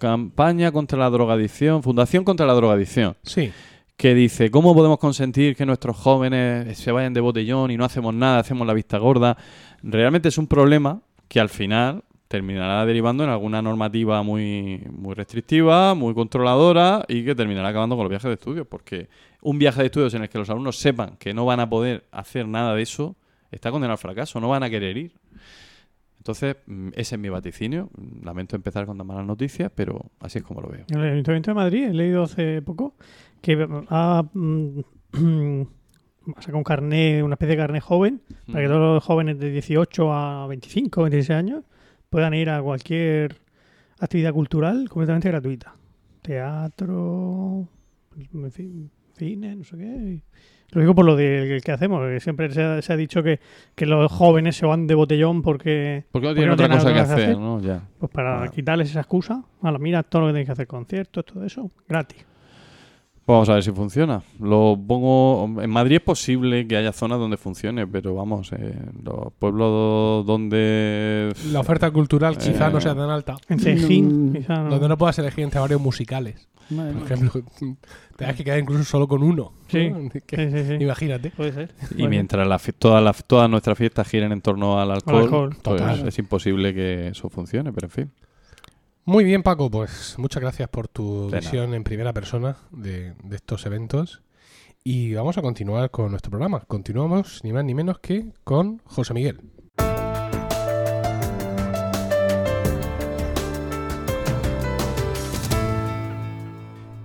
[0.00, 3.52] Campaña contra la drogadicción, Fundación contra la drogadicción Sí,
[3.98, 8.14] que dice, ¿cómo podemos consentir que nuestros jóvenes se vayan de botellón y no hacemos
[8.14, 9.36] nada, hacemos la vista gorda?
[9.82, 15.94] Realmente es un problema que al final terminará derivando en alguna normativa muy, muy restrictiva,
[15.94, 19.08] muy controladora y que terminará acabando con los viajes de estudios, porque
[19.42, 22.04] un viaje de estudios en el que los alumnos sepan que no van a poder
[22.10, 23.16] hacer nada de eso
[23.50, 25.12] está condenado al fracaso, no van a querer ir.
[26.18, 27.90] Entonces, mm, ese es mi vaticinio.
[28.22, 30.84] Lamento empezar con tan malas noticias, pero así es como lo veo.
[30.88, 32.94] El Ayuntamiento de Madrid he leído hace poco
[33.40, 34.80] que ha, mm,
[36.38, 38.70] sacado un carnet, una especie de carnet joven, para que Mm.
[38.72, 41.64] todos los jóvenes de 18 a 25, 26 años
[42.10, 43.36] puedan ir a cualquier
[44.00, 45.74] actividad cultural completamente gratuita.
[46.22, 47.68] Teatro,
[48.34, 50.22] en fin, cine, no sé qué.
[50.70, 53.40] Lo digo por lo de que hacemos, que siempre se ha, se ha dicho que,
[53.74, 56.92] que los jóvenes se van de botellón porque Porque no Porque tienen no otra cosa
[56.92, 57.38] que hacer, hacer.
[57.38, 57.60] ¿no?
[57.60, 57.82] Ya.
[57.98, 61.24] pues para quitarles esa excusa, a la mira todo lo que tenéis que hacer, conciertos,
[61.24, 62.24] todo eso, gratis.
[63.28, 64.22] Vamos a ver si funciona.
[64.40, 65.60] Lo pongo.
[65.62, 68.74] En Madrid es posible que haya zonas donde funcione, pero vamos, eh,
[69.04, 71.32] los pueblos donde.
[71.52, 73.36] la oferta cultural quizá Eh, no sea tan alta.
[73.48, 74.70] En Cejín, Mm, quizá no.
[74.70, 76.48] Donde no puedas elegir entre varios musicales.
[76.70, 77.32] Madre Por ejemplo,
[78.16, 79.52] te das que quedar incluso solo con uno.
[79.68, 79.90] Sí.
[79.90, 80.08] ¿no?
[80.26, 80.82] Que- Sí, sí, sí.
[80.82, 81.30] Imagínate.
[81.30, 81.74] Puede ser.
[81.96, 85.82] Y mientras la todas las todas nuestras fiestas giren en torno al alcohol, alcohol, pues
[86.06, 88.10] es imposible que eso funcione, pero en fin.
[89.08, 93.36] Muy bien, Paco, pues muchas gracias por tu De visión en primera persona de, de
[93.36, 94.20] estos eventos.
[94.84, 96.60] Y vamos a continuar con nuestro programa.
[96.66, 99.40] Continuamos ni más ni menos que con José Miguel.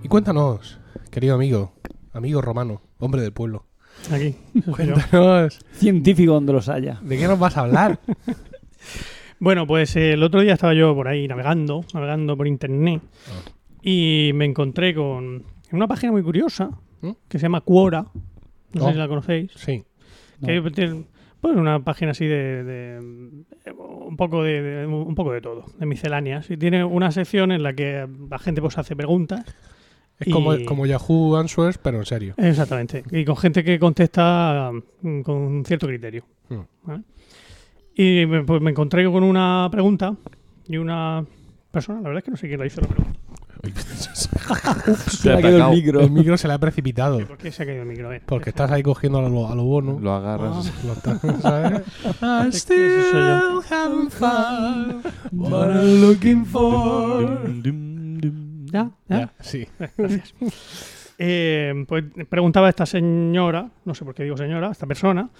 [0.02, 0.78] Y cuéntanos,
[1.10, 1.72] querido amigo,
[2.12, 3.64] amigo romano, hombre del pueblo.
[4.12, 4.36] Aquí.
[4.70, 7.00] Cuéntanos, Científico donde los haya.
[7.02, 7.98] ¿de qué nos vas a hablar?
[9.44, 13.50] Bueno, pues eh, el otro día estaba yo por ahí navegando, navegando por internet, Ah.
[13.82, 16.70] y me encontré con una página muy curiosa
[17.02, 17.10] ¿Mm?
[17.28, 18.06] que se llama Quora.
[18.72, 18.86] No Oh.
[18.86, 19.52] sé si la conocéis.
[19.54, 19.84] Sí.
[20.44, 21.04] Que tiene,
[21.42, 22.98] pues una página así de, de,
[23.70, 26.50] un poco de, de- un poco de todo, de misceláneas.
[26.50, 29.44] Y tiene una sección en la que la gente pues hace preguntas.
[30.18, 32.34] Es como, Y- como Yahoo Answers, pero en serio.
[32.38, 33.04] Exactamente.
[33.10, 34.70] Y con gente que contesta
[35.02, 36.24] mm, con cierto criterio.
[36.48, 36.60] Mm.
[36.84, 37.02] ¿vale?
[37.96, 40.14] Y me, pues me encontré con una pregunta
[40.66, 41.24] y una
[41.70, 43.20] persona, la verdad es que no sé quién la hizo la pregunta.
[45.10, 46.00] Se le ha caído el micro.
[46.02, 47.18] El micro se le ha precipitado.
[47.26, 48.08] ¿Por qué se ha caído el micro?
[48.08, 49.98] A ver, Porque estás ahí cogiendo a lo, a lo bono.
[50.00, 50.70] Lo agarras.
[50.84, 51.82] Lo estás- ¿sabes?
[52.20, 52.52] Soy yo.
[52.52, 55.02] still having fun.
[55.32, 57.40] What I'm looking for.
[58.70, 58.90] ¿Ya?
[59.08, 59.18] ¿Ya?
[59.18, 59.66] Ya, sí.
[59.96, 60.34] Gracias.
[61.18, 65.30] Eh, pues preguntaba esta señora, no sé por qué digo señora, esta persona,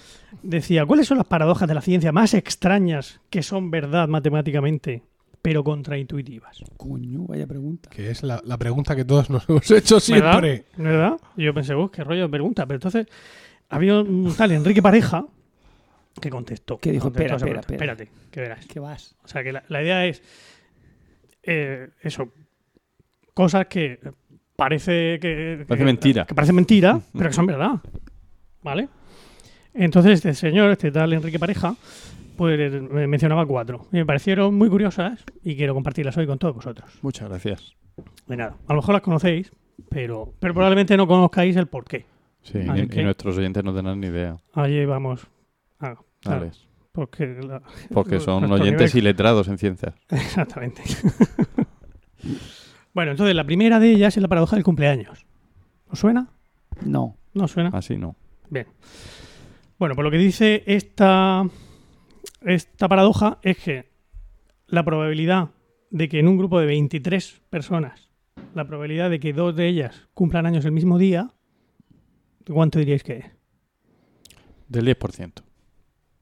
[0.42, 5.02] decía, ¿cuáles son las paradojas de la ciencia más extrañas que son verdad matemáticamente,
[5.42, 6.62] pero contraintuitivas?
[6.76, 7.90] Coño, vaya pregunta.
[7.90, 10.66] Que es la, la pregunta que todos nos hemos hecho siempre.
[10.76, 10.92] ¿Verdad?
[10.92, 11.20] ¿Verdad?
[11.36, 12.66] Y yo pensé, uy, qué rollo de pregunta.
[12.66, 13.06] Pero entonces
[13.68, 15.26] había un tal Enrique Pareja
[16.20, 16.78] que contestó.
[16.78, 17.76] Que dijo, Contestó espera, espera.
[17.76, 18.66] Espérate, que verás.
[18.66, 19.16] ¿Qué vas?
[19.24, 20.22] O sea, que la, la idea es
[21.42, 22.30] eh, eso,
[23.34, 23.98] cosas que
[24.56, 25.64] parece que...
[25.66, 26.24] Parece que- mentira.
[26.26, 27.80] Que parece mentira, pero que son verdad.
[28.62, 28.88] ¿Vale?
[29.74, 31.74] Entonces este señor, este tal Enrique Pareja,
[32.36, 33.86] pues me mencionaba cuatro.
[33.92, 36.90] Y me parecieron muy curiosas y quiero compartirlas hoy con todos vosotros.
[37.02, 37.74] Muchas gracias.
[38.26, 38.56] De nada.
[38.66, 39.52] A lo mejor las conocéis,
[39.90, 42.06] pero, pero probablemente no conozcáis el porqué.
[42.42, 44.36] Sí, y, y que- nuestros oyentes no tendrán ni idea.
[44.52, 45.26] Allí vamos
[45.80, 45.94] a
[46.24, 46.52] Vale.
[46.92, 47.60] Porque la-
[47.92, 49.94] Porque son oyentes nivel- iletrados en ciencias.
[50.10, 50.82] Exactamente.
[52.94, 55.26] bueno, entonces la primera de ellas es la paradoja del cumpleaños.
[55.88, 56.28] ¿Os suena?
[56.84, 57.16] No.
[57.34, 57.70] ¿No suena?
[57.72, 58.16] Así no.
[58.48, 58.66] Bien.
[59.78, 61.44] Bueno, pues lo que dice esta,
[62.42, 63.90] esta paradoja es que
[64.68, 65.50] la probabilidad
[65.90, 68.08] de que en un grupo de 23 personas,
[68.54, 71.32] la probabilidad de que dos de ellas cumplan años el mismo día,
[72.46, 73.24] ¿cuánto diríais que es?
[74.68, 75.42] Del 10%.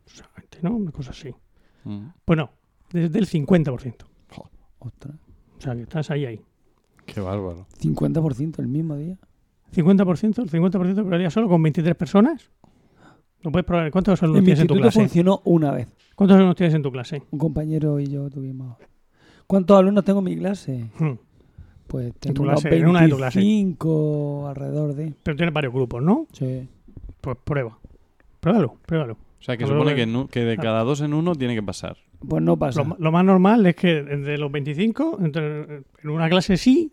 [0.06, 0.76] Solamente, ¿no?
[0.76, 1.34] Una cosa así.
[1.84, 2.06] Mm.
[2.24, 2.50] Pues no,
[2.90, 4.06] desde el 50%.
[4.78, 5.14] Ostras.
[5.58, 6.40] O sea, que estás ahí, ahí.
[7.06, 7.66] Qué bárbaro.
[7.80, 9.18] 50% el mismo día.
[9.74, 12.50] 50%, el 50% de probabilidad solo con 23 personas.
[13.40, 13.90] ¿Lo puedes probar?
[13.90, 15.00] ¿Cuántos En alumnos mi tienes en tu clase?
[15.00, 15.88] funcionó una vez.
[16.14, 17.22] ¿Cuántos alumnos tienes en tu clase?
[17.30, 18.76] Un compañero y yo tuvimos.
[19.46, 20.90] ¿Cuántos alumnos tengo en mi clase?
[20.98, 21.12] Hmm.
[21.86, 23.38] Pues tengo clase, en una de tu clase.
[23.40, 25.14] 25 alrededor de.
[25.22, 26.26] Pero tienes varios grupos, ¿no?
[26.32, 26.68] Sí.
[27.20, 27.78] Pues prueba.
[28.40, 29.14] Pruébalo, pruébalo.
[29.14, 29.94] O sea, que supone
[30.30, 31.96] que de cada dos en uno tiene que pasar.
[32.28, 32.82] Pues no pasa.
[32.98, 35.62] Lo, más normal es que de los 25, entre-
[36.02, 36.90] en una clase sí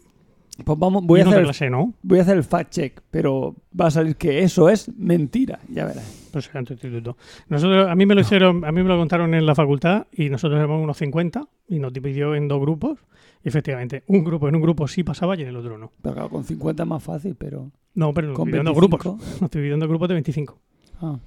[0.64, 1.94] Pues vamos, y voy a, en otra hacer, clase no.
[2.04, 5.60] voy a hacer el fact check, pero va a salir que eso es mentira.
[5.70, 6.30] Ya verás.
[6.32, 7.18] Pues en tu instituto.
[7.48, 10.30] Nosotros, a mí me lo hicieron, a mí me lo contaron en la facultad y
[10.30, 13.00] nosotros éramos unos 50 y nos dividió en dos grupos.
[13.44, 15.92] Y efectivamente, un grupo en un grupo sí pasaba y en el otro no.
[16.02, 17.72] Pero claro, con 50 es más fácil, pero.
[17.96, 18.98] No, pero nos dividió en dos 25.
[19.16, 19.42] grupos.
[19.42, 20.58] Nos dividió en dos grupos de 25.
[21.02, 21.18] Ah,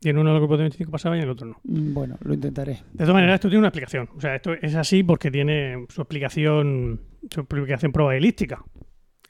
[0.00, 1.60] Y en uno de los grupos de 25 pasaba y en el otro no.
[1.64, 2.74] mm, bueno, lo intentaré.
[2.92, 4.08] De todas maneras, esto tiene una explicación.
[4.16, 8.62] O sea, esto es así porque tiene su explicación, su explicación probabilística.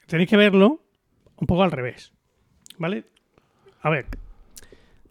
[0.05, 0.81] Tenéis que verlo
[1.37, 2.13] un poco al revés.
[2.77, 3.03] ¿Vale?
[3.81, 4.05] A ver.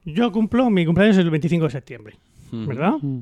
[0.04, 2.16] Yo cumplo, mi cumpleaños es el 25 de septiembre,
[2.52, 2.66] Mm.
[2.66, 2.92] ¿verdad?
[3.02, 3.20] Mm.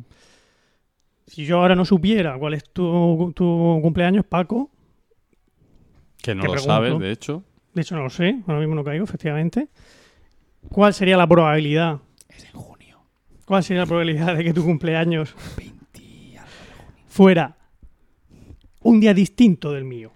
[1.27, 4.71] Si yo ahora no supiera cuál es tu, tu cumpleaños, Paco,
[6.23, 6.73] Que no lo pregunto.
[6.73, 7.43] sabes, de hecho.
[7.75, 9.69] de hecho no lo sé, ahora mismo no caigo, efectivamente.
[10.69, 11.99] ¿Cuál sería la probabilidad?
[12.37, 12.99] Es en junio.
[13.45, 16.51] ¿Cuál sería la probabilidad de que tu cumpleaños 20 algo.
[17.09, 17.57] fuera
[18.83, 20.13] un día distinto del mío?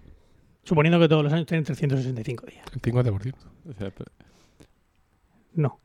[0.63, 2.65] Suponiendo que todos los años tienen 365 días.
[2.73, 3.33] El 50%.
[3.69, 4.11] O sea, pero-
[5.53, 5.79] No.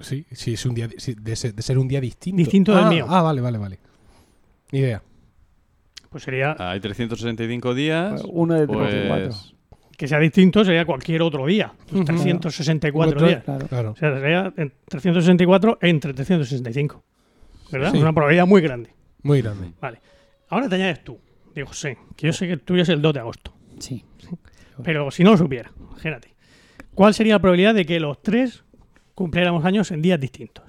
[0.00, 2.36] Sí, sí, es un día sí, de, ser, de ser un día distinto.
[2.36, 3.06] Distinto del ah, mío.
[3.08, 3.78] Ah, vale, vale, vale.
[4.70, 5.02] Ni idea.
[6.10, 8.22] Pues sería Hay 365 días.
[8.28, 9.57] Uno de Pues, 34.
[9.98, 11.72] Que sea distinto, sería cualquier otro día.
[11.92, 12.04] Ujú.
[12.04, 13.42] 364 Otro- días.
[13.44, 13.66] Claro.
[13.66, 13.90] Claro.
[13.90, 17.04] O sea, sería en 364 entre 365.
[17.72, 17.92] ¿Verdad?
[17.92, 17.98] Sí.
[17.98, 18.94] Una probabilidad muy grande.
[19.22, 19.72] Muy grande.
[19.80, 20.00] Vale.
[20.48, 21.18] Ahora te añades tú.
[21.54, 23.52] Digo, José, que yo sé que el tuyo es el 2 de agosto.
[23.80, 24.04] Sí.
[24.84, 26.32] Pero si no lo supiera, imagínate.
[26.94, 28.62] ¿Cuál sería la probabilidad de que los tres
[29.14, 30.64] cumpliéramos años en días distintos?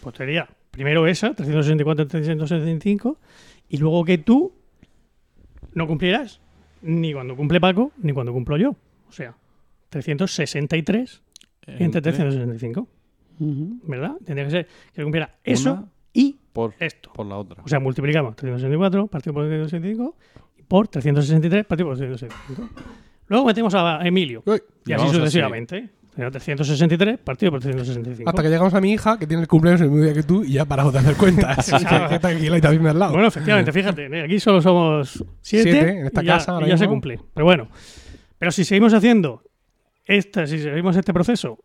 [0.00, 3.18] Pues sería primero esa, 364 entre 365,
[3.68, 4.54] y luego que tú
[5.74, 6.40] no cumplieras
[6.82, 8.70] ni cuando cumple Paco, ni cuando cumplo yo.
[9.08, 9.34] O sea,
[9.90, 11.22] 363
[11.66, 12.88] entre 365,
[13.40, 13.80] Ujú.
[13.84, 14.12] ¿verdad?
[14.24, 17.12] Tendría que ser que cumpliera eso Una y por, esto.
[17.12, 17.62] por la otra.
[17.64, 20.16] O sea, multiplicamos 364 partido por 365
[20.58, 22.68] y por 363 partido por 365.
[23.28, 24.42] Luego metemos a Emilio.
[24.44, 25.88] Uy, Y así sucesivamente.
[26.14, 28.28] Sería 363 partido por 365.
[28.28, 30.44] Hasta que llegamos a mi hija, que tiene el cumpleaños el mismo día que tú,
[30.44, 31.70] y ya paramos de hacer cuentas.
[31.88, 33.12] que, que tranquila y también al lado.
[33.12, 34.24] Bueno, efectivamente, fíjate, ¿eh?
[34.24, 37.18] aquí solo somos siete, Siete, en esta y ya, casa ahora y ya se cumple.
[37.32, 37.68] Pero bueno,
[38.38, 39.42] pero si seguimos haciendo
[40.04, 41.58] esta, si seguimos este proceso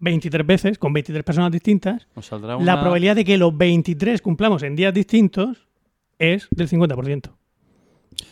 [0.00, 4.64] 23 veces con 23 personas distintas, Nos saldrá la probabilidad de que los 23 cumplamos
[4.64, 5.68] en días distintos
[6.18, 7.30] es del 50%.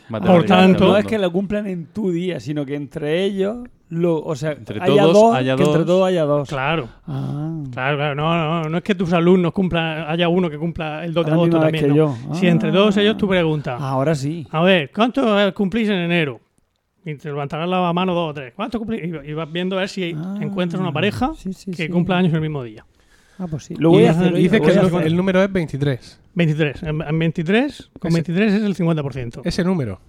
[0.08, 3.58] Matemática Por tanto- no es que lo cumplan en tu día, sino que entre ellos,
[3.88, 5.86] lo, o sea, Entre haya todos dos, haya que entre dos.
[5.86, 6.48] todos haya dos.
[6.48, 8.14] Claro, Ah, claro, claro.
[8.14, 11.28] No, no, no es que tus alumnos cumplan, haya uno que cumpla el 2 a
[11.28, 11.84] de agosto también.
[11.84, 11.94] que ¿no?
[11.96, 12.16] yo.
[12.32, 12.72] Si entre Ah.
[12.72, 14.46] todos ellos tú preguntas, Ahora sí.
[14.50, 16.40] a ver, ¿cuánto eh, cumplís en enero?
[17.04, 18.52] Y te levantarás la mano dos o tres.
[18.54, 19.02] ¿Cuánto cumplís?
[19.04, 21.88] Y y vas viendo a ver si Ah, encuentras una pareja sí, sí, que sí.
[21.88, 22.86] cumpla años el mismo día.
[23.38, 23.74] Ah, pues sí.
[23.76, 24.34] Lo voy y a hacer.
[24.34, 25.06] dice que el, hacer.
[25.06, 26.20] el número es 23.
[26.34, 26.82] 23.
[26.84, 29.40] En, en 23, con Ese- 23 es el 50%.
[29.44, 30.00] Ese número,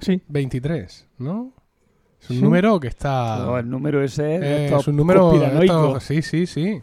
[0.00, 0.20] Sí.
[0.28, 1.52] 23, ¿no?
[2.20, 2.42] Es un Sí.
[2.42, 3.38] número que está...
[3.38, 5.32] No, el número ese eh, es un número...
[5.62, 6.80] esto- sí, sí, sí.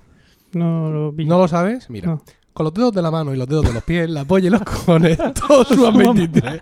[0.53, 1.25] No lo vi.
[1.25, 1.89] ¿No lo sabes?
[1.89, 2.07] Mira.
[2.09, 2.21] No.
[2.53, 4.49] Con los dedos de la mano y los dedos de los pies, la polla y
[4.51, 6.61] los cojones, todos suman 23.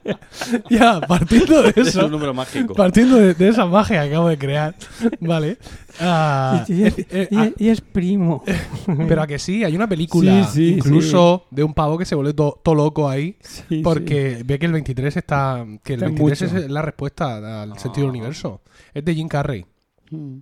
[0.70, 2.74] ya, partiendo de Es eso, un número mágico.
[2.74, 4.74] partiendo de, de esa magia que acabo de crear,
[5.20, 5.58] ¿vale?
[6.00, 8.44] Ah, Y, y es, eh, eh, y ah, es- y es primo.
[9.08, 12.16] pero a que sí, hay una película Sí, sí, incluso de un pavo que se
[12.16, 16.42] vuelve todo loco ahí Sí, porque ve que el 23 está que el Está 23
[16.54, 16.58] mucho.
[16.66, 18.62] es la respuesta al sentido del universo.
[18.94, 19.66] Es de Jim Carrey.
[20.10, 20.16] sí.
[20.16, 20.40] Mm.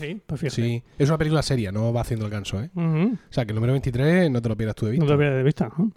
[0.00, 0.62] Ahí, pues fíjate.
[0.62, 2.70] Sí, es una película seria, no va haciendo el ganso, ¿eh?
[2.74, 5.04] O sea, que el número 23 no te lo pierdas tú de vista.
[5.04, 5.70] No te lo pierdas de vista.
[5.76, 5.92] ¿no?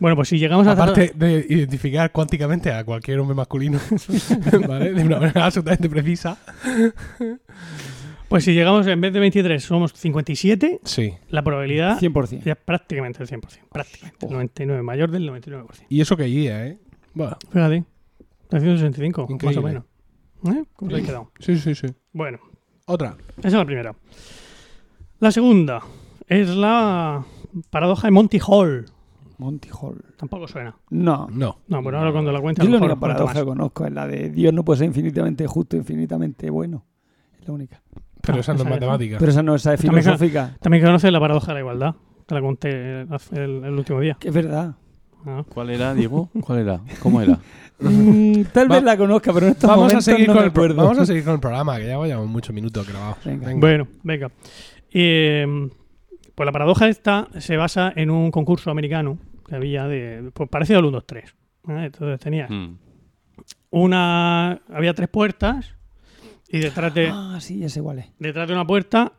[0.00, 3.78] Bueno, pues si llegamos a hacer- Aparte de identificar cuánticamente a cualquier hombre masculino,
[4.68, 4.92] ¿vale?
[4.92, 6.36] De una manera absolutamente precisa.
[8.28, 11.12] Pues si llegamos, en vez de 23, somos 57, Sí.
[11.28, 12.42] la probabilidad 100%.
[12.42, 13.60] ya prácticamente el 100%.
[13.70, 14.26] Prácticamente.
[14.26, 15.86] El 99, mayor del 99%.
[15.88, 16.78] Y eso que guía, ¿eh?
[17.12, 17.84] Bueno, Fíjate.
[18.48, 19.58] 365, más Increíble.
[19.60, 19.84] o menos.
[20.46, 20.64] ¿Eh?
[20.74, 21.30] ¿Cómo os habéis quedado?
[21.38, 21.86] sí, sí, sí.
[22.12, 22.38] Bueno,
[22.86, 23.16] Otra.
[23.38, 23.94] esa es la primera.
[25.20, 25.80] La segunda
[26.28, 27.24] es la
[27.70, 28.84] paradoja de Monty Hall.
[29.38, 30.04] Monty Hall.
[30.18, 30.76] Tampoco suena.
[30.90, 31.28] No.
[31.32, 31.58] No.
[31.66, 34.06] No, pero ahora cuando la cuenta Yo la lo única paradoja que conozco es la
[34.06, 36.84] de Dios no puede ser infinitamente justo, infinitamente bueno.
[37.40, 37.82] Es la única.
[38.20, 38.80] Pero Ah, esa no es esa es.
[38.80, 39.16] matemática.
[39.18, 40.56] Pero esa no esa es También- filosófica.
[40.60, 41.94] También conoces la paradoja de la igualdad.
[42.26, 44.16] Te la conté el, el último día.
[44.20, 44.74] Que es verdad.
[45.26, 45.42] Ah.
[45.52, 46.28] ¿Cuál era, Diego?
[46.42, 46.80] ¿Cuál era?
[47.02, 47.38] ¿Cómo era?
[47.78, 50.42] Mm, tal Va- vez la conozca, pero en estos Vamos a, momentos seguir no con
[50.42, 50.82] me el pro- acuerdo.
[50.82, 53.18] vamos a seguir con el programa, que ya llevamos muchos minutos grabados.
[53.24, 53.52] Venga.
[53.56, 54.30] Bueno, venga.
[54.92, 55.46] Eh,
[56.34, 59.18] pues la paradoja esta se basa en un concurso americano
[59.48, 60.30] que había de.
[60.32, 61.24] Pues parecido al 1, 2, 3.
[61.30, 61.84] ¿eh?
[61.86, 62.78] Entonces tenía Mm.
[63.70, 64.60] una.
[64.72, 65.74] Había tres puertas
[66.48, 68.06] y detrás de, Ah, sí, ese igual es.
[68.18, 69.12] detrás de una puerta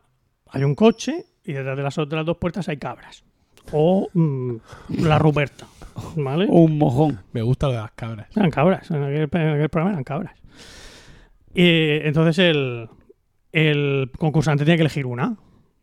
[0.49, 3.23] hay un coche y detrás de las otras dos puertas hay cabras.
[3.71, 4.55] O mm,
[5.03, 5.67] la Ruperta.
[6.15, 6.47] ¿Vale?
[6.49, 7.21] O un mojón.
[7.31, 8.27] Me gusta lo de las cabras.
[8.35, 10.35] Eran cabras, en aquel, en aquel programa eran cabras.
[11.53, 12.89] Y entonces el,
[13.53, 15.37] el concursante tiene que elegir una.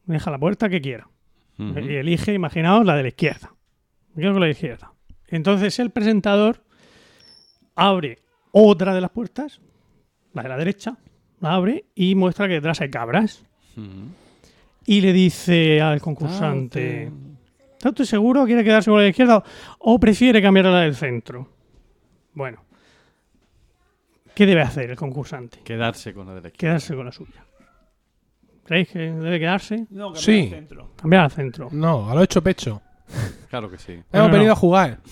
[0.05, 1.09] Deja la puerta que quiera.
[1.59, 3.55] Y elige, imaginaos, la de la izquierda.
[4.17, 4.93] Quedo con la de la izquierda.
[5.29, 6.65] Entonces el presentador
[7.77, 8.19] abre
[8.51, 9.61] otra de las puertas,
[10.35, 10.99] la de la derecha,
[11.41, 13.45] la abre y muestra que detrás hay cabras.
[14.85, 17.32] Y le dice al concursante, Ah,
[17.83, 18.45] ¿está usted seguro?
[18.47, 19.43] ¿Quiere quedarse con la izquierda
[19.81, 21.49] o prefiere cambiar a la del centro?
[22.33, 22.65] Bueno,
[24.37, 25.59] ¿qué debe hacer el concursante?
[25.65, 26.75] Quedarse con la de la izquierda.
[26.75, 27.45] Quedarse con la suya.
[28.65, 29.87] ¿Creéis que debe quedarse?
[29.91, 30.43] No, Sí.
[30.43, 30.91] cambiar el centro.
[30.95, 31.69] Cambiar al centro.
[31.73, 32.81] No, a lo hecho pecho.
[33.51, 33.93] Claro que sí.
[34.13, 34.53] Hemos no, venido no.
[34.53, 35.01] a jugar.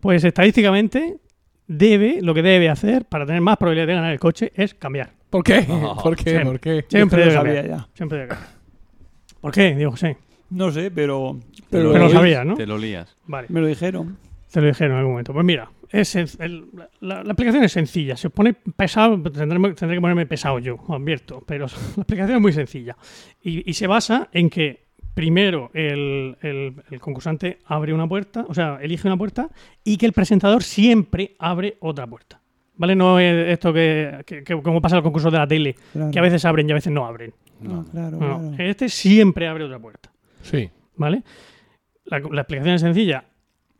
[0.00, 1.16] Pues estadísticamente
[1.66, 5.14] debe, lo que debe hacer para tener más probabilidad de ganar el coche es cambiar.
[5.30, 5.62] ¿Por qué?
[6.02, 6.30] ¿Por qué?
[6.30, 6.44] siempre.
[6.44, 6.84] ¿Por qué?
[6.90, 7.78] Siempre Yo debe lo sabía cambiar.
[7.78, 7.88] ya.
[7.94, 8.50] Siempre debe cambiar.
[9.40, 9.74] ¿Por qué?
[9.74, 10.08] Digo, sí.
[10.50, 11.38] No sé, pero.
[11.70, 12.54] Te Pero, lo, sabía, ¿no?
[12.54, 13.16] Te lo lías.
[13.26, 13.48] Vale.
[13.50, 14.16] me lo dijeron.
[14.52, 15.32] Te lo dijeron en algún momento.
[15.32, 16.66] Pues mira, es el-
[17.00, 18.16] la, la explicación es sencilla.
[18.16, 21.42] Si os pone pesado, tendré, tendré que ponerme pesado yo, os advierto.
[21.46, 21.66] Pero
[21.96, 22.96] la explicación es muy sencilla.
[23.42, 24.84] Y, y se basa en que
[25.14, 29.48] primero el, el- el concursante abre una puerta, o sea, elige una puerta,
[29.82, 32.40] y que el presentador siempre abre otra puerta.
[32.76, 32.94] ¿Vale?
[32.96, 36.10] No es esto que, que- que como pasa en el concurso de la tele, Claro.
[36.12, 37.32] que a veces abren y a veces no abren.
[37.60, 38.54] No, claro, No, claro.
[38.58, 40.10] este siempre abre otra puerta.
[40.44, 40.70] Sí.
[40.96, 41.22] ¿Vale?
[42.04, 43.24] La, la explicación es sencilla.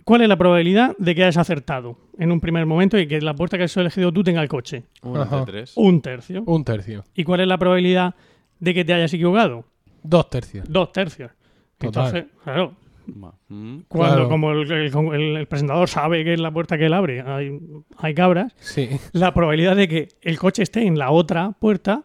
[0.04, 3.34] ¿Cuál es la probabilidad de que hayas acertado en un primer momento y que la
[3.34, 4.84] puerta que has elegido tú tenga el coche?
[5.02, 5.44] Ajá.
[5.76, 6.42] Un tercio.
[6.46, 7.04] Un tercio.
[7.14, 8.14] ¿Y cuál es la probabilidad
[8.60, 9.64] de que te hayas equivocado?
[10.02, 10.66] Dos tercios.
[10.68, 11.30] Dos tercios.
[11.78, 12.06] Total.
[12.06, 12.74] Entonces, claro,
[13.06, 13.80] Mm.
[13.86, 14.28] cuando Claro.
[14.30, 17.58] como el, el- el- el presentador sabe que en la puerta que él abre hay,
[17.98, 18.88] hay cabras, Sí.
[19.12, 22.04] la probabilidad de que el coche esté en la otra puerta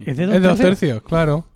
[0.00, 1.46] es de dos Es de dos tercios, claro.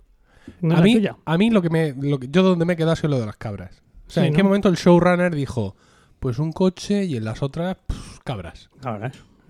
[0.61, 1.15] No es a, mí, tuya.
[1.25, 1.93] a mí lo que me.
[1.99, 3.81] Lo que, yo donde me he quedado ha sido lo de las cabras.
[4.07, 4.37] O sea, Sí, ¿en ¿no?
[4.37, 5.75] qué momento el showrunner dijo,
[6.19, 8.69] pues un coche y en las otras, pff, cabras?
[8.81, 9.13] Cabras.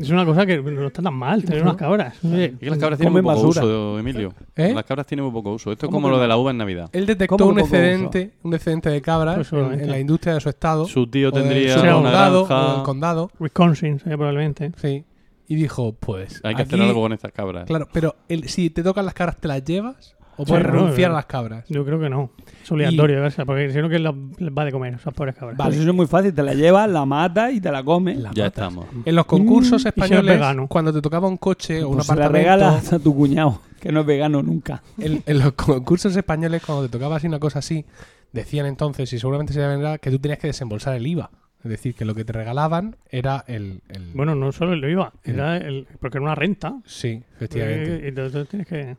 [0.00, 2.16] Es una cosa que no está tan mal tener unas cabras.
[2.24, 3.60] Oye, Es que las cabras tienen muy poco basura.
[3.64, 4.32] uso, Emilio.
[4.54, 4.72] ¿Eh?
[4.72, 5.72] Las cabras tienen muy poco uso.
[5.72, 6.88] Esto es ¿Cómo como lo de la uva en Navidad.
[6.92, 10.40] Él detectó ¿Cómo un excedente, un excedente de cabras Pues en, en la industria de
[10.40, 10.86] su estado.
[10.86, 12.66] Su tío tendría su una condado, granja.
[12.66, 13.30] o del condado.
[13.40, 14.70] Wisconsin, sí, probablemente.
[14.80, 15.04] Sí.
[15.48, 16.40] Y dijo, pues.
[16.44, 17.66] Hay que aquí- hacer algo con estas cabras.
[17.66, 20.14] Claro, pero el- si te tocan las cabras, ¿te las llevas?
[20.38, 21.16] ¿O puedes renunciar no.
[21.16, 21.64] a las cabras?
[21.68, 22.30] Yo creo que no.
[22.62, 23.44] Es obligatorio, ¿verdad?
[23.44, 25.58] porque si no, que les va de comer esas pobres cabras.
[25.58, 25.76] Vale.
[25.76, 26.32] Eso es muy fácil.
[26.32, 28.16] Te la llevas, la matas y te la comes.
[28.16, 28.62] La Ya matas.
[28.64, 28.86] estamos.
[29.04, 30.68] En los concursos Mm, y si es españoles, vegano.
[30.68, 33.60] cuando te tocaba un coche o un Pues se la apartamento, regalas a tu cuñado,
[33.78, 34.82] que no es vegano nunca.
[34.98, 37.84] en, en los concursos españoles, cuando te tocaba así una cosa así,
[38.32, 41.30] decían entonces, y seguramente se vendrá, que tú tenías que desembolsar el IVA.
[41.64, 43.82] Es decir, que lo que te regalaban era el...
[43.88, 46.80] el- Bueno, no solo el IVA, era el, porque era una renta.
[46.84, 47.94] Sí, efectivamente.
[47.96, 48.96] Eh, entonces tienes que.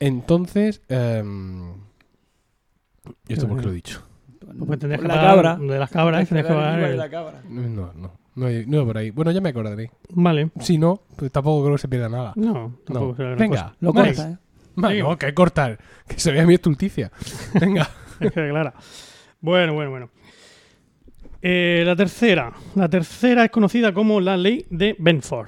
[0.00, 0.80] Entonces...
[0.88, 1.74] em,
[3.28, 4.02] ¿Y esto por qué lo he dicho?
[4.66, 5.56] Pues tendrías que la pagar cabra.
[5.56, 6.78] De las cabras, tendrías que Pagar el pagar.
[6.78, 7.42] IVA de el- la cabra.
[7.48, 8.26] No, no.
[8.36, 9.10] No, no por ahí.
[9.10, 9.90] Bueno, ya me acordaré.
[10.10, 10.50] Vale.
[10.60, 12.32] Si no, pues tampoco creo que se pierda nada.
[12.36, 13.16] No, tampoco No.
[13.16, 13.76] será gran Venga, cosa.
[13.80, 14.38] Lo corta, ¿eh?
[14.76, 15.02] Venga.
[15.08, 15.78] no, que cortar.
[16.06, 17.10] Que se vea mi estulticia.
[17.60, 17.88] Venga.
[18.20, 18.72] Es que clara.
[19.40, 20.10] Bueno, bueno, bueno.
[21.48, 22.52] Eh, la tercera.
[22.74, 25.46] La tercera es conocida como la ley de Benford.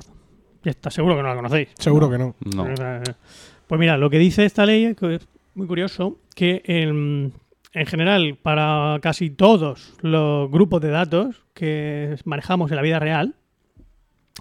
[0.63, 1.71] Y está seguro que no la conocéis.
[1.77, 2.37] Seguro que no.
[2.55, 2.69] No.
[2.69, 3.03] Eh,
[3.67, 7.33] Pues mira, lo que dice esta ley es que es muy curioso que en,
[7.73, 13.35] en general para casi todos los grupos de datos que manejamos en la vida real,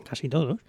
[0.07, 0.59] casi todos,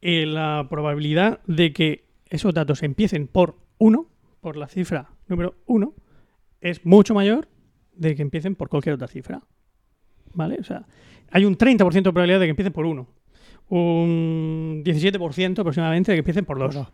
[0.00, 4.06] eh, la probabilidad de que esos datos empiecen por 1,
[4.40, 5.92] por la cifra número 1,
[6.62, 7.48] es mucho mayor
[7.94, 9.42] de que empiecen por cualquier otra cifra.
[10.36, 10.58] ¿Vale?
[10.60, 10.84] O sea,
[11.32, 13.06] hay un 30% de probabilidad de que empiecen por 1.
[13.70, 16.86] Un 17% aproximadamente de que empiecen por 2.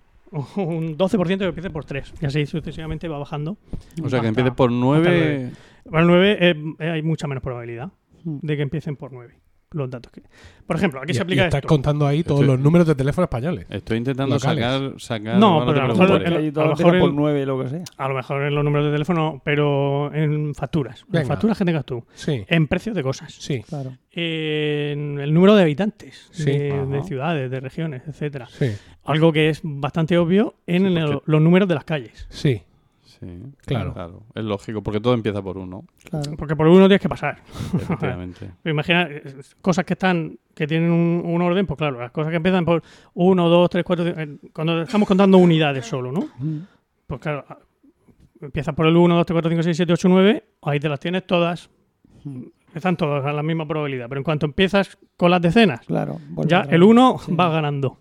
[0.56, 2.14] un 12% que empiece por 3.
[2.22, 3.58] Y así sucesivamente va bajando.
[4.02, 5.50] O sea, que empiece por 9.
[5.90, 6.54] Para el 9 eh,
[6.92, 7.90] hay mucha menos probabilidad
[8.24, 8.38] Mm.
[8.40, 9.34] de que empiecen por 9
[9.74, 10.12] los datos.
[10.12, 10.22] Que...
[10.66, 11.68] Por ejemplo, aquí Y, se y aplica estás esto.
[11.68, 13.66] contando ahí todos Estoy- los números de teléfono españoles.
[13.68, 15.36] Estoy intentando sacar, sacar.
[15.38, 17.84] No, pero a lo mejor- Ahí a lo mejor por el- 9, lo que sea.
[17.96, 21.04] A lo mejor en los números de teléfono, pero en facturas.
[21.08, 21.22] Venga.
[21.22, 22.04] En facturas que tengas tú.
[22.14, 23.32] Sí, En precios de cosas.
[23.34, 23.92] sí, Claro.
[24.14, 26.28] En el número de habitantes.
[26.32, 26.44] Sí.
[26.44, 28.46] De, ciudades, de regiones, etcétera.
[28.46, 28.70] sí,
[29.04, 32.26] Algo que es bastante obvio en Sí, el- porque- los números de las calles.
[32.30, 32.62] sí.
[33.26, 34.24] Sí, Claro.
[34.34, 36.32] Es lógico, porque todo empieza por uno, Claro.
[36.36, 37.38] Porque por uno tienes que pasar.
[37.74, 38.50] efectivamente.
[38.64, 39.22] Imagina eh,
[39.60, 42.82] cosas que están que tienen un, un orden, pues claro, las cosas que empiezan por
[43.14, 44.14] 1, 2, 3, 4,
[44.52, 46.26] cuando estamos contando unidades solo, ¿no?
[47.06, 47.58] Pues claro, a-
[48.40, 51.00] empiezas por el 1, 2, 3, 4, 5, 6, 7, 8, 9, ahí te las
[51.00, 51.70] tienes todas,
[52.74, 56.18] están todas a la misma probabilidad, pero en cuanto empiezas con las decenas, Claro.
[56.46, 56.88] ya el vez.
[56.90, 57.34] 1 Sí.
[57.34, 57.98] va ganando.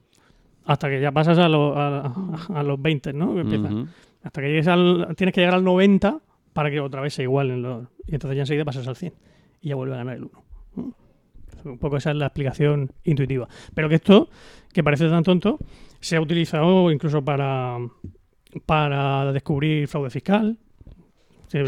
[0.65, 2.14] Hasta que ya pasas a, lo- a,
[2.53, 3.34] a los 20, ¿no?
[3.34, 3.89] Que empiezan.
[4.23, 5.14] Hasta que llegues al.
[5.15, 6.19] Tienes que llegar al 90
[6.53, 7.88] para que otra vez se igualen los.
[8.07, 9.14] Y entonces ya enseguida pasas al 100.
[9.61, 10.95] Y ya vuelve a ganar el 1.
[11.64, 13.48] Un poco esa es la explicación intuitiva.
[13.73, 14.30] Pero que esto,
[14.73, 15.60] que parece tan tonto,
[15.99, 17.77] se ha utilizado incluso para.
[18.65, 20.57] para descubrir fraude fiscal.
[21.52, 21.65] Se-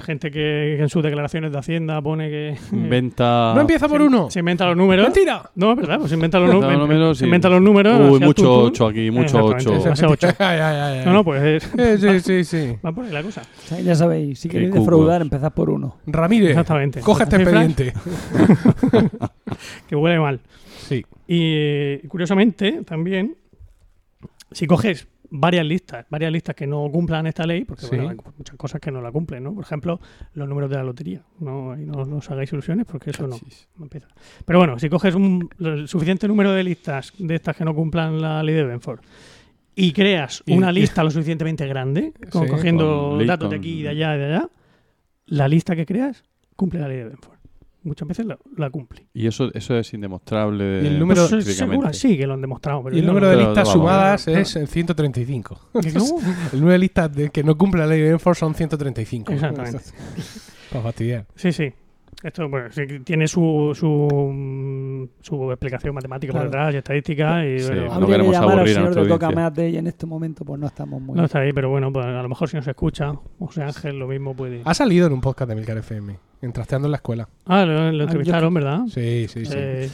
[0.00, 2.56] Gente que en sus declaraciones de Hacienda pone que.
[2.70, 3.52] Venta.
[3.54, 4.30] No empieza por se- uno.
[4.30, 5.04] Se inventa los números.
[5.04, 5.50] ¡Mentira!
[5.54, 7.24] No, es verdad, pues se inventa los, Inventa los números, se sí.
[7.26, 8.00] inventa los números.
[8.10, 8.66] Uy, mucho tuntún.
[8.70, 9.92] 8 aquí, mucho Exactamente, 8.
[9.92, 10.26] ese- ocho.
[10.38, 11.04] Ay, ay, ay, ay.
[11.04, 12.76] No, no, pues es- Eh, sí, sí, sí.
[12.84, 13.42] va por ahí la cosa.
[13.42, 15.98] O sea, ya sabéis, si queréis defraudar, empezad por uno.
[16.06, 17.00] Ramírez, Exactamente.
[17.00, 17.92] coge este expediente.
[19.88, 20.40] Que huele mal.
[20.88, 23.36] Sí, Y eh, curiosamente, también,
[24.52, 27.88] si coges varias listas, varias listas que no cumplan esta ley, porque Sí.
[27.96, 29.54] bueno, hay muchas cosas que no la cumplen, ¿no?
[29.54, 30.00] Por ejemplo,
[30.34, 31.22] los números de la lotería.
[31.40, 33.36] No, ahí no, no os hagáis ilusiones porque eso no,
[33.80, 34.08] empieza.
[34.44, 38.20] Pero bueno, si coges un el suficiente número de listas de estas que no cumplan
[38.20, 39.00] la ley de Benford
[39.74, 42.50] y creas Y- una y- lista lo suficientemente grande, con- Sí.
[42.50, 44.48] cogiendo Con datos de aquí, de allá, de allá,
[45.26, 46.24] la lista que creas
[46.56, 47.35] cumple la ley de Benford.
[47.86, 49.06] Muchas veces la, la cumple.
[49.14, 50.82] Y eso, eso es indemostrable.
[50.82, 52.82] Y el número- Pues, seguro, sí, que lo han demostrado.
[52.84, 55.60] Pero y el número no- de Pero listas vamos, sumadas pero- es en 135.
[55.80, 56.04] ¿Que no?
[56.52, 59.32] El número de listas de que no cumple la ley de Benford son 135.
[59.32, 59.78] Exactamente.
[60.70, 61.26] Para fastidiar.
[61.36, 61.72] Sí, sí.
[62.26, 66.46] Esto bueno, sí que tiene su, su, su explicación matemática Claro.
[66.46, 67.46] por detrás y estadística.
[67.46, 69.44] Y, Sí, bueno, no queremos aburrir a nuestra de Toca audiencia.
[69.50, 71.16] Mate y en este momento pues no estamos muy...
[71.16, 74.08] no está ahí, pero bueno, pues a lo mejor si nos escucha, José Ángel lo
[74.08, 74.62] mismo puede.
[74.64, 77.28] Ha salido en un podcast de Milcar FM, en Trasteando en la Escuela.
[77.44, 78.80] Ah, lo, lo entrevistaron, ¿verdad?
[78.88, 79.54] Sí, sí, sí.
[79.56, 79.88] Eh,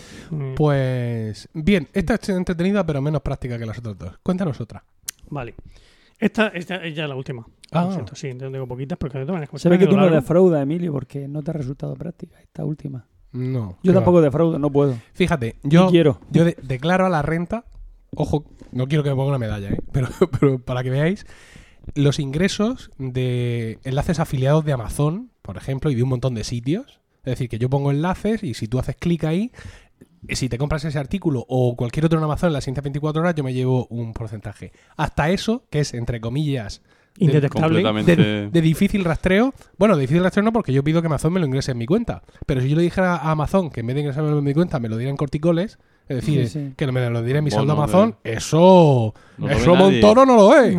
[0.56, 4.18] Pues bien, esta es entretenida pero menos práctica que las otras dos.
[4.22, 4.82] Cuéntanos otra.
[5.28, 5.54] Vale.
[6.22, 7.44] Esta, esta es ya la última.
[7.72, 8.04] Ah.
[8.14, 10.92] Sí, tengo poquitas porque de todas maneras, como Se ve que tú no defraudas, Emilio,
[10.92, 13.06] porque no te ha resultado práctica esta última.
[13.32, 13.78] No.
[13.82, 14.22] Yo tampoco va.
[14.22, 14.94] defraudo, no puedo.
[15.14, 16.20] Fíjate, Yo quiero.
[16.30, 17.64] yo de- declaro a la renta,
[18.14, 19.80] ojo, no quiero que me ponga una medalla, ¿eh?
[19.90, 20.08] pero,
[20.40, 21.26] pero para que veáis,
[21.94, 27.00] los ingresos de enlaces afiliados de Amazon, por ejemplo, y de un montón de sitios.
[27.24, 29.50] Es decir, que yo pongo enlaces y si tú haces clic ahí,
[30.28, 33.34] si te compras ese artículo o cualquier otro en Amazon en las siguientes 24 horas,
[33.34, 34.72] yo me llevo un porcentaje.
[34.96, 36.82] Hasta eso, que es, entre comillas,
[37.18, 37.82] Indetectable.
[37.82, 38.16] Completamente.
[38.16, 39.52] de, de difícil rastreo.
[39.76, 41.84] Bueno, de difícil rastreo no, porque yo pido que Amazon me lo ingrese en mi
[41.84, 42.22] cuenta.
[42.46, 44.80] Pero si yo le dijera a Amazon que en vez de ingresármelo en mi cuenta
[44.80, 45.78] me lo diera en corticoles,
[46.08, 46.72] es decir, Sí, sí.
[46.74, 49.14] que me lo diera en mi Bueno, saldo Amazon, eso.
[49.36, 49.74] No eso.
[49.74, 50.74] Montoro no lo es.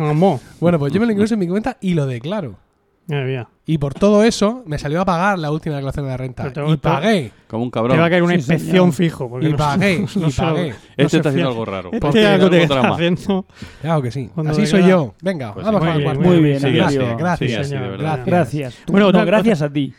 [0.58, 2.56] Bueno, pues yo me lo ingreso en mi cuenta y lo declaro.
[3.06, 3.48] Madre mía.
[3.66, 6.52] Y por todo eso me salió a pagar la última declaración de la renta.
[6.68, 7.32] Y pagué.
[7.46, 8.08] Como un Te va a cabrón.
[8.10, 8.92] caer una Sí, inspección señor.
[8.92, 9.28] fijo.
[9.30, 9.98] porque Y no- pagué.
[10.16, 10.68] no Y pagué.
[10.70, 11.88] no Este está haciendo algo raro.
[11.92, 13.46] Este Porque algo te está haciendo.
[13.82, 14.30] Claro que sí.
[14.34, 15.14] Cuando Así soy yo.
[15.22, 16.20] Venga, Pues vamos muy a bien.
[16.20, 17.68] Muy bien, Sí, Gracias, gracias.
[17.68, 18.26] sí, gracias.
[18.26, 18.74] Gracias.
[18.86, 19.92] Tú- Bueno, no, gracias a ti,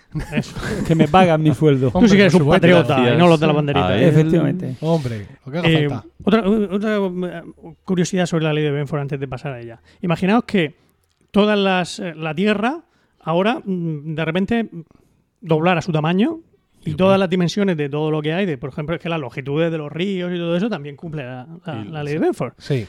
[0.87, 1.91] que me pagan mi sueldo.
[1.91, 3.97] Tú sí que eres un patriota Gracias y no los de la banderita.
[3.99, 4.07] ¿eh?
[4.09, 4.75] Efectivamente.
[4.81, 6.07] Hombre, lo que haga Eh, falta.
[6.23, 6.43] otra
[6.75, 7.43] otra eh,
[7.83, 9.79] curiosidad sobre la ley de Benford antes de pasar a ella.
[10.01, 10.75] Imaginaos que
[11.31, 12.81] todas las eh, la Tierra
[13.25, 14.81] ahora mm, de repente mm,
[15.41, 16.39] doblara su tamaño
[16.85, 19.19] y todas las dimensiones de todo lo que hay, de por ejemplo, es que las
[19.19, 22.19] longitudes de los ríos y todo eso también cumple la, la- Y- la ley de
[22.19, 22.53] Benford.
[22.59, 22.85] Sí,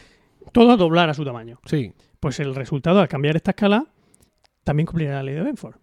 [0.53, 1.59] Todo doblara su tamaño.
[1.65, 1.93] sí.
[2.21, 3.87] Pues el resultado al cambiar esta escala
[4.65, 5.77] también cumplirá la ley de Benford.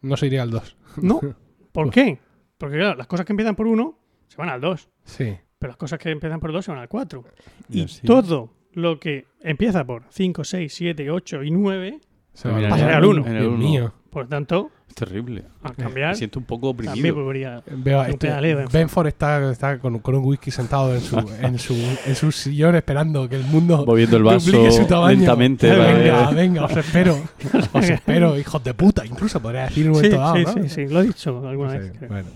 [0.00, 0.76] No se iría al 2.
[1.02, 1.20] No.
[1.72, 2.18] ¿Por qué?
[2.58, 4.88] Porque claro, las cosas que empiezan por 1 se van al 2.
[5.04, 5.36] Sí.
[5.58, 7.24] Pero las cosas que empiezan por 2 se van al 4.
[7.70, 12.00] Y todo lo que empieza por 5, 6, 7, 8 y 9,
[12.36, 13.26] Se va a al uno.
[13.26, 13.58] En el Dios uno.
[13.58, 13.92] mío.
[14.10, 15.44] por tanto, Es terrible.
[15.62, 17.14] al Me cambiar, siento un poco también oprimido.
[17.16, 17.62] volvería.
[17.66, 18.72] Veo a este, pedaleo, Benford.
[18.74, 21.74] Benford está, está con, con un whisky sentado en su, en, su,
[22.06, 25.18] en su sillón esperando que el mundo Moviendo el vaso duplique su tamaño.
[25.18, 25.68] lentamente.
[25.68, 27.18] para Venga, ver- venga, os espero.
[27.72, 29.04] Os espero, hijos de puta.
[29.04, 30.52] Incluso podría decir en un Sí, momento dado, sí, ¿no?
[30.62, 31.92] sí, sí, lo he dicho alguna Sí, vez.
[31.98, 32.08] creo.
[32.10, 32.28] bueno.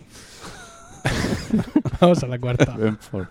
[2.00, 2.76] Vamos a la cuarta.
[2.76, 3.26] Benford.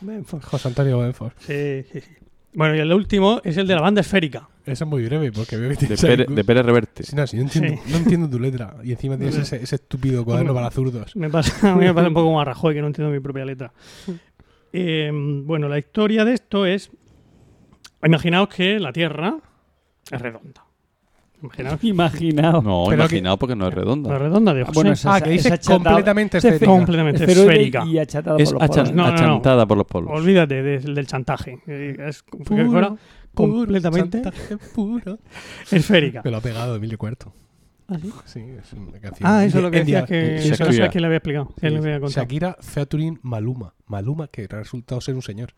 [0.00, 0.42] Benford.
[0.42, 1.32] José Antonio Benford.
[1.38, 2.10] Sí, sí, sí.
[2.54, 4.48] Bueno, y el último es el de la banda esférica.
[4.66, 7.02] Ese es muy breve porque veo que De, tienes Pérez, ahí- de Pérez Reverte.
[7.02, 7.90] Sí, no, sí, no entiendo, Sí.
[7.90, 8.76] no entiendo tu letra.
[8.84, 11.16] Y encima tienes ese, ese estúpido cuaderno para zurdos.
[11.16, 13.20] Me pasa, a mí me pasa un poco como a Rajoy, que no entiendo mi
[13.20, 13.72] propia letra.
[14.72, 16.90] Eh, bueno, la historia de esto es...
[18.04, 19.36] Imaginaos que la Tierra
[20.10, 20.64] es redonda.
[21.42, 22.62] Imaginaos Imaginado.
[22.62, 24.18] No, Pero imaginado porque no es que es redonda.
[24.18, 24.74] redonda de José.
[24.74, 26.66] Bueno, esa- Ah, que dice es completamente es esférica.
[26.72, 27.84] completamente esférica.
[27.86, 28.94] y achatada Es por los achan- polos.
[28.94, 29.14] No, no, no.
[29.14, 30.10] achantada por los polos.
[30.12, 31.58] Olvídate de- del chantaje.
[31.66, 32.94] Eh, Es que Puro, fuera
[33.34, 35.18] completamente chantaje puro.
[35.70, 36.22] esférica.
[36.24, 37.32] Me lo ha pegado Emilio Cuarto.
[37.88, 38.10] ¿Ah, sí?
[38.24, 39.28] Sí, es una canción.
[39.28, 40.38] Ah, eso es lo que dia- que...
[40.38, 41.52] sí, Eso no sé a quién le había explicado.
[41.60, 41.98] sí, le había.
[42.08, 43.74] Shakira featuring Maluma.
[43.86, 45.52] Maluma, que ha resultado ser un señor.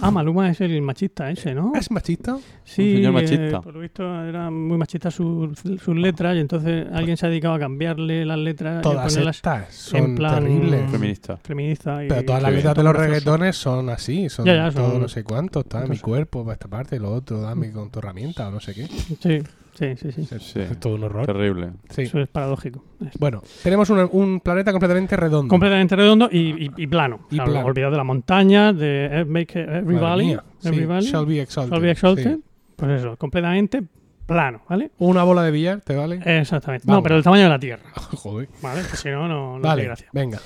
[0.00, 1.72] Ah, Maluma es el machista ese, ¿no?
[1.74, 2.36] ¿Es machista?
[2.64, 7.16] Sí, señor eh, por lo visto era muy machista sus, sus letras y entonces alguien
[7.16, 10.90] se ha dedicado a cambiarle las letras y Todas ponerlas estas son plan- terribles.
[10.90, 11.36] Feminista.
[11.38, 12.04] feministas.
[12.04, 14.98] y- Pero todas las letras de los reggaetones son así, son Ya, ya, son- todo
[14.98, 18.48] no sé cuánto, está mi cuerpo para esta parte, lo otro, dame con tu herramienta
[18.48, 18.86] o no sé qué.
[19.20, 19.42] Sí,
[19.74, 20.12] sí, sí.
[20.12, 20.26] sí.
[20.40, 20.60] Sí.
[20.60, 21.26] es todo un horror.
[21.26, 21.70] Terrible.
[21.90, 22.02] Sí.
[22.02, 22.84] Eso es paradójico.
[23.18, 25.48] Bueno, tenemos un, un planeta completamente redondo.
[25.50, 27.26] completamente redondo y, y- y plano.
[27.30, 27.66] Y Claro, plano.
[27.66, 30.36] Olvidado de la montaña, de eh, Make Every Valley.
[30.64, 31.06] Every Valley.
[31.10, 31.72] Shall be exalted.
[31.72, 32.34] Shall be exalted.
[32.36, 32.42] sí.
[32.76, 33.82] Pues eso, completamente
[34.26, 34.90] plano, ¿vale?
[34.98, 36.20] Una bola de billar, ¿te vale?
[36.24, 36.86] Exactamente.
[36.86, 36.98] Vamos.
[36.98, 38.48] No, pero el tamaño de la Tierra, Joder.
[38.62, 38.80] ¿vale?
[38.90, 40.08] Que si no, no, no Vale, tiene gracia.
[40.12, 40.38] venga.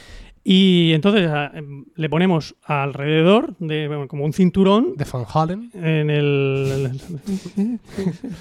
[0.44, 5.70] Y entonces a- em, le ponemos alrededor de bueno, como un cinturón ¿De Van Halen?
[5.74, 6.90] en el.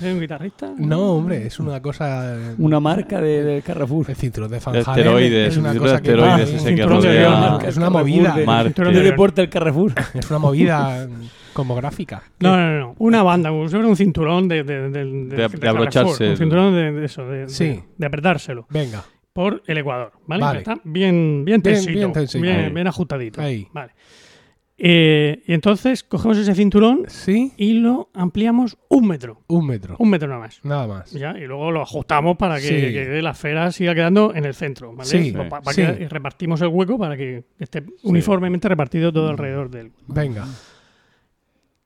[0.02, 0.72] ¿Es un guitarrista?
[0.78, 2.38] No, hombre, es una cosa...
[2.58, 4.10] Una marca de, del Carrefour.
[4.10, 6.12] El cinturón de Van De Halen esteroides, es una el cosa de que...
[6.22, 7.60] Ah, ese de rodea.
[7.68, 9.94] Es una movida, de, cinturón de de- deporte del Carrefour.
[10.14, 11.08] es una movida
[11.54, 12.24] como gráfica.
[12.40, 12.96] No, no, no.
[13.00, 14.64] Una banda, un cinturón de.
[14.64, 15.06] De, de, de-
[15.36, 17.66] De- de abrocharse Carrefour, el- Un cinturón de, de eso, de, Sí.
[17.66, 18.68] de, de apretárselo.
[18.70, 19.04] Venga,
[19.38, 20.58] Por el Ecuador, ¿vale?
[20.58, 21.92] Está bien, bien tensito.
[21.94, 22.42] bien tensito.
[22.42, 22.70] Bien, Ahí.
[22.72, 23.40] bien ajustadito.
[23.40, 23.68] Ahí.
[23.72, 23.92] Vale.
[24.80, 29.44] Eh, y entonces cogemos ese cinturón sí, y lo ampliamos un metro.
[29.48, 29.96] un metro.
[30.00, 30.60] Un metro nada más.
[30.64, 31.12] Nada más.
[31.12, 32.94] Ya, y luego lo ajustamos para que, Sí.
[32.94, 34.92] que la esfera siga quedando en el centro.
[34.96, 35.08] ¿vale?
[35.08, 35.32] Sí,
[35.76, 39.92] que- y repartimos el hueco para que esté uniformemente repartido todo alrededor del.
[40.08, 40.48] Venga.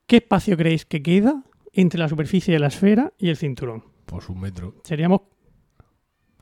[0.07, 3.83] ¿Qué espacio creéis que queda entre la superficie de la esfera y el cinturón?
[4.05, 4.75] Pues un metro.
[4.85, 5.19] Seríamos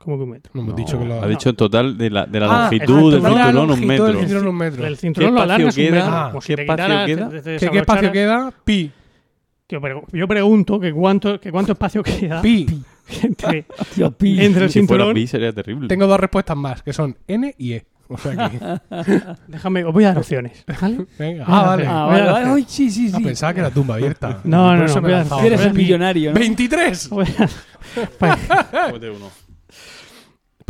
[0.02, 0.50] como que un metro.
[0.54, 1.22] No hemos No, dicho que lo...
[1.22, 4.18] Ha dicho en total de la, de la Ah, longitud del cinturón un metro.
[4.18, 4.86] cinturón un metro.
[4.86, 5.94] El cinturón ¿Qué lo espacio alargas un queda?
[5.94, 6.14] metro.
[6.16, 7.28] Ah, si ¿qué espacio queda?
[7.30, 8.52] te- te ¿Qué, qué espacio queda?
[8.64, 8.90] Pi.
[9.66, 12.66] Tío, pero yo pregunto que cuánto, que cuánto espacio queda Pi.
[13.22, 13.64] entre,
[13.94, 14.44] Tío, pi.
[14.44, 15.14] entre el Si fuera cinturón.
[15.14, 15.86] pi sería terrible.
[15.88, 17.86] Tengo dos respuestas más, que son N y E.
[18.12, 18.58] O sea que...
[19.46, 20.64] Déjame, os voy a dar opciones.
[20.80, 21.06] ¿vale?
[21.16, 21.44] Venga.
[21.46, 21.82] Ah, Ah, vale.
[21.84, 21.88] sí.
[21.92, 22.46] Ah, vale, vale.
[22.50, 23.24] Ay, sí, sí, Ah, sí.
[23.24, 24.40] pensaba que era tumba abierta.
[24.42, 26.40] No, no, no, eres un millonario, ¿no?
[26.40, 27.08] ¡23!
[27.10, 27.48] Voy a-
[28.18, 28.38] Pues,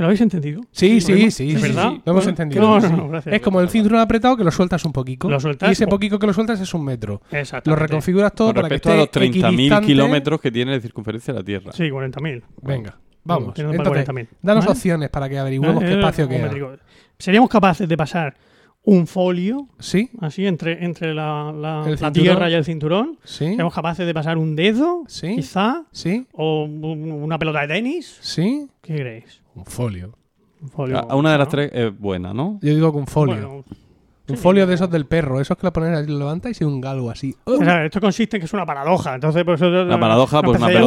[0.01, 0.63] ¿Pero lo habéis entendido?
[0.73, 1.31] Sí, sí, ¿Lo sí.
[1.31, 1.91] sí, ¿Es verdad?
[1.91, 2.03] sí.
[2.07, 2.63] Lo hemos entendido.
[2.63, 2.95] No, no, sí.
[2.97, 3.35] no, gracias.
[3.35, 5.29] Es como el cinturón apretado que lo sueltas un poquito.
[5.29, 7.21] Lo sueltas, y ese poquito que lo sueltas es un metro.
[7.31, 7.69] Exacto.
[7.69, 9.87] Lo reconfiguras todo Con para que respecto esté a los 30.000 equidistante.
[9.87, 11.73] kilómetros que tiene de circunferencia la Tierra.
[11.73, 12.43] Sí, 40.000.
[12.63, 13.59] Venga, vamos.
[13.59, 14.29] Entonces, 40.000.
[14.41, 14.73] danos ¿Vale?
[14.73, 16.37] opciones para que averigüemos Eh, qué espacio eh, queda.
[16.45, 16.73] hombre, digo,
[17.19, 18.35] ¿Seríamos capaces de pasar
[18.83, 20.11] un folio ¿Sí?
[20.21, 23.19] así entre, entre la, la- tierra y el cinturón?
[23.25, 23.45] ¿Sí?
[23.47, 25.05] ¿Seríamos capaces de pasar un dedo?
[25.07, 25.37] Sí.
[25.37, 25.85] Quizá.
[25.93, 26.27] ¿Sí?
[26.33, 28.19] ¿O un- una pelota de tenis?
[28.21, 28.69] ¿Sí?
[28.83, 29.43] ¿Qué creéis?
[29.55, 30.15] Un folio.
[30.63, 30.97] Un folio.
[30.99, 31.51] A- a una de las ¿no?
[31.51, 32.59] tres es buena, ¿no?
[32.63, 33.35] Yo digo que un folio.
[33.35, 33.65] Bueno,
[34.29, 35.41] un folio de esos del perro.
[35.41, 37.35] Esos que lo pones ahí, lo levantas y un galgo así.
[37.45, 37.55] ¡Oh!
[37.55, 39.15] o sea, esto consiste en que es una paradoja.
[39.17, 40.83] Entonces, pues, La paradoja, pues una pelota,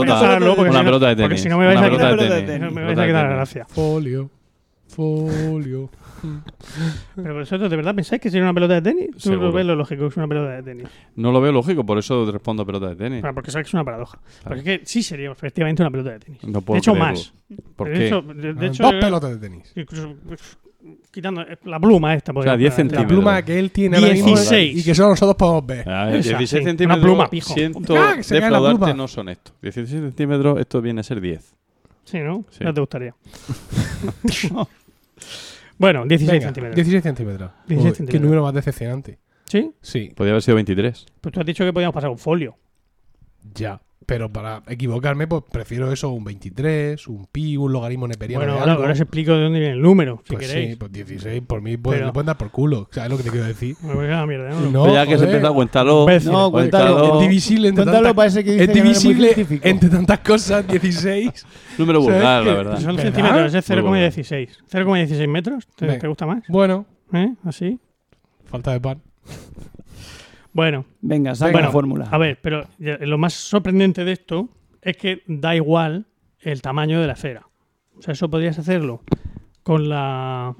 [0.55, 1.41] porque una si no- pelota de Porque tenis.
[1.41, 3.65] si no me vais Una a pelota quitar, la gracia.
[3.69, 4.29] Folio.
[4.87, 5.89] Folio.
[7.15, 9.11] Pero vosotros, ¿de verdad pensáis que sería una pelota de tenis?
[9.13, 9.41] Tú Seguro.
[9.47, 10.87] lo ves lo lógico, que es una pelota de tenis.
[11.15, 13.21] No lo veo lógico, por eso respondo pelota de tenis.
[13.21, 14.19] Bueno, porque sabes que es una paradoja.
[14.43, 16.43] Porque es que sí sería efectivamente una pelota de tenis.
[16.43, 17.13] No puedo de hecho, creerlo.
[17.13, 17.33] más.
[17.75, 18.07] ¿Por de qué?
[18.07, 19.71] Hecho, de, de Ah, hecho, Dos pelotas de tenis.
[19.75, 20.57] Incluso pues,
[21.11, 22.33] quitando eh, la pluma esta.
[22.41, 23.11] sea, 10 La centímetros.
[23.11, 24.79] pluma que él tiene ahora mismo 16.
[24.79, 25.89] y que solo nosotros podemos ver.
[25.89, 27.53] A Esa, 16 sí, una centímetros, pluma, pijo.
[27.53, 28.93] siento Ah, que se cae la defraudarte, pluma.
[28.93, 29.53] no son estos.
[29.61, 31.55] 16 centímetros, esto viene a ser 10.
[32.05, 32.43] Sí, ¿no?
[32.49, 32.63] Sí.
[32.63, 33.15] Ya te gustaría.
[35.83, 36.75] bueno, 16 Venga, centímetros.
[36.75, 37.51] 16 centímetros.
[37.67, 38.21] 16 Uy, Qué centímetros.
[38.23, 39.19] número más decepcionante.
[39.45, 39.71] ¿Sí?
[39.81, 41.05] Sí, Podría haber sido 23.
[41.21, 42.55] Pues tú has dicho que podíamos pasar un folio.
[43.53, 43.81] ya.
[44.05, 48.59] Pero para equivocarme, pues prefiero eso, un 23, un pi, un logaritmo neperiano Bueno, de
[48.59, 48.83] ahora, algo.
[48.83, 50.69] ahora os explico de dónde viene el número, si pues queréis.
[50.71, 52.87] sí, pues 16, por mí pues, Pero- le pueden dar por culo.
[52.91, 53.75] ¿Sabes lo que te quiero decir?
[53.81, 54.59] Me voy a la mierda, ¿no?
[54.69, 56.03] No, Pues ya que se empieza a.
[56.03, 56.31] Imbécil.
[56.31, 56.95] No, Cuéntalo.
[56.95, 57.15] cuéntalo.
[57.15, 60.19] Es divisible entre Cuéntalo tantas, para ese que dice es que no divisible entre tantas
[60.19, 61.45] cosas, 16.
[61.77, 62.79] Número ¿Sabes vulgar, la verdad.
[62.79, 63.03] Son ¿Verdad?
[63.11, 64.07] centímetros, es Muy bueno.
[64.07, 64.49] 0,16.
[64.69, 65.67] 0,16 metros.
[65.75, 65.99] ¿Te, Venga.
[65.99, 66.43] te gusta más?
[66.49, 67.33] Bueno, ¿Eh?
[67.45, 67.79] ¿Así?
[68.45, 69.01] falta de pan.
[70.53, 72.07] Bueno, Venga, saca Bueno, la fórmula.
[72.11, 74.49] a ver, pero lo más sorprendente de esto
[74.81, 76.05] es que da igual
[76.39, 77.47] el tamaño de la esfera.
[77.97, 79.01] O sea, eso podrías hacerlo
[79.63, 80.55] con la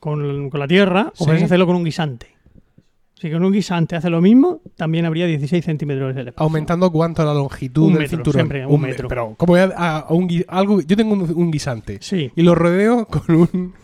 [0.00, 1.24] con, con la Tierra o Sí.
[1.24, 2.28] podrías hacerlo con un guisante.
[3.14, 6.44] Si con un guisante hace lo mismo, también habría 16 centímetros de espacio.
[6.44, 8.34] ¿Aumentando cuánto la longitud Un del metro, cinturón?
[8.38, 9.08] siempre, un me- metro.
[9.08, 10.80] Pero, ¿cómo voy a, a- a un algo?
[10.82, 12.30] Yo tengo un, un guisante Sí.
[12.36, 13.74] y lo rodeo con un.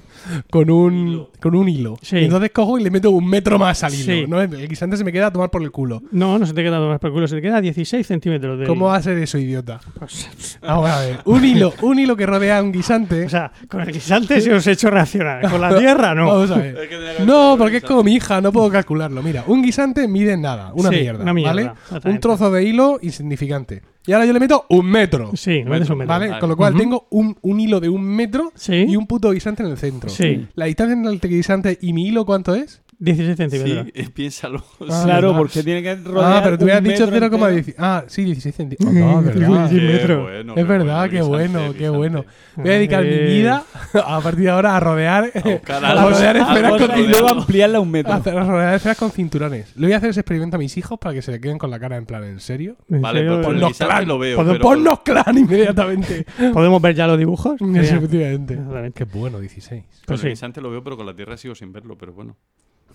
[0.50, 1.96] Con un, con un hilo.
[2.02, 2.16] Sí.
[2.18, 4.04] Y entonces cojo y le meto un metro más al hilo.
[4.12, 4.24] Sí.
[4.28, 4.40] ¿no?
[4.40, 6.02] El guisante se me queda a tomar por el culo.
[6.12, 8.66] No, no se te queda más por culo, se te queda 16 centímetros de.
[8.66, 9.80] ¿Cómo va a ser eso, idiota?
[9.98, 11.18] Pues, Vamos a ver.
[11.24, 13.24] Un hilo, un hilo que rodea un guisante.
[13.24, 15.48] o sea, con el guisante se os he hecho reaccionar.
[15.50, 16.26] Con la tierra, no.
[16.28, 16.74] Vamos a ver.
[17.24, 19.22] No, porque es como mi hija, no puedo calcularlo.
[19.22, 21.62] Mira, un guisante mide nada, una Sí, mierda, una mierda, ¿vale?
[21.62, 22.08] exactamente.
[22.10, 23.82] Un trozo de hilo insignificante.
[24.06, 26.08] Y ahora yo le meto un metro, Sí, metes un metro.
[26.12, 26.28] ¿vale?
[26.28, 26.40] Vale.
[26.40, 26.82] Con lo cual Ujú.
[26.82, 28.84] tengo un, un hilo de un metro Sí.
[28.86, 30.10] y un puto guisante en el centro.
[30.10, 30.46] Sí.
[30.54, 32.82] La distancia entre el guisante y mi hilo, ¿cuánto es?
[32.98, 33.86] 16 centímetros.
[33.86, 34.64] Sí, eh, piénsalo.
[34.88, 35.38] Ah, claro, verdad.
[35.38, 37.58] porque tiene que rodear Ah, pero tú habías dicho metro 0,10.
[37.58, 37.76] entero.
[37.78, 38.92] Ah, sí, 16 centímetros.
[38.94, 39.68] No, es verdad.
[39.70, 40.22] Sí, metro.
[40.22, 42.24] bueno, Es verdad, qué bueno, qué bueno.
[42.56, 43.24] Voy a dedicar mi Eh.
[43.26, 43.64] vida
[44.06, 46.98] a partir de ahora a rodear, a algo- rodear esferas con alrededor.
[46.98, 48.12] Y luego ampliarla un metro.
[48.12, 49.76] A hacer a rodear esferas con cinturones.
[49.76, 51.70] Le voy a hacer ese experimento a mis hijos para que se le queden con
[51.70, 52.76] la cara en plan, ¿en serio?
[52.88, 53.34] ¿En Vale, serio?
[53.36, 54.08] pues Ponnos clan.
[54.08, 54.36] lo veo.
[54.36, 56.26] Pon- pero- Ponnos clan inmediatamente.
[56.52, 57.56] ¿Podemos ver ya los dibujos?
[57.84, 58.58] Sí, efectivamente.
[58.94, 59.82] Qué bueno, 16.
[59.82, 60.28] Con Pues el sí.
[60.30, 62.36] guisante lo veo, pero con la tierra sigo sin verlo, pero bueno.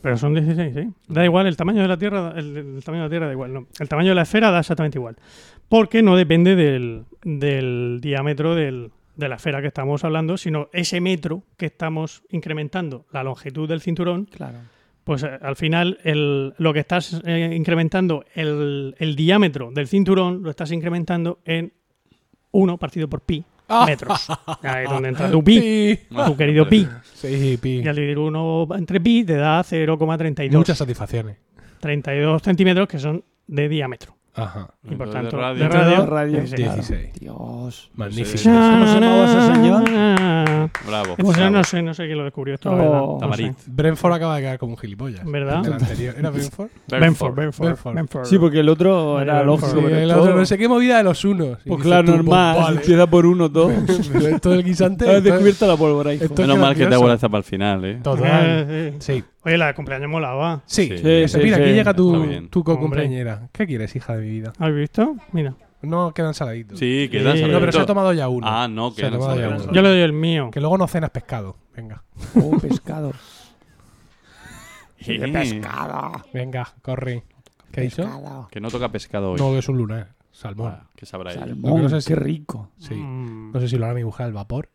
[0.01, 0.89] Pero son 16, ¿sí?
[1.07, 3.53] Da igual, el tamaño de la Tierra, el, el tamaño de la Tierra da igual,
[3.53, 3.67] no.
[3.79, 5.17] El tamaño de la esfera da exactamente igual.
[5.67, 11.01] Porque no depende del, del diámetro del- de la esfera que estamos hablando, sino ese
[11.01, 14.59] metro que estamos incrementando, la longitud del cinturón, Claro.
[15.03, 20.41] pues eh, al final el- lo que estás eh, incrementando, el, el diámetro del cinturón,
[20.43, 21.73] lo estás incrementando en
[22.51, 23.43] 1 partido por pi
[23.85, 24.27] metros.
[24.63, 26.87] Ahí es donde entra tu pi, tu querido pi.
[27.13, 27.81] Sí, pi.
[27.81, 30.51] Y al dividir 1 entre pi te da 0,32.
[30.51, 31.37] Muchas satisfacciones.
[31.79, 34.18] 32 centímetros que son de diámetro.
[34.35, 34.69] Ajá.
[34.89, 35.63] Y por tanto, de radio.
[35.63, 36.55] de radio, radio, 16.
[36.65, 36.75] claro.
[36.75, 37.13] 16.
[37.19, 37.91] Dios.
[37.95, 38.43] Magnífico.
[38.49, 39.83] ¿Cómo se llamaba ese señor?
[40.87, 41.13] Bravo.
[41.17, 41.49] Ese señor bravo.
[41.51, 42.79] no sé, no sé quién lo descubrió esto, la Oh.
[42.79, 42.99] verdad.
[42.99, 43.57] No Tamarit.
[43.57, 43.63] sé.
[43.71, 45.25] Brentford acaba de quedar como un gilipollas.
[45.25, 45.65] ¿Verdad?
[45.65, 46.15] El anterior.
[46.17, 46.69] ¿Era Brentford?
[46.87, 47.95] Benford, Benford, Benford.
[47.95, 48.25] Benford.
[48.25, 49.79] Sí, porque el otro era lógico.
[49.81, 51.57] Sí, el otro no sé qué movida de los unos.
[51.65, 52.55] Pues claro, normal.
[52.55, 52.77] pues, vale.
[52.81, 53.71] Empieza por uno, todo.
[54.41, 55.09] todo el guisante.
[55.09, 56.25] Has descubierto la pólvora, hijo.
[56.25, 57.99] esto- Menos mal que te esta para el final, ¿eh?
[58.03, 58.29] Total.
[58.69, 59.23] Eh, sí.
[59.43, 60.63] Oye, la de cumpleaños molaba.
[60.65, 60.87] Sí.
[60.89, 60.97] Sí.
[60.97, 61.63] Sí, Mira, sí.
[61.63, 63.49] aquí llega tu, tu co-cumpleañera.
[63.53, 64.53] ¿Qué quieres, hija de mi vida?
[64.59, 65.15] ¿Has visto?
[65.31, 65.55] Mira.
[65.81, 66.77] No quedan saladitos.
[66.77, 67.43] Sí, queda Sí.
[67.45, 68.45] No, pero se ha tomado ya uno.
[68.49, 69.71] Ah, no, Se ha que tomado ya uno.
[69.71, 70.49] Yo le doy el mío.
[70.51, 71.55] Que luego no cenas pescado.
[71.75, 72.03] Venga.
[72.35, 73.13] Oh, pescado.
[75.01, 75.17] Sí.
[76.33, 77.23] Venga, corre.
[77.71, 78.03] ¿Qué ha dicho?
[78.03, 78.49] Pescado.
[78.51, 79.39] Que no toca pescado hoy.
[79.39, 80.09] No, es un lunar.
[80.29, 80.73] Salmón.
[80.75, 82.69] Ah, que sabrá que Salmón, no sé si- qué rico.
[82.77, 82.95] Sí.
[82.95, 83.51] Mm.
[83.53, 84.69] No sé si lo hará mi mujer al vapor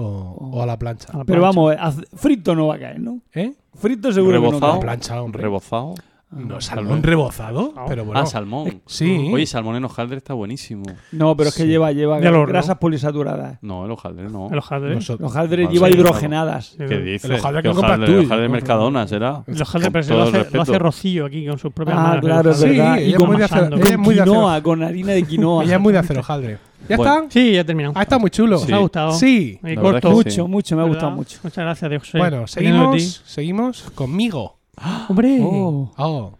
[0.00, 1.08] o, o a la plancha.
[1.12, 1.60] A la Pero plancha.
[1.60, 3.20] vamos, haz- frito no va a caer, ¿no?
[3.34, 3.52] ¿Eh?
[3.74, 4.72] Frito seguro que no Rebozado.
[4.72, 4.80] Cae.
[4.82, 5.42] plancha, hombre.
[5.42, 5.94] ¿Rebozado?
[6.32, 7.72] No, salmón rebozado.
[7.74, 7.86] No.
[7.88, 8.20] Pero bueno.
[8.20, 8.82] Ah, salmón.
[8.86, 9.30] Sí.
[9.32, 10.84] Oye, salmón en hojaldre está buenísimo.
[11.10, 11.68] No, pero es que Sí.
[11.68, 12.46] lleva, lleva horno.
[12.46, 13.58] grasas polisaturadas.
[13.62, 14.48] No, el hojaldre no.
[14.48, 14.94] El hojaldre.
[14.94, 16.74] Nosotros- Los hojaldres Vale, lleva sí, hidrogenadas.
[16.78, 17.24] ¿Qué dices?
[17.24, 18.06] El hojaldre que ¿Qué compras hojaldre?
[18.14, 18.18] tú.
[18.20, 19.42] El hojaldre de Mercadona será.
[19.48, 20.62] El hojaldre, Con pero se lo, todo el hace, lo respeto.
[20.62, 22.24] hace Rocío aquí con sus propias Ah, manos.
[22.24, 22.98] claro, es Sí, verdad.
[22.98, 23.76] ella Y es con, muy de hacer- amasando.
[23.76, 25.64] ella es con muy de hacer- quinoa, con harina de quinoa.
[25.64, 26.58] Ella es muy de hacer hojaldre.
[26.90, 27.14] ¿Ya Bueno.
[27.14, 27.30] está?
[27.30, 27.94] Sí, ya he terminado.
[27.96, 28.56] Ah, está muy chulo.
[28.56, 29.12] ¿Os ha gustado?
[29.12, 29.60] Sí.
[29.80, 30.08] Corto.
[30.08, 30.42] que mucho, sí.
[30.42, 31.38] mucho, me ha gustado mucho.
[31.44, 32.18] Muchas gracias, José.
[32.18, 34.56] Bueno, seguimos, seguimos conmigo.
[35.08, 35.38] Hombre.
[35.40, 35.92] Oh.
[35.96, 36.32] Oh.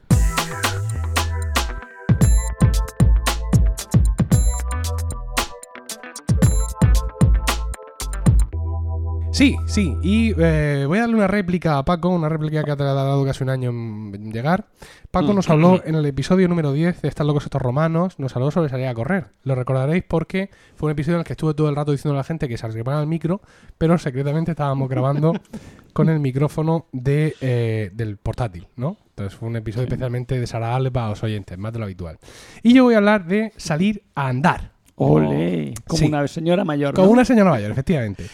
[9.33, 12.77] Sí, sí, y eh, voy a darle una réplica a Paco, una réplica que ha
[12.77, 14.67] tardado casi un año en llegar.
[15.11, 15.37] Paco Mm.
[15.37, 18.69] nos habló en el episodio número 10 de Están locos estos romanos, nos habló sobre
[18.69, 19.29] salir a correr.
[19.45, 22.19] Lo recordaréis porque fue un episodio en el que estuve todo el rato diciendo a
[22.19, 23.41] la gente que se arrimaran al micro,
[23.79, 25.33] pero secretamente estábamos grabando
[25.95, 28.97] con el micrófono de, eh, del portátil, ¿no?
[29.11, 32.19] Entonces fue un episodio especialmente desagradable para los oyentes, más de lo habitual.
[32.63, 34.73] Y yo voy a hablar de salir a andar.
[34.97, 35.73] Ole.
[35.87, 36.07] Como Sí.
[36.07, 36.95] una señora mayor.
[36.95, 38.27] Como una señora mayor, efectivamente.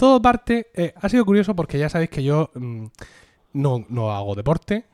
[0.00, 0.68] Todo parte.
[0.74, 2.86] eh, ha sido curioso porque ya sabéis que yo mm,
[3.52, 4.86] no, no hago deporte.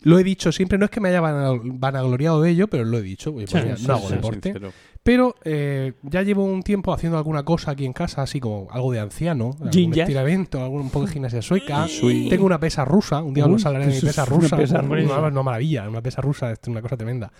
[0.00, 2.98] Lo he dicho siempre, no es que me haya vana- vanagloriado de ello, pero lo
[2.98, 3.34] he dicho.
[3.34, 4.54] oye, pues Sí, sí, no hago sí, deporte.
[5.02, 8.92] Pero eh, ya llevo un tiempo haciendo alguna cosa aquí en casa, así como algo
[8.92, 9.70] de anciano, algún
[10.02, 11.86] estiramiento, algún un poco de gimnasia sueca.
[12.30, 14.56] Tengo una pesa rusa, un día os hablaré de mi pesa es una rusa.
[14.56, 15.18] pesa una, rusa.
[15.20, 17.30] una maravilla, una pesa rusa, es una cosa tremenda.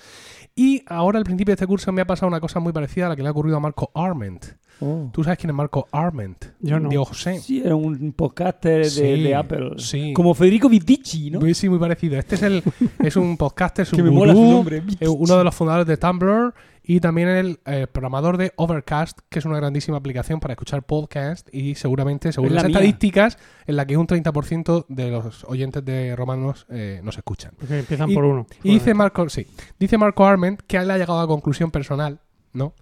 [0.54, 3.08] Y ahora al principio de este curso me ha pasado una cosa muy parecida a
[3.10, 4.44] la que le ha ocurrido a Marco Arment.
[4.80, 5.10] Oh.
[5.12, 6.44] ¿Tú sabes quién es Marco Arment?
[6.60, 6.88] Yo no.
[6.88, 7.40] Diego José.
[7.40, 9.70] Sí, era un podcaster de, Sí, de Apple.
[9.78, 10.12] sí.
[10.14, 11.40] Como Federico Vitici, ¿no?
[11.54, 12.16] Sí, muy parecido.
[12.18, 12.62] Este es el
[13.00, 14.82] es un podcaster, es un que me mola su nombre.
[15.08, 16.54] uno de los fundadores de Tumblr
[16.90, 21.46] y también el eh, programador de Overcast, que es una grandísima aplicación para escuchar podcast
[21.52, 23.36] y seguramente, según Es las estadísticas,
[23.66, 27.52] en la que un 30% de los oyentes de Romanos eh, nos escuchan.
[27.58, 28.46] Porque empiezan Y- por uno.
[28.62, 29.46] Y dice Marco, sí,
[29.78, 32.20] dice Marco Arment que él ha llegado a la conclusión personal,
[32.54, 32.72] ¿no?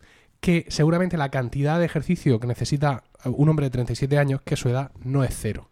[0.40, 4.68] Que seguramente la cantidad de ejercicio que necesita un hombre de 37 años, que su
[4.68, 5.68] edad no es cero.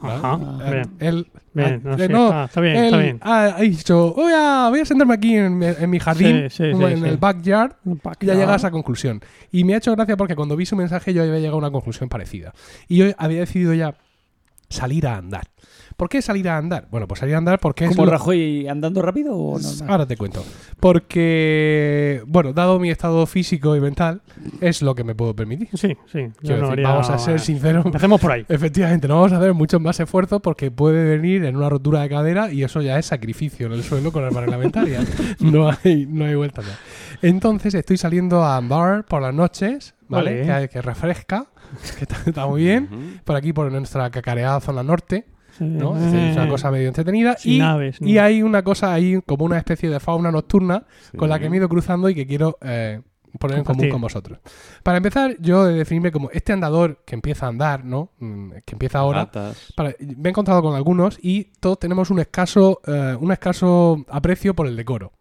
[0.00, 1.26] Ajá, Eh, él,
[1.56, 3.18] eh.
[3.20, 6.64] Ha, ha dicho, voy a, voy a sentarme aquí en, mi- en mi jardín, Sí,
[6.72, 8.40] sí, sí, en el backyard, pack, y ya ¿no?
[8.40, 9.20] llega a esa conclusión.
[9.52, 11.70] Y me ha hecho gracia porque cuando vi su mensaje yo había llegado a una
[11.70, 12.52] conclusión parecida.
[12.88, 13.94] Y yo había decidido ya
[14.68, 15.48] salir a andar.
[15.96, 16.88] ¿Por qué salir a andar?
[16.90, 19.68] Bueno, pues salir a andar porque es ¿Como lo- Rajoy andando rápido o no?
[19.88, 20.44] Ahora te cuento.
[21.24, 24.22] Porque, bueno, dado mi estado físico y mental,
[24.60, 25.68] es lo que me puedo permitir.
[25.74, 26.18] Sí, sí.
[26.20, 27.86] yo Quiero no decir, haría- vamos a ser sinceros.
[27.86, 28.44] Empecemos por ahí.
[28.48, 32.08] Efectivamente, no vamos a hacer muchos más esfuerzos porque puede venir en una rotura de
[32.08, 35.00] cadera y eso ya es sacrificio en el suelo con arma reglamentaria.
[35.40, 36.78] no, hay, no hay vuelta ya.
[37.22, 40.46] Entonces estoy saliendo a bar por las noches, ¿vale?
[40.46, 40.62] Vale.
[40.66, 41.46] Que, que refresca,
[41.98, 43.20] que está, está muy bien.
[43.24, 45.26] Por aquí, por nuestra cacareada zona norte,
[45.60, 45.96] ¿no?
[45.96, 47.36] Es una eh, cosa medio entretenida.
[47.36, 48.08] sin y, naves, ¿no?
[48.08, 51.16] y hay una cosa ahí, como una especie de fauna nocturna Sí.
[51.16, 53.00] con la que me he ido cruzando y que quiero eh,
[53.38, 54.38] poner en común con vosotros.
[54.84, 58.10] Para empezar, yo he de definirme como este andador que empieza a andar, ¿no?
[58.20, 59.28] Mm, Que empieza ahora.
[59.74, 64.54] Para- me he encontrado con algunos y todos tenemos un escaso, eh, un escaso aprecio
[64.54, 65.12] por el decoro.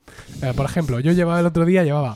[0.43, 2.15] Eh, por ejemplo, yo llevaba el otro día, llevaba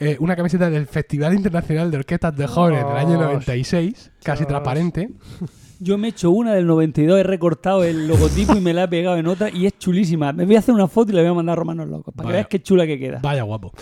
[0.00, 3.20] eh, una camiseta del Festival Internacional de Orquestas de Jóvenes del año Dios.
[3.22, 4.48] 96, casi Dios.
[4.48, 5.08] transparente.
[5.80, 8.88] Yo me he hecho una del 92, he recortado el logotipo y me la he
[8.88, 10.32] pegado en otra y es chulísima.
[10.32, 12.28] Me voy a hacer una foto y la voy a mandar a Romanos Locos para
[12.28, 13.20] que veas qué chula que queda.
[13.22, 13.72] Vaya guapo.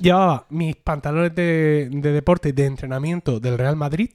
[0.00, 4.10] Llevaba mis pantalones de, de deporte de entrenamiento del Real Madrid,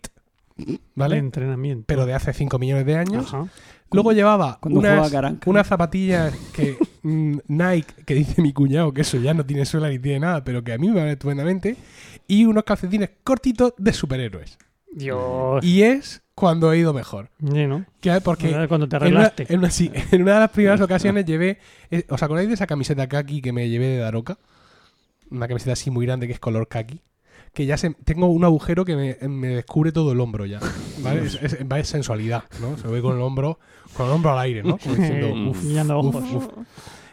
[0.57, 1.17] de ¿vale?
[1.17, 1.83] entrenamiento.
[1.87, 3.33] Pero de hace 5 millones de años.
[3.33, 3.47] Ajá.
[3.91, 5.11] Luego llevaba unas,
[5.45, 9.89] unas zapatillas que mm, Nike, que dice mi cuñado que eso ya no tiene suela
[9.89, 11.75] ni tiene nada, pero que a mí me van estupendamente,
[12.27, 14.57] y unos calcetines cortitos de superhéroes.
[14.91, 15.63] Dios.
[15.63, 17.29] Y es cuando he ido mejor.
[17.39, 17.85] Sí, ¿no?
[18.01, 19.45] Que- Porque Cuando te en una, arreglaste.
[19.53, 21.59] en, una, sí, en una de las primeras ocasiones llevé.
[21.91, 24.37] eh, ¿Os acordáis de esa camiseta kaki que me llevé de Daroca?
[25.31, 27.01] Una camiseta así muy grande que es color kaki.
[27.53, 30.59] Que ya se, tengo un agujero que me, me descubre todo el hombro ya.
[30.99, 31.25] ¿Vale?
[31.25, 32.77] Es, es- sensualidad, ¿no?
[32.77, 33.59] Se ve con el hombro,
[33.95, 34.77] con el hombro al aire, ¿no?
[34.77, 35.47] Como diciendo, Mm.
[35.49, 36.47] uf, uf.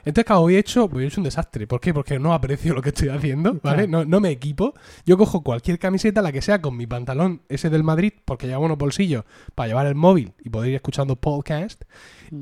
[0.06, 1.66] Entonces, claro, hoy he hecho, hoy he hecho un desastre.
[1.66, 1.92] ¿Por qué?
[1.92, 3.88] Porque no aprecio lo que estoy haciendo, ¿vale?
[3.88, 4.72] No, no me equipo.
[5.04, 8.64] Yo cojo cualquier camiseta, la que sea, con mi pantalón ese del Madrid, porque llevo
[8.64, 9.24] unos bolsillos
[9.56, 11.82] para llevar el móvil y poder ir escuchando podcast,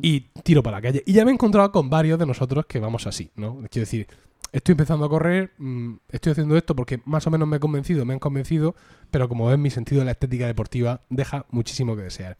[0.02, 1.02] y tiro para la calle.
[1.06, 3.56] Y ya me he encontrado con varios de nosotros que vamos así, ¿no?
[3.70, 4.08] Quiero decir,
[4.54, 8.04] estoy empezando a correr, mm, estoy haciendo esto porque más o menos me he convencido,
[8.04, 8.74] me han convencido,
[9.10, 12.36] pero como ves, mi sentido de la estética deportiva deja muchísimo que desear.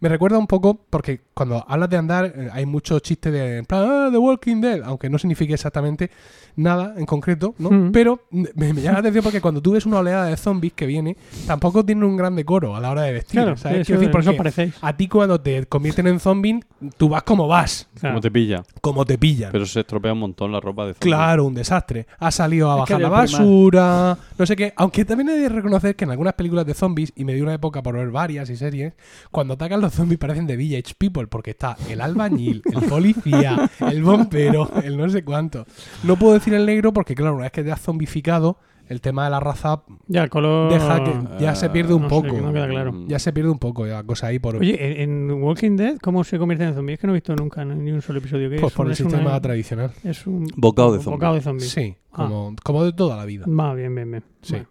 [0.00, 3.64] Me recuerda un poco, porque cuando hablas de andar, eh, hay muchos chistes de, en
[3.64, 6.10] plan, ah, The Walking Dead, aunque no signifique exactamente
[6.56, 7.70] nada en concreto, ¿no?
[7.70, 7.92] Mm.
[7.92, 10.86] Pero me, me llama la atención porque cuando tú ves una oleada de zombies que
[10.86, 11.16] viene,
[11.46, 13.80] tampoco tienen un gran decoro a la hora de vestir, Claro, ¿sabes?
[13.80, 14.74] eso, Quiero decir, eso porque parecéis.
[14.82, 16.60] a ti cuando te convierten en zombie,
[16.98, 18.14] tú vas como vas, Claro.
[18.14, 18.62] ¿Cómo te pilla?
[18.80, 19.50] como te pillan.
[19.50, 21.10] Pero se estropea un montón la ropa de zombie.
[21.10, 22.06] Claro, un desastre.
[22.18, 24.72] Ha salido a bajar la basura, no sé qué.
[24.76, 27.54] Aunque también he de reconocer que en algunas películas de zombies, y me dio una
[27.54, 28.94] época por ver varias y series,
[29.30, 34.02] cuando atacan los zombies parecen de Village People, porque está el albañil, el policía, el
[34.02, 35.66] bombero, el no sé cuánto.
[36.02, 38.58] No puedo decir el negro porque, claro, una vez que te has zombificado,
[38.88, 40.72] el tema de la raza Ya, el color.
[40.72, 42.34] deja que ya se pierde un no sé, poco.
[42.34, 43.04] que no queda claro.
[43.08, 46.22] Ya se pierde un poco la cosa ahí por, Oye, en en Walking Dead, ¿cómo
[46.24, 46.94] se convierte en zombie?
[46.94, 48.50] Es que no he visto nunca ni un solo episodio.
[48.50, 48.76] que pues es?
[48.76, 49.90] por el Es sistema una- tradicional.
[50.04, 51.16] Es un Bocado de zombie.
[51.16, 51.66] bocado de zombie.
[51.66, 52.16] Sí, Ah.
[52.16, 53.44] como, como de toda la vida.
[53.48, 54.24] Va, bien, bien, bien.
[54.42, 54.52] Sí.
[54.54, 54.68] Bueno.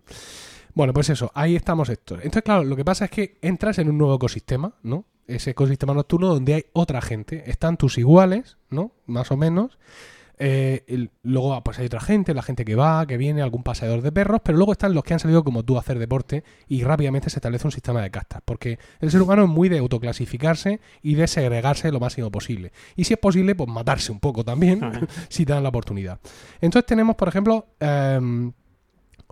[0.76, 2.18] Bueno, pues eso, ahí estamos estos.
[2.18, 5.06] Entonces, claro, lo que pasa es que entras en un nuevo ecosistema, ¿no?
[5.28, 7.44] Ese ecosistema nocturno donde hay otra gente.
[7.50, 8.92] Están tus iguales, ¿no?
[9.06, 9.78] Más o menos.
[10.40, 14.02] Eh, el- luego, pues hay otra gente, la gente que va, que viene, algún paseador
[14.02, 16.84] de perros, pero luego están los que han salido como tú a hacer deporte y
[16.84, 20.80] rápidamente se establece un sistema de castas, porque el ser humano es muy de autoclasificarse
[21.02, 22.72] y de segregarse lo máximo posible.
[22.96, 24.82] Y si es posible, pues matarse un poco también,
[25.30, 26.20] si te dan la oportunidad.
[26.62, 28.52] Entonces tenemos, por ejemplo, em,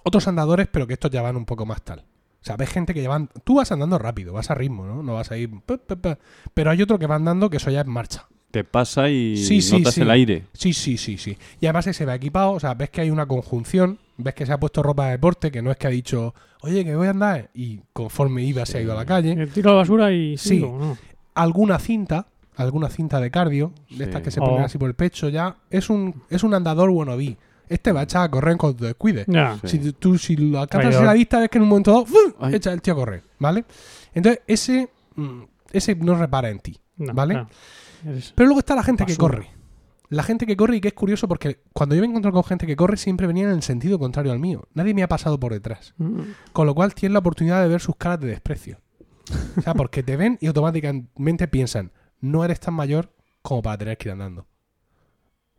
[0.03, 1.99] otros andadores, pero que estos ya van un poco más tal.
[1.99, 3.29] O sea, ves gente que llevan...
[3.43, 5.03] Tú vas andando rápido, vas a ritmo, ¿no?
[5.03, 5.49] No vas a ir...
[5.63, 6.17] pe, pe, pe.
[6.55, 8.27] Pero hay otro que va andando que eso ya es marcha.
[8.51, 10.01] Te pasa y Sí, sí, notas sí.
[10.01, 10.43] el aire.
[10.53, 11.37] Sí, sí, sí, sí.
[11.59, 14.51] Y además se va equipado, o sea, ves que hay una conjunción, ves que se
[14.53, 17.11] ha puesto ropa de deporte, que no es que ha dicho, oye, que voy a
[17.11, 19.31] andar, y conforme iba se ha ido a la calle.
[19.41, 20.49] Eh, Tiro a la basura y Sí.
[20.49, 20.97] sigo, ¿no?
[21.33, 24.45] Alguna cinta, alguna cinta de cardio, de estas que se Oh.
[24.45, 27.37] ponen así por el pecho, ya es un, es un andador wannabe.
[27.69, 29.25] Este va a echar a correr cuando te descuides.
[29.63, 29.79] Sí.
[29.79, 31.91] Si tú si lo alcanzas en la vista, ves que en un momento
[32.37, 33.63] dado, echa el tío a correr, ¿vale?
[34.13, 35.41] Entonces, ese, mm,
[35.71, 37.45] ese no repara en ti, No, ¿vale?
[38.05, 39.49] Eres- Pero luego está la gente que corre.
[40.09, 42.67] La gente que corre y que es curioso porque cuando yo me encuentro con gente
[42.67, 44.67] que corre siempre venía en el sentido contrario al mío.
[44.73, 45.93] Nadie me ha pasado por detrás.
[45.97, 46.19] Mm.
[46.51, 48.79] Con lo cual tienes la oportunidad de ver sus caras de desprecio.
[49.57, 53.97] O sea, porque te ven y automáticamente piensan, no eres tan mayor como para tener
[53.97, 54.45] que ir andando.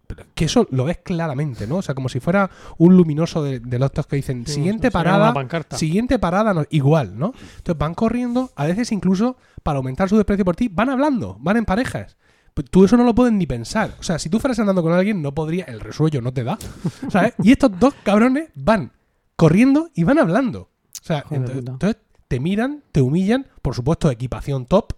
[0.07, 1.77] pero que eso lo ves claramente, ¿no?
[1.77, 4.91] O sea, como si fuera un luminoso de, de los estos que dicen, Sí, siguiente
[4.91, 5.33] parada,
[5.79, 7.33] siguiente parada, no- igual, ¿no?
[7.57, 11.57] Entonces van corriendo, a veces incluso para aumentar su desprecio por ti, van hablando, van
[11.57, 12.19] en parejas.
[12.55, 13.95] Pues tú eso no lo puedes ni pensar.
[13.99, 16.59] O sea, si tú fueras andando con alguien, no podría, el resuello no te da.
[17.09, 17.35] ¿Sabes?
[17.43, 18.93] Y estos dos cabrones van
[19.37, 20.71] corriendo y van hablando.
[21.03, 21.97] O sea, Joder, entonces
[22.29, 24.93] te miran, te humillan, por supuesto, equipación top,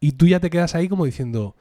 [0.00, 1.56] y tú ya te quedas ahí como diciendo,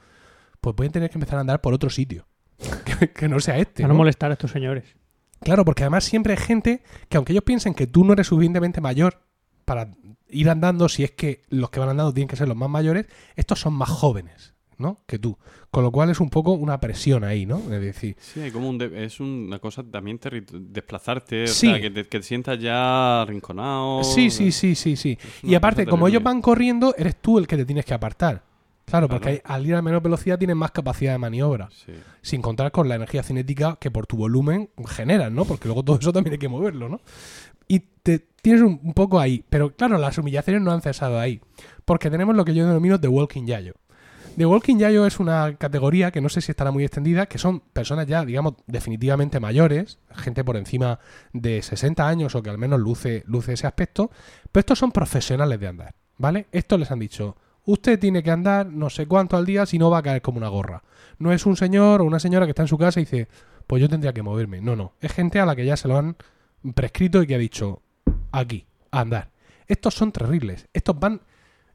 [0.59, 2.25] pues pueden tener que empezar a andar por otro sitio.
[2.85, 3.83] que, que no sea este.
[3.83, 3.99] Para no ¿no?
[3.99, 4.95] molestar a estos señores.
[5.41, 8.81] Claro, porque además siempre hay gente que aunque ellos piensen que tú no eres suficientemente
[8.81, 9.21] mayor
[9.65, 9.91] para
[10.29, 13.07] ir andando, si es que los que van andando tienen que ser los más mayores,
[13.35, 14.52] estos son más jóvenes,
[14.83, 14.99] ¿no?
[15.07, 15.35] Que tú.
[15.71, 17.57] Con lo cual es un poco una presión ahí, ¿no?
[17.57, 20.19] Es decir, Sí, hay como un de- es una cosa también
[20.51, 24.03] desplazarte, o sea, que te, que te sientas ya arrinconado.
[24.03, 25.17] sí, sí, sí, sí, sí.
[25.41, 28.43] Y aparte, como ellos van corriendo, eres tú el que te tienes que apartar.
[28.85, 31.69] Claro, porque hay- al ir a menor velocidad tienes más capacidad de maniobra.
[31.71, 31.93] Sí.
[32.21, 35.43] sin contar con la energía cinética que por tu volumen generas, ¿no?
[35.45, 37.01] Porque luego todo eso también hay que moverlo, ¿no?
[37.67, 39.43] Y te tienes un, un poco ahí.
[39.49, 41.39] Pero claro, las humillaciones no han cesado ahí.
[41.85, 43.73] Porque tenemos lo que yo denomino The Walking Yayo.
[44.35, 47.59] The Walking Yayo es una categoría que no sé si estará muy extendida, que son
[47.59, 50.97] personas ya, digamos, definitivamente mayores, gente por encima
[51.33, 54.09] de 60 años o que al menos luce, ese aspecto,
[54.51, 56.47] pero estos son profesionales de andar, ¿vale?
[56.51, 59.91] Estos les han dicho, usted tiene que andar no sé cuánto al día si no
[59.91, 60.81] va a caer como una gorra.
[61.19, 63.27] No es un señor o una señora que está en su casa y dice,
[63.67, 64.61] pues yo tendría que moverme.
[64.61, 64.93] No, no.
[64.99, 66.17] Es gente a la que ya se lo han
[66.73, 67.83] prescrito y que ha dicho,
[68.31, 69.29] aquí, a andar.
[69.67, 70.67] Estos son terribles.
[70.73, 71.21] Estos van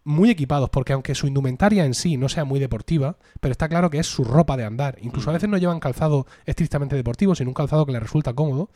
[0.08, 3.90] muy equipados porque aunque su indumentaria en sí no sea muy deportiva, pero está claro
[3.90, 4.96] que es su ropa de andar.
[5.02, 8.70] Incluso a veces no llevan calzado estrictamente deportivo, sino un calzado que les resulta cómodo.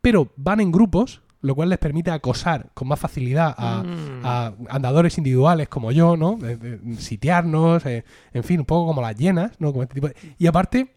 [0.00, 4.20] Pero van en grupos, lo cual les permite acosar con más facilidad a, Mm.
[4.24, 6.36] a andadores individuales como yo, ¿no?
[6.36, 9.70] De- de- sitiarnos, eh, en fin, un poco como las llenas, ¿no?
[9.72, 10.94] Como este tipo de- Y aparte,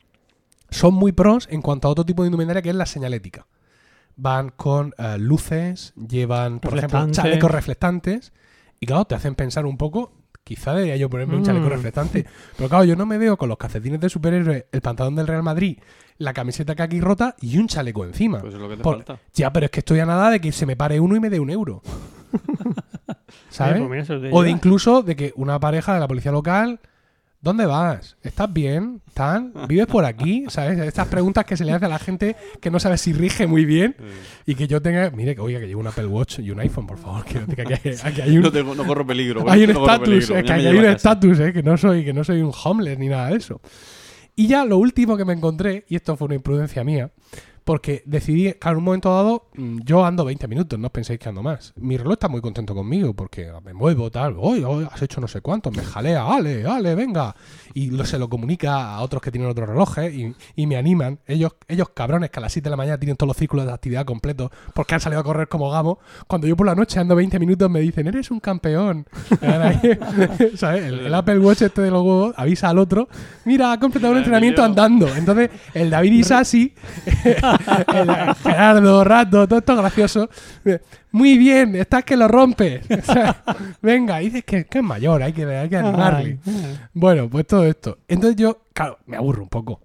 [0.69, 3.47] son muy pros en cuanto a otro tipo de indumentaria que es la señalética.
[4.15, 8.33] Van con eh, luces, llevan, por ejemplo, chalecos reflectantes,
[8.79, 10.11] y claro, te hacen pensar un poco.
[10.43, 11.69] Quizá debería yo ponerme un chaleco Mm.
[11.69, 12.25] reflectante.
[12.55, 15.43] Pero claro, yo no me veo con los calcetines de superhéroe, el pantalón del Real
[15.43, 15.77] Madrid,
[16.19, 18.39] la camiseta que aquí rota y un chaleco encima.
[18.39, 19.19] Pues es lo que te Por- falta.
[19.33, 21.29] Ya, pero es que estoy a nada de que se me pare uno y me
[21.29, 21.81] dé un euro.
[23.49, 23.81] ¿Sabes?
[23.81, 26.79] Eh, pues mira, O de incluso de que una pareja de la policía local,
[27.41, 28.17] ¿dónde vas?
[28.23, 29.01] ¿Estás bien?
[29.13, 29.51] ¿Tal?
[29.67, 30.45] ¿Vives por aquí?
[30.49, 30.77] ¿Sabes?
[30.79, 33.65] Estas preguntas que se le hace a la gente que no sabe si rige muy
[33.65, 33.95] bien
[34.45, 36.85] y que yo tenga, mire, que oiga, que llevo un Apple Watch y un iPhone,
[36.87, 39.49] por favor, que, que aquí, hay- aquí hay un, No, tengo- no corro peligro.
[39.49, 42.23] hay un estatus, eh, que aquí hay un estatus, eh, que no soy, que no
[42.23, 43.61] soy un homeless ni nada de eso.
[44.35, 47.09] Y ya lo último que me encontré, y esto fue una imprudencia mía,
[47.67, 51.19] porque decidí, claro, en un momento dado, mm, yo ando 20 minutos, no os penséis
[51.19, 51.73] que ando más.
[51.75, 55.41] Mi reloj está muy contento conmigo, porque me muevo, tal, hoy has hecho no sé
[55.41, 57.35] cuánto, me jalea, ale, ale, venga.
[57.73, 61.19] Y lo, se lo comunica a otros que tienen otros relojes y, y me animan.
[61.27, 63.73] Ellos, ellos cabrones que a las 7 de la mañana tienen todos los círculos de
[63.73, 65.99] actividad completos porque han salido a correr como gamo.
[66.25, 69.05] Cuando yo por la noche ando 20 minutos me dicen, eres un campeón.
[70.55, 70.85] ¿Sabes?
[70.85, 73.09] El, el Apple Watch este de los huevos avisa al otro,
[73.43, 75.13] mira, ha completado un entrenamiento andando.
[75.13, 76.73] Entonces, el David Isasi,
[77.93, 80.29] el Gerardo Rato, todo esto gracioso.
[81.11, 82.85] Muy bien, estás que lo rompes.
[83.07, 83.43] O sea,
[83.81, 86.39] venga, dices que, que es mayor, hay que, hay que animarle.
[86.93, 87.99] Bueno, pues todo esto.
[88.07, 89.81] Entonces yo, claro, me aburro un poco.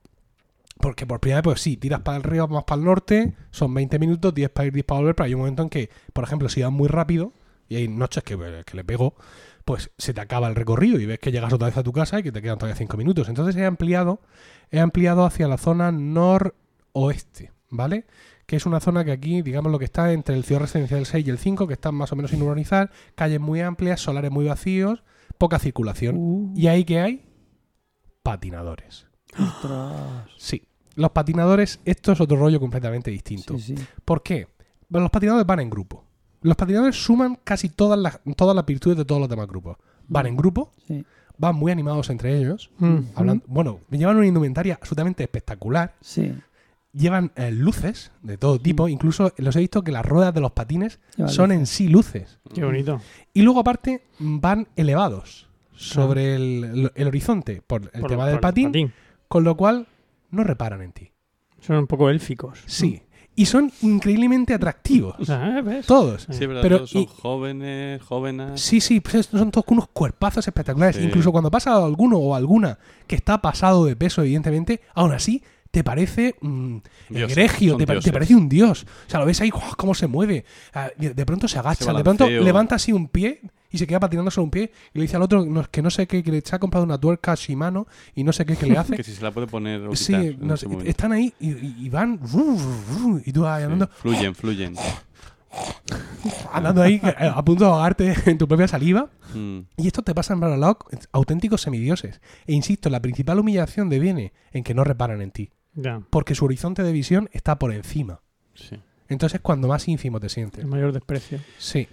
[0.78, 3.72] Porque por primera vez, pues sí, tiras para el río, más para el norte, son
[3.72, 6.24] 20 minutos, 10 para ir, 10 para volver, pero hay un momento en que, por
[6.24, 7.32] ejemplo, si vas muy rápido,
[7.68, 8.36] y hay noches que,
[8.66, 9.14] que le pego,
[9.64, 12.18] pues se te acaba el recorrido y ves que llegas otra vez a tu casa
[12.18, 13.28] y que te quedan todavía 5 minutos.
[13.28, 14.20] Entonces he ampliado,
[14.70, 18.04] he ampliado hacia la zona noroeste, ¿vale?
[18.46, 21.26] Que es una zona que aquí, digamos, lo que está entre el ciudad residencial 6
[21.26, 24.44] y el 5, que están más o menos sin urbanizar, calles muy amplias, solares muy
[24.46, 25.02] vacíos,
[25.38, 26.16] poca circulación.
[26.18, 27.24] Uh, ¿Y ahí qué hay?
[28.22, 29.06] Patinadores.
[29.38, 30.28] ostras.
[30.38, 30.62] Sí.
[30.94, 33.58] Los patinadores, esto es otro rollo completamente distinto.
[33.58, 33.84] Sí, sí.
[34.04, 34.46] ¿Por qué?
[34.88, 36.04] Bueno, los patinadores van en grupo.
[36.42, 39.78] Los patinadores suman casi todas las, todas las virtudes de todos los demás grupos.
[40.08, 41.04] Van en grupo, Sí.
[41.38, 42.70] van muy animados entre ellos.
[42.78, 42.98] Mm.
[43.14, 45.94] Hablan, bueno, llevan una indumentaria absolutamente espectacular.
[46.00, 46.34] Sí.
[46.94, 48.86] Llevan eh, luces de todo tipo.
[48.88, 52.38] Incluso los he visto que las ruedas de los patines son en sí luces.
[52.54, 53.00] Qué bonito.
[53.32, 58.40] Y luego, aparte, van elevados sobre el, el horizonte por el Por- tema del el
[58.40, 58.92] patín,
[59.26, 59.86] con lo cual
[60.30, 61.10] no reparan en ti.
[61.60, 62.60] Son un poco élficos.
[62.66, 63.02] Sí.
[63.34, 65.16] Y son increíblemente atractivos.
[65.30, 65.62] ¿eh?
[65.64, 65.86] ¿ves?
[65.86, 66.26] Todos.
[66.28, 66.40] Sí.
[66.46, 68.60] Pero- Todos son y- jóvenes, jóvenes.
[68.60, 70.96] Sí, sí, pues son todos con unos cuerpazos espectaculares.
[70.96, 71.02] Sí.
[71.04, 75.82] Incluso cuando pasa alguno o alguna que está pasado de peso, evidentemente, aún así te
[75.82, 76.76] parece mm,
[77.10, 78.86] egregio, te, parece un dios.
[79.06, 79.74] O sea, lo ves ahí, ¡guau!
[79.76, 80.44] cómo se mueve.
[80.74, 83.40] Ah, De de pronto se agacha, de pronto levanta así un pie
[83.70, 85.90] y se queda patinando sobre un pie y le dice al otro no, que no
[85.90, 88.76] sé qué, que le ha comprado una tuerca Shimano y no sé qué que le
[88.76, 88.96] hace.
[88.96, 92.20] Que si se la puede poner o sí, quitar no sé, están ahí y, van
[93.24, 94.74] y tú Sí, andando, Fluyen, fluyen.
[96.52, 99.08] andando ahí eh, a punto de ahogarte en tu propia saliva.
[99.34, 102.20] Mm, Y esto te pasa en Baralog, auténticos semidioses.
[102.46, 106.02] E insisto, la principal humillación deviene en que no reparan en ti, Ya.
[106.10, 108.20] porque su horizonte de visión está por encima.
[108.54, 108.80] sí.
[109.08, 110.60] Entonces es cuando más ínfimo te sientes.
[110.64, 111.38] El mayor desprecio.
[111.58, 111.86] Sí.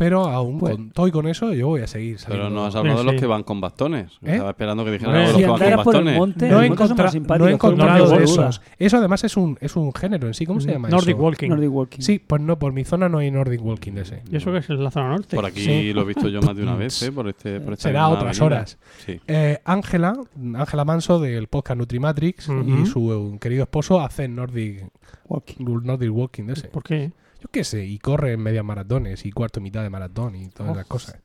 [0.00, 2.46] Pero aún Pues- con todo y con eso, yo voy a seguir saliendo.
[2.48, 3.20] Pero no has hablado de los Sí.
[3.20, 4.12] que van con bastones.
[4.22, 4.32] ¿Eh?
[4.32, 6.16] Estaba esperando que dijeran Bueno, Si los que van con bastones.
[6.18, 8.62] monte, no encontra- no he encontrado de esos.
[8.78, 10.46] Eso además es un, es un género en sí.
[10.46, 11.22] ¿Cómo se llama Nordic eso?
[11.22, 11.48] Walking.
[11.50, 12.00] Nordic Walking.
[12.00, 14.22] Sí, pues no, por mi zona no hay Nordic Walking de ese.
[14.30, 15.36] ¿Y eso qué es en la zona norte?
[15.36, 15.92] Por aquí Sí.
[15.92, 17.12] lo he visto yo más de una vez, ¿eh?
[17.12, 18.44] Por, este, por esta Será otras avenida.
[18.58, 18.78] horas.
[19.04, 19.20] Sí.
[19.26, 20.14] Eh, Ángela,
[20.54, 22.86] Ángela Manso del podcast Nutrimatrix y Ujú.
[22.86, 24.86] su querido esposo hacen Nordic,
[25.28, 25.64] Walking.
[25.84, 26.68] Nordic Walking de ese.
[26.68, 27.12] ¿Por qué?
[27.40, 30.48] Yo qué sé, y corre en medias maratones y cuarto y mitad de maratón y
[30.48, 30.74] todas Oh.
[30.74, 31.18] esas cosas.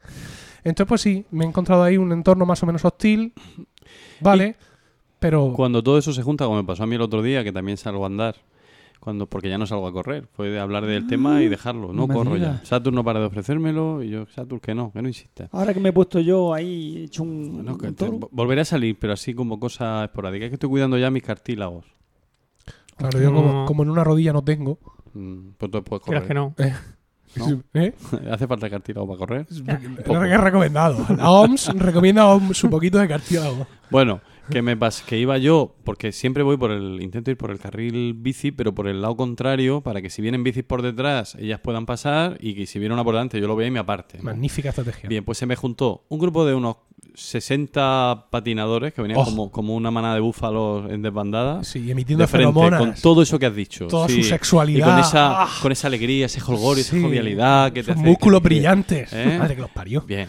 [0.64, 3.34] Entonces, pues sí, me he encontrado ahí un entorno más o menos hostil.
[4.22, 4.56] Vale,
[5.20, 5.54] pero.
[5.56, 7.78] Cuando todo eso se junta, como me pasó a mí el otro día, que también
[7.78, 8.36] salgo a andar,
[9.00, 11.90] cuando porque ya no salgo a correr, fue de hablar del tema y dejarlo.
[11.94, 12.62] No, no corro ya.
[12.64, 15.50] Saturn no para de ofrecérmelo y yo, Saturn, que no, que no insista.
[15.52, 18.62] Ahora que me he puesto yo ahí, he hecho un, Bueno, que un te- volveré
[18.62, 20.46] a salir, pero así como cosa esporádica.
[20.46, 21.86] Es que estoy cuidando ya mis cartílagos.
[22.98, 23.66] Claro, yo como, No.
[23.66, 24.80] como en una rodilla no tengo.
[25.16, 26.28] Mm, Pues entonces puedes correr.
[26.28, 26.54] que no.
[27.36, 27.64] No.
[27.74, 27.94] ¿Eh?
[28.32, 29.48] ¿Hace falta cartílago para correr?
[29.50, 31.06] Es es recomendado.
[31.18, 33.68] La OMS recomienda a OMS un poquito de cartílago.
[33.90, 37.52] Bueno, que me pas que iba yo, porque siempre voy por el, intento ir por
[37.52, 41.36] el carril bici, pero por el lado contrario, para que si vienen bicis por detrás,
[41.36, 43.80] ellas puedan pasar y que si viene una por delante, yo lo vea y me
[43.80, 44.18] aparte.
[44.20, 44.26] ¿no?
[44.26, 45.10] Magnífica estrategia.
[45.10, 46.78] Bien, pues se me juntó un grupo de unos
[47.14, 49.26] 60 patinadores que venían Oh.
[49.26, 51.64] como, como una manada de búfalos en desbandada.
[51.64, 52.80] Sí, emitiendo de frente, feromonas.
[52.80, 53.88] con todo eso que has dicho.
[53.88, 54.22] Toda sí.
[54.24, 54.88] su sexualidad.
[54.88, 55.50] Y con esa, Ah.
[55.62, 59.12] con esa alegría, ese holgor, Sí, esa jovialidad que te hace- músculos brillantes.
[59.14, 59.38] ¿Eh?
[59.40, 60.02] Madre que los parió.
[60.02, 60.28] Bien.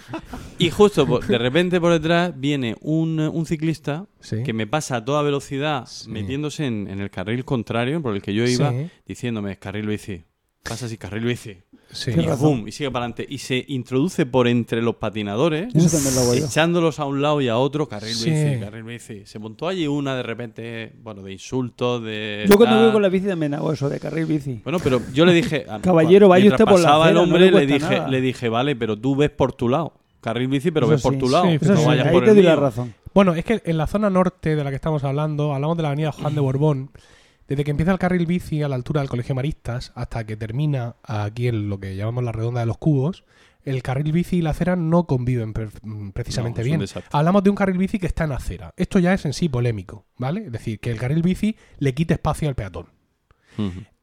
[0.58, 4.42] Y justo por- de repente por detrás viene un, un ciclista Sí.
[4.42, 6.10] que me pasa a toda velocidad Sí.
[6.10, 8.88] metiéndose en, en el carril contrario por el que yo iba, Sí.
[9.06, 10.24] diciéndome carril bici.
[10.62, 11.58] Pasa así, carril bici.
[11.92, 12.10] Sí.
[12.10, 13.24] Y pum, y sigue para adelante.
[13.28, 17.88] Y se introduce por entre los patinadores, lo echándolos a un lado y a otro,
[17.88, 18.30] carril Sí.
[18.30, 19.22] bici, carril bici.
[19.26, 22.44] Se montó allí una de repente, bueno, de insultos, de.
[22.50, 24.60] Yo cuando voy con la bici también hago eso, de carril bici.
[24.64, 25.64] Bueno, pero yo le dije.
[25.70, 28.08] a- Caballero, vaya usted por la el acera, no hombre, le dije, nada.
[28.08, 29.92] le dije, vale, pero tú ves por tu lado.
[30.26, 31.18] Carril bici, pero Eso ves por sí.
[31.18, 31.44] tu lado.
[31.46, 32.60] Sí, no sí, vayas ahí por te el doy la mío.
[32.60, 32.94] razón.
[33.14, 35.88] Bueno, es que en la zona norte de la que estamos hablando, hablamos de la
[35.90, 36.90] avenida Juan de Borbón,
[37.48, 40.96] desde que empieza el carril bici a la altura del Colegio Maristas hasta que termina
[41.04, 43.24] aquí en lo que llamamos la redonda de los cubos,
[43.64, 46.84] el carril bici y la acera no conviven pre- mm, precisamente No, bien.
[47.12, 48.72] Hablamos de un carril bici que está en acera.
[48.76, 50.46] Esto ya es en sí polémico, ¿vale?
[50.46, 52.86] Es decir, que el carril bici le quite espacio al peatón.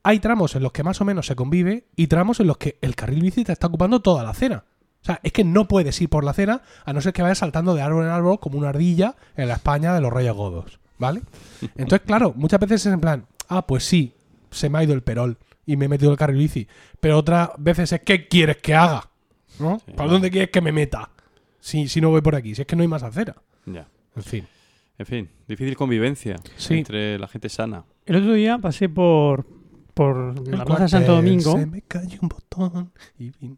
[0.06, 2.78] Hay tramos en los que más o menos se convive y tramos en los que
[2.82, 4.66] el carril bici te está ocupando toda la acera.
[5.04, 7.38] O sea, es que no puedes ir por la acera a no ser que vayas
[7.40, 10.80] saltando de árbol en árbol como una ardilla en la España de los Reyes Godos,
[10.98, 11.22] ¿vale?
[11.76, 14.14] Entonces, claro, muchas veces es en plan, ah, pues sí,
[14.50, 16.68] se me ha ido el perol y me he metido el carril bici.
[17.00, 19.10] Pero otras veces es, ¿qué quieres que haga?
[19.60, 19.80] ¿No?
[19.86, 20.14] Sí, ¿Para no.
[20.14, 21.10] dónde quieres que me meta?
[21.60, 23.36] Si, si no voy por aquí, si es que no hay más acera.
[23.66, 23.88] Ya.
[24.16, 24.48] En fin.
[24.98, 26.76] En fin, difícil convivencia Sí.
[26.80, 27.84] entre la gente sana.
[28.06, 29.46] El otro día pasé por,
[29.94, 33.58] por El la Plaza Santo cuartel, Domingo Se me cayó un botón y vino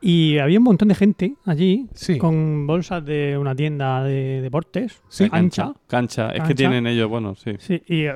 [0.00, 2.18] y había un montón de gente allí Sí.
[2.18, 5.28] con bolsas de una tienda de deportes Sí.
[5.32, 5.72] ancha.
[5.86, 6.26] Cancha.
[6.28, 6.54] Es que Cancha.
[6.54, 7.52] tienen ellos, bueno, sí.
[7.58, 8.12] Sí, y eh,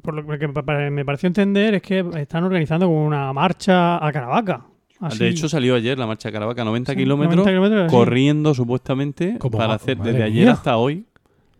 [0.00, 0.48] por lo que
[0.90, 4.64] me pareció entender es que están organizando como una marcha a Caravaca.
[5.00, 5.18] Así.
[5.18, 7.96] De hecho, salió ayer la marcha de Caravaca, 90 Sí, kilómetros, 90 kilómetros, sí.
[7.96, 11.04] corriendo supuestamente Como para hacer desde ayer hasta hoy,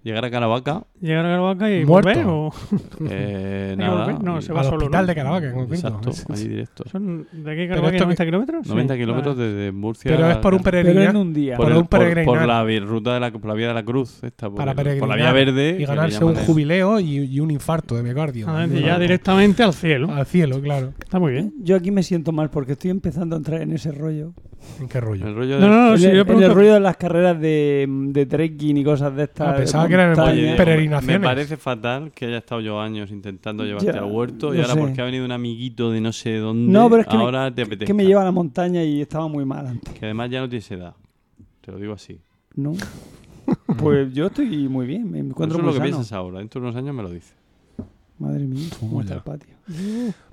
[0.03, 0.85] llegar a Caravaca.
[1.01, 2.09] Llegar a Caravaca y Muerto.
[2.11, 2.51] volver o
[3.11, 4.19] Eh, nada.
[4.23, 5.07] no, se va Al solo, hospital ¿no?
[5.09, 5.89] de Caravaca, en concreto.
[5.89, 6.85] Exacto, allí directo.
[6.91, 8.67] son de aquí a Caravaca esto 90 kilómetros.
[8.67, 9.49] 90 Sí, kilómetros vale.
[9.49, 10.11] desde Murcia.
[10.17, 11.17] Pero es por un Pero en peregrinaje.
[11.19, 11.57] un día.
[11.57, 12.47] por, por el- un por- por peregrinar.
[12.47, 14.85] la ruta de la, por la vía de la cruz, esta, por, para el- por
[15.09, 15.77] la peregrinar vía verde.
[15.81, 18.47] y ganarse un jubileo y, y un infarto de miocardio.
[18.49, 20.13] Ah, ya directamente al cielo.
[20.13, 20.93] Al cielo, claro.
[21.03, 21.53] Está muy bien.
[21.61, 24.33] Yo aquí me siento mal porque estoy empezando a entrar en ese rollo.
[24.81, 25.27] ¿En qué rollo?
[25.29, 27.41] El rollo No, de- no, no, en, sí, el, pregunto- el rollo de las carreras
[27.41, 29.49] de, de trekking y cosas de estas.
[29.49, 30.19] Ah, de pensaba que eran.
[30.19, 31.21] Oye, Diego, peregrinaciones.
[31.21, 34.75] Me parece fatal que haya estado yo años intentando llevarte Ya, al huerto y ahora
[34.75, 34.81] sé.
[34.81, 37.55] porque ha venido un amiguito de no sé dónde, No, pero es que me- ahora
[37.55, 37.85] te apetece.
[37.87, 39.93] que me lleva a la montaña y estaba muy mal antes.
[39.95, 40.95] Que además ya no tienes edad.
[41.61, 42.21] Te lo digo así.
[42.55, 42.73] ¿No?
[43.79, 45.11] pues yo estoy muy bien.
[45.11, 45.97] Me Eso encuentro es muy lo que sano.
[45.97, 46.39] piensas ahora.
[46.39, 47.35] Dentro de unos años me lo dices.
[48.19, 49.55] Madre mía, cómo está el patio.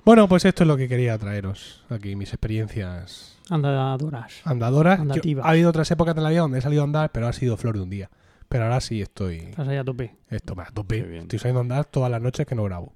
[0.06, 4.42] Bueno, pues esto es lo que quería traeros aquí, mis experiencias Andadoras.
[4.46, 4.98] andadoras.
[4.98, 5.46] Yo- Andativas.
[5.46, 7.58] ha habido otras épocas de la vida donde he salido a andar, pero ha sido
[7.58, 8.10] flor de un día.
[8.48, 9.38] Pero ahora sí estoy.
[9.38, 10.16] Estás ahí a tope.
[10.30, 11.20] Esto me a tope.
[11.20, 12.96] Estoy saliendo a andar todas las noches que no grabo.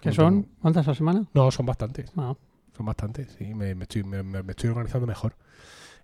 [0.00, 0.42] ¿Qué No son?
[0.44, 1.26] tengo- ¿Cuántas a la semana?
[1.34, 2.12] No, son bastantes.
[2.16, 2.34] Ah,
[2.76, 5.36] son bastantes, sí, me, me estoy, me- estoy organizando mejor.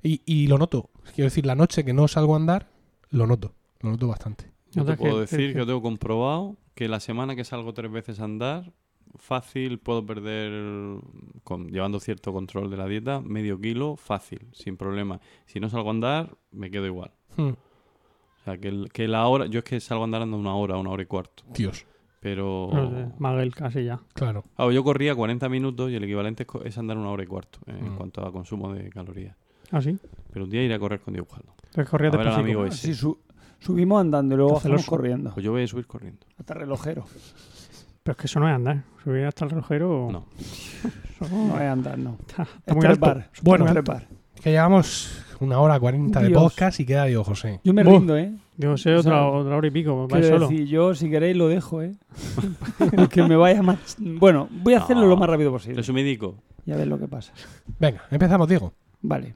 [0.03, 2.69] Y, y lo noto, quiero decir, la noche que no salgo a andar,
[3.11, 4.53] lo noto, lo noto bastante.
[4.73, 7.73] Yo te puedo que- decir que- que yo tengo comprobado que la semana que salgo
[7.73, 8.73] tres veces a andar,
[9.19, 11.01] fácil puedo perder,
[11.45, 15.21] con, llevando cierto control de la dieta, medio kilo, fácil, sin problema.
[15.47, 17.11] Si no salgo a andar, me quedo igual.
[17.37, 20.37] Hmm, O sea, que, el- que la hora, yo es que salgo a andar ando
[20.37, 21.43] una hora, una hora y cuarto.
[21.53, 21.85] Dios,
[22.21, 22.71] Pero...
[22.73, 24.01] No sé, Maguel casi ya.
[24.15, 24.45] claro.
[24.57, 27.27] Ah, yo corría 40 minutos y el equivalente es, co- es andar una hora y
[27.27, 27.97] cuarto eh, en Mm.
[27.97, 29.37] cuanto a consumo de calorías.
[29.71, 29.99] ¿Ah, sí?
[30.33, 31.55] Pero un día iré a correr con Diego Jaldo.
[31.91, 32.87] Corría A ver al amigo ese.
[32.89, 33.19] Sí, su-
[33.59, 34.89] subimos andando y luego celoso.
[34.91, 35.33] corriendo.
[35.35, 36.25] Pues yo voy a subir corriendo.
[36.39, 37.05] Hasta relojero.
[38.07, 38.85] Pero es que eso no es andar.
[39.03, 40.09] Subir hasta el relojero...
[40.13, 40.27] No.
[41.21, 42.17] Eso No es andar, no.
[42.21, 43.01] está, está Es muy alto.
[43.07, 43.31] trepar.
[43.43, 43.65] Bueno.
[43.67, 44.07] Es trepar.
[44.41, 46.41] Que llevamos una hora cuarenta de Dios.
[46.41, 47.61] podcast y queda Diego José.
[47.65, 48.33] Yo me rindo, ¿eh?
[48.57, 50.07] Digo, sé O sea, otra, otra hora y pico.
[50.09, 50.49] Quiero solo.
[50.49, 51.97] decir, yo si queréis lo dejo, ¿eh?
[53.11, 53.97] que me vaya más...
[53.99, 55.09] Bueno, voy a hacerlo No.
[55.09, 55.79] lo más rápido posible.
[55.79, 56.37] Resumidico.
[56.65, 57.33] Y a ver lo que pasa.
[57.81, 58.73] Venga, empezamos, Diego.
[59.03, 59.35] Vale.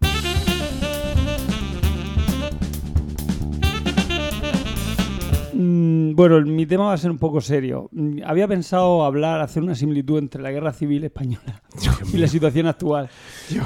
[5.52, 7.88] Bueno, mi tema va a ser un poco serio.
[7.92, 11.62] Mm, Había pensado hablar, hacer una similitud entre la guerra civil española
[12.12, 13.08] y la situación actual.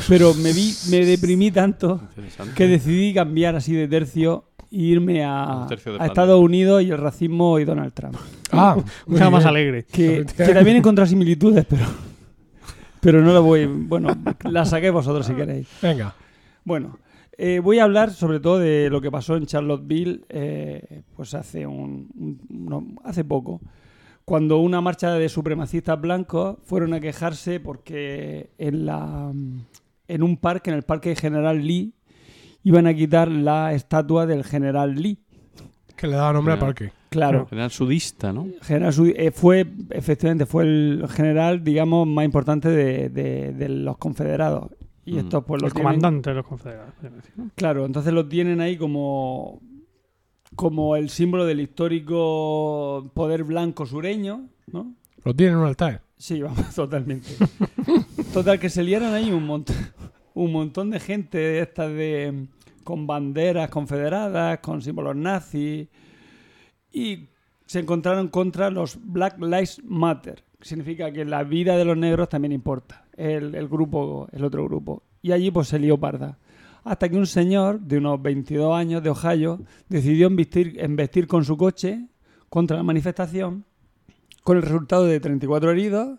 [0.09, 2.01] Pero me vi, me deprimí tanto
[2.55, 5.67] que decidí cambiar así de tercio e irme a.
[6.01, 8.17] Estados Unidos y el racismo y Donald Trump.
[8.53, 9.85] Ah, Un tema más alegre.
[9.85, 11.85] Que, que también encontré similitudes, pero,
[13.01, 13.67] pero no lo voy.
[13.67, 14.09] Bueno,
[14.45, 15.69] las saqué vosotros si queréis.
[15.83, 16.15] Venga.
[16.65, 16.99] Bueno,
[17.39, 21.67] eh, voy a hablar sobre todo de lo que pasó en Charlottesville, eh, pues hace
[21.67, 23.61] un, un- uno- hace poco,
[24.25, 29.33] cuando una marcha de supremacistas blancos fueron a quejarse porque en la
[30.07, 31.95] en un parque, en el parque General Lee,
[32.63, 35.19] iban a quitar la estatua del General Lee.
[35.97, 36.93] Que le daba nombre al parque.
[37.09, 37.47] Claro.
[37.47, 38.49] General sudista, ¿no?
[38.63, 43.97] General Sudi- eh, fue, efectivamente, fue el general, digamos, más importante de, de- de los
[43.99, 44.73] confederados.
[45.07, 45.19] Y Mm.
[45.19, 46.95] estos, pues, lo El tienen- comandante de los confederados.
[46.95, 47.51] podemos decir, ¿no?
[47.55, 49.61] Claro, entonces lo tienen ahí como,
[50.57, 54.95] como el símbolo del histórico poder blanco sureño, ¿no?
[55.25, 56.03] Lo tiene en un altar.
[56.17, 57.29] Sí, vamos, totalmente.
[58.33, 59.77] Total, que se liaron ahí un montón,
[60.35, 62.47] un montón de gente de estas de
[62.83, 65.89] con banderas confederadas, con símbolos nazis,
[66.93, 67.29] y
[67.67, 70.45] se encontraron contra los Black Lives Matter.
[70.61, 73.55] que Significa que la vida de los negros también importa, el,
[74.43, 75.03] otro grupo.
[75.23, 76.39] Y allí pues se lió parda.
[76.85, 81.57] Hasta que un señor de unos 22 años de Ohio decidió embestir, embestir con su
[81.57, 82.09] coche
[82.51, 83.65] contra la manifestación
[84.43, 86.19] con el resultado de 34 heridos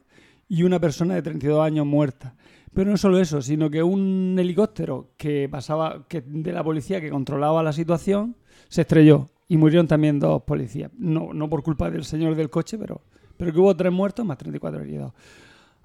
[0.49, 2.35] y una persona de 32 años muerta.
[2.73, 7.09] Pero no solo eso, sino que un helicóptero que pasaba que de la policía que
[7.09, 8.35] controlaba la situación
[8.67, 10.91] se estrelló y murieron también dos policías.
[10.97, 13.01] No, no por culpa del señor del coche, pero,
[13.37, 15.13] pero que hubo tres muertos más 34 heridos.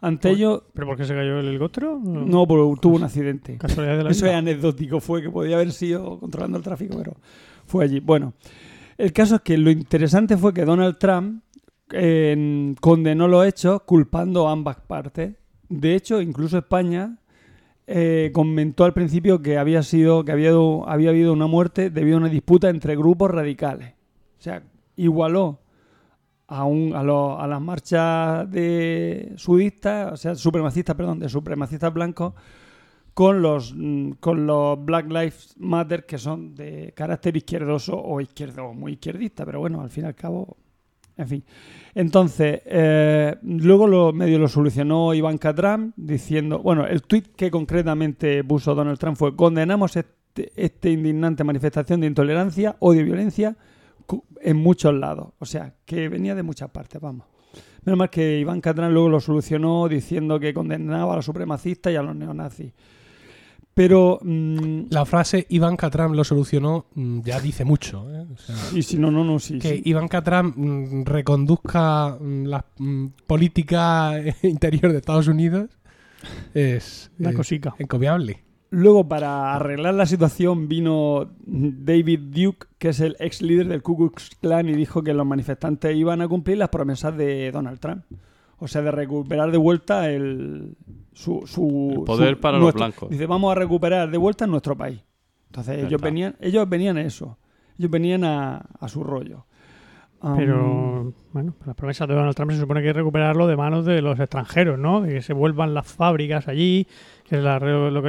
[0.02, 2.01] Ante ello, ¿Pero por qué se cayó el helicóptero?
[2.02, 3.59] no, porque tuvo un accidente.
[3.59, 7.16] Casualidad de la Eso es anecdótico, fue que podía haber sido controlando el tráfico, pero
[7.66, 8.01] fue allí.
[8.01, 8.32] Bueno,
[8.97, 11.43] el caso es que lo interesante fue que Donald Trump
[11.93, 15.35] eh, condenó los hechos culpando a ambas partes.
[15.68, 17.18] De hecho, incluso España
[17.86, 20.52] eh, comentó al principio que había sido que había,
[20.86, 23.94] había habido una muerte debido a una disputa entre grupos radicales.
[24.39, 24.62] O sea,
[24.97, 25.60] igualó
[26.51, 32.35] a, a, los- a las marchas de sudistas, o sea, supremacistas, perdón, de supremacistas blancos
[33.14, 38.72] con los mm, con los Black Lives Matter que son de carácter izquierdoso o izquierdo
[38.72, 40.56] muy izquierdista, pero bueno, al fin y al cabo,
[41.16, 41.44] en fin.
[41.94, 48.43] Entonces, eh, luego lo medio lo solucionó Ivanka Trump diciendo, bueno, el tweet que concretamente
[48.44, 53.56] puso Donald Trump fue condenamos este, este indignante manifestación de intolerancia, odio y violencia
[54.43, 57.27] en muchos lados, o sea, que venía de muchas partes, vamos.
[57.85, 61.97] Menos mal que Ivanka Trump luego lo solucionó diciendo que condenaba a los supremacistas y
[61.97, 62.73] a los neonazis.
[63.73, 68.07] Pero, mm, La frase Ivanka Trump lo solucionó mm, ya dice mucho.
[68.15, 68.27] ¿eh?
[68.32, 69.59] O sea, y si no, no, no, sí.
[69.59, 69.82] que sí.
[69.87, 72.65] Ivanka Trump mm, reconduzca la
[73.27, 75.70] política interior de Estados Unidos
[76.53, 77.74] es Una cosica.
[77.78, 78.45] encomiable.
[78.73, 83.97] Luego, para arreglar la situación, vino David Duke, que es el ex líder del Ku
[83.97, 88.05] Klux Klan, y dijo que los manifestantes iban a cumplir las promesas de Donald Trump.
[88.59, 90.77] O sea, de recuperar de vuelta el,
[91.13, 93.11] su, su- El poder su- para los nuestro- blancos.
[93.11, 95.01] Dice, vamos a recuperar de vuelta nuestro país.
[95.47, 96.05] Entonces, ellos está.
[96.05, 97.39] venían, ellos venían a eso.
[97.79, 99.47] Ellos venían a, a su rollo.
[100.23, 103.87] Um, Pero, bueno, las promesas de Donald Trump se supone que es recuperarlo de manos
[103.87, 105.01] de los extranjeros, ¿no?
[105.01, 106.87] De que se vuelvan las fábricas allí,
[107.31, 107.59] que la,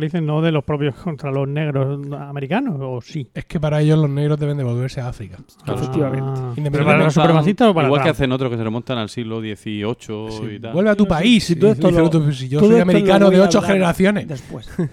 [0.02, 3.30] dicen, no de los propios contra los negros americanos, ¿o sí?
[3.34, 5.38] Es que para ellos los negros deben de volverse a África.
[5.68, 6.24] Efectivamente.
[6.26, 8.98] Ah, Independientemente ¿Pero para los supremacistas o para Igual que hacen otros que se remontan
[8.98, 10.74] al siglo XVIII Sí, y tal.
[10.74, 11.44] Vuelve a tu Sí, país.
[11.44, 13.62] si- si todo Y esto lo- pues si yo todo soy esto americano de ocho
[13.62, 14.28] generaciones.
[14.28, 14.68] Después.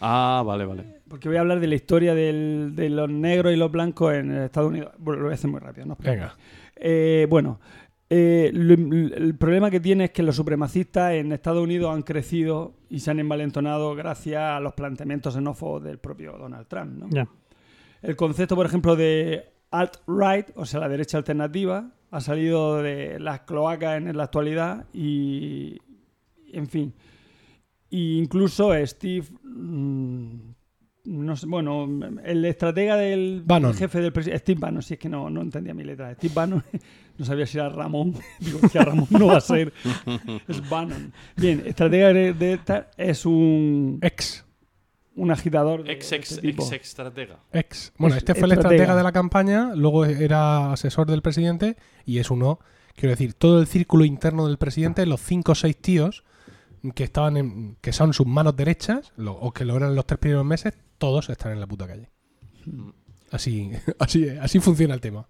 [0.00, 0.82] Ah, vale, vale.
[1.08, 4.30] Porque voy a hablar de la historia del- de los negros y los blancos en
[4.44, 4.92] Estados Unidos.
[4.98, 5.96] Bueno, lo voy a hacer muy rápido, ¿no?
[6.00, 6.34] Venga.
[6.76, 7.60] Eh, bueno,
[8.10, 12.74] eh, lo- el problema que tiene es que los supremacistas en Estados Unidos han crecido
[12.88, 16.92] y se han envalentonado gracias a los planteamientos xenófobos del propio Donald Trump.
[16.98, 17.08] ¿no?
[18.02, 23.42] El concepto, por ejemplo, de alt-right, o sea, la derecha alternativa, ha salido de las
[23.42, 25.78] cloacas en la actualidad y,
[26.52, 26.92] en fin,
[27.90, 30.34] y incluso Steve, mm,
[31.04, 31.88] no sé, bueno,
[32.24, 33.74] el estratega del Bannon.
[33.74, 36.62] jefe del presidente, Steve Bannon, si es que no, no entendía mi letra, Steve Bannon,
[37.18, 39.72] no sabía si era Ramón, digo que a Ramón no va a ser,
[40.48, 41.12] es Bannon.
[41.36, 44.44] Bien, estratega de, de esta es un, Ex.
[45.16, 46.62] un agitador de, Ex, ex, este tipo.
[46.72, 47.40] ex estratega.
[47.52, 47.92] Ex.
[47.98, 48.74] Bueno, Es este fue el estratega.
[48.82, 52.60] estratega de la campaña, luego era asesor del presidente y es uno,
[52.94, 56.24] quiero decir, todo el círculo interno del presidente, los cinco o seis tíos
[56.94, 60.18] que estaban en, que son sus manos derechas, lo- o que lo eran los tres
[60.18, 62.08] primeros meses, todos están en la puta calle.
[63.32, 65.26] Así, así, así funciona el tema.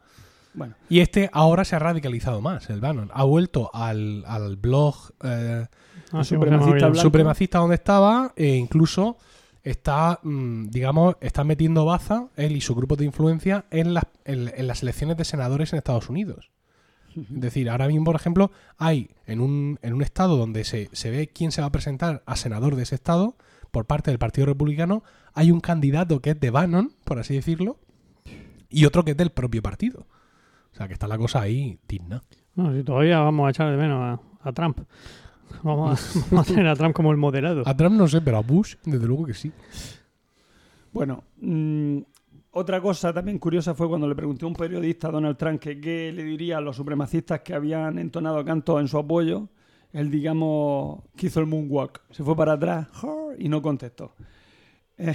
[0.53, 3.11] Bueno, Y este ahora se ha radicalizado más, el Bannon.
[3.15, 5.67] Ha vuelto al, al blog eh,
[6.13, 9.17] Ah, supremacista supremacista donde estaba e incluso
[9.63, 14.53] está, mm, digamos, está metiendo baza, él y su grupo de influencia, en las, en,
[14.55, 16.51] en las elecciones de senadores en Estados Unidos.
[17.17, 21.11] Es decir, ahora mismo, por ejemplo, hay en un, en un estado donde se, se
[21.11, 23.37] ve quién se va a presentar a senador de ese estado
[23.71, 25.03] por parte del Partido Republicano,
[25.35, 27.79] hay un candidato que es de Bannon, por así decirlo,
[28.69, 30.07] y otro que es del propio partido.
[30.73, 32.23] O sea, que está la cosa ahí digna.
[32.55, 34.81] No, si todavía vamos a echar de menos a, a Trump.
[35.63, 37.63] Vamos a, vamos a tener a Trump como el moderado.
[37.67, 39.53] A Trump no sé, pero a Bush, desde luego que sí.
[40.93, 41.99] Bueno, mm,
[42.53, 45.81] otra cosa también curiosa fue cuando le pregunté a un periodista a Donald Trump que
[45.81, 49.49] qué le diría a los supremacistas que habían entonado cantos en su apoyo.
[49.93, 52.01] Él, digamos, que hizo el moonwalk.
[52.11, 52.89] Se fue para atrás
[53.39, 54.13] y no contestó.
[54.99, 55.15] Eh,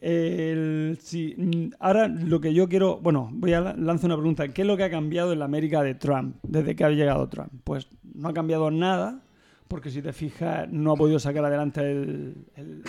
[0.00, 2.98] el- sí, mm, ahora lo que yo quiero...
[3.00, 4.48] Bueno, voy a la- lanzar una pregunta.
[4.48, 7.28] ¿Qué es lo que ha cambiado en la América de Trump desde que ha llegado
[7.28, 7.50] Trump?
[7.64, 9.20] Pues no ha cambiado nada,
[9.68, 12.34] porque si te fijas, no ha podido sacar adelante el...
[12.56, 12.82] el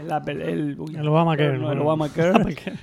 [0.00, 1.82] el Apple, el, uy, El Obamacare, no, el bueno.
[1.82, 2.56] Obamacare.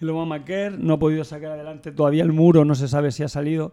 [0.00, 3.28] el Obamacare no ha podido sacar adelante todavía el muro, no se sabe si ha
[3.28, 3.72] salido,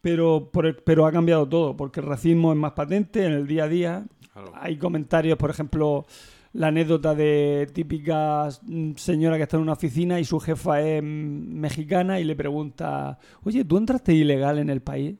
[0.00, 3.46] pero, por el- pero ha cambiado todo, porque el racismo es más patente en el
[3.46, 4.06] día a día.
[4.54, 6.06] Hay comentarios, por ejemplo,
[6.52, 8.48] la anécdota de típica
[8.96, 13.64] señora que está en una oficina y su jefa es mexicana y le pregunta, oye,
[13.64, 15.16] ¿tú entraste ilegal en el país?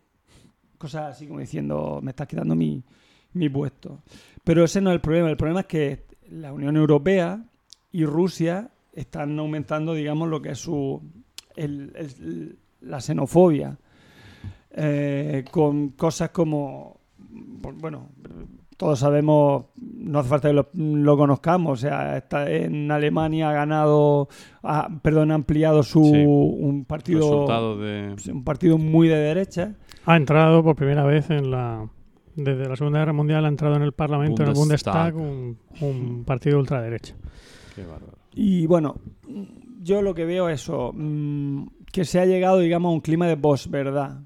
[0.79, 2.83] Cosas así como diciendo, me estás quitando mi,
[3.35, 4.01] mi puesto.
[4.43, 7.45] Pero ese no es el problema, el problema es que la Unión Europea
[7.93, 11.03] y Rusia están aumentando, digamos, lo que es su
[11.57, 13.77] el- el- la xenofobia
[14.73, 17.01] eh, con cosas como
[17.63, 18.09] pues, bueno
[18.77, 23.53] todos sabemos no hace falta que lo, lo conozcamos o sea está en Alemania ha
[23.53, 24.29] ganado
[24.63, 26.25] ha- perdón ha ampliado su Sí.
[26.25, 28.15] un partido Resultado de.
[28.33, 29.75] un partido muy de derecha
[30.07, 31.87] Ha entrado por primera vez en la.
[32.37, 35.15] Desde la Segunda Guerra Mundial ha entrado en el Parlamento, en el Bundestag.
[35.15, 37.15] Un, un partido de ultraderecha.
[37.75, 38.17] Qué bárbaro.
[38.35, 38.97] Y bueno,
[39.83, 43.27] yo lo que veo es eso, mm, que se ha llegado, digamos, a un clima
[43.27, 44.21] de posverdad.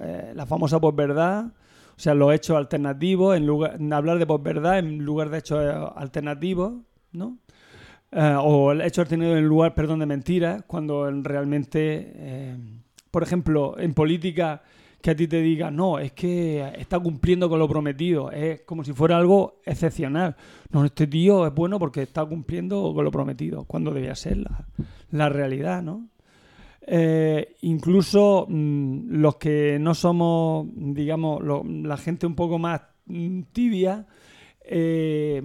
[0.00, 4.98] Eh, la famosa posverdad, o sea, los hechos alternativos, en lugar, hablar de posverdad en
[5.04, 6.74] lugar de hechos eh, alternativos,
[7.12, 7.38] ¿no?
[8.12, 12.56] Eh, o el hecho alternativos en lugar, perdón, de mentiras, cuando en- realmente,
[13.10, 14.62] por ejemplo, en política
[15.00, 18.82] que a ti te diga, no, es que está cumpliendo con lo prometido, es como
[18.84, 20.34] si fuera algo excepcional.
[20.70, 24.66] No, este tío es bueno porque está cumpliendo con lo prometido, cuando debía ser la,
[25.10, 26.08] la realidad, ¿no?
[26.88, 34.06] Eh, incluso mm, los que no somos, digamos, la gente un poco más mm, tibia,
[34.64, 35.42] eh,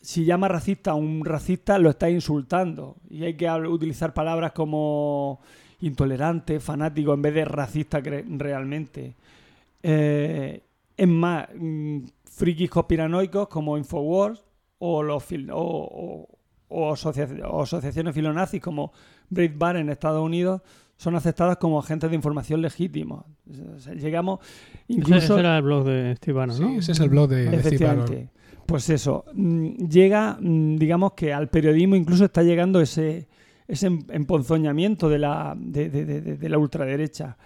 [0.00, 2.96] si llama racista a un racista, lo está insultando.
[3.10, 5.40] Y hay que utilizar palabras como
[5.80, 9.14] intolerante, fanático, en vez de racista realmente.
[9.82, 10.62] Eh,
[10.96, 14.42] es más, mm, frikis conspiranoicos como Infowars
[14.78, 15.02] o
[16.70, 18.92] asociaciones filonazis como
[19.30, 20.60] Breitbart en Estados Unidos
[20.96, 23.24] son aceptadas como agentes de información legítimos.
[23.74, 24.40] O sea, Llegamos
[24.88, 25.16] incluso...
[25.34, 26.78] ese era el blog de Steve Sí, ¿no?
[26.78, 28.28] ese es el blog de, de Steve.
[28.66, 33.26] Pues eso, mm, llega, mm, digamos que al periodismo incluso está llegando ese,
[33.66, 37.36] ese em- emponzoñamiento de la, de, de- de- de- de la ultraderecha.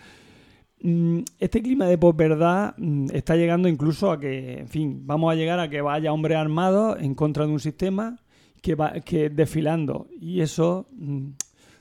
[0.83, 2.75] Mm, Este clima de posverdad
[3.13, 6.99] está llegando incluso a que, en fin, vamos a llegar a que vaya hombres armados
[7.01, 8.19] en contra de un sistema
[8.61, 10.09] que va que desfilando.
[10.21, 10.89] Y eso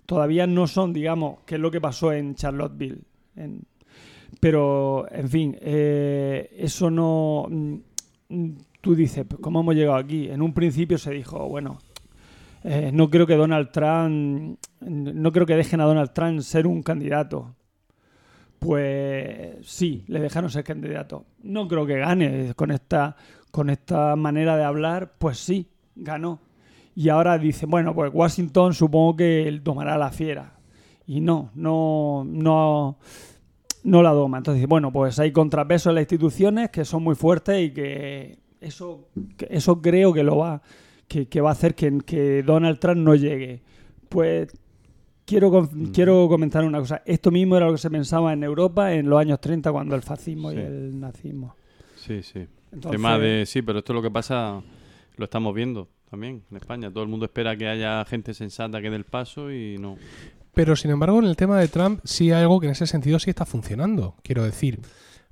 [0.06, 3.02] todavía no son, digamos, que es lo que pasó en Charlottesville.
[4.40, 7.48] Pero, en fin, eh, eso no...
[7.50, 8.52] mm,
[8.84, 10.28] Tú dices, pues, ¿cómo hemos llegado aquí?
[10.28, 11.78] En un principio se dijo, bueno,
[12.66, 16.84] eh, no creo que Donald Trump, no creo que dejen a Donald Trump ser un
[16.84, 17.56] candidato.
[18.60, 21.26] Pues sí, le dejaron ser candidato.
[21.44, 23.16] No creo que gane con esta,
[23.52, 26.42] con esta manera de hablar, pues sí, ganó.
[26.96, 30.60] Y ahora dice, bueno, pues Washington supongo que él tomará la fiera.
[31.08, 32.98] Y no, no, no,
[33.84, 34.38] no la doma.
[34.38, 38.38] Entonces, dice, bueno, pues hay contrapesos en las instituciones que son muy fuertes y que
[38.62, 39.10] eso,
[39.50, 40.62] eso creo que lo va,
[41.08, 43.62] que, que va a hacer que, que Donald Trump no llegue.
[44.08, 44.50] Pues
[45.26, 47.02] quiero, con- quiero comentar una cosa.
[47.06, 50.04] Esto mismo era lo que se pensaba en Europa en los años 30 cuando el
[50.04, 50.62] fascismo y Sí.
[50.62, 51.56] el nazismo.
[51.96, 52.46] Sí, sí.
[52.72, 54.62] Entonces, Tema de, sí, pero esto es lo que pasa,
[55.18, 56.92] lo estamos viendo también en España.
[56.92, 59.98] Todo el mundo espera que haya gente sensata que dé el paso y no.
[60.54, 63.18] Pero sin embargo, en el tema de Trump sí hay algo que en ese sentido
[63.18, 64.16] sí está funcionando.
[64.22, 64.80] Quiero decir,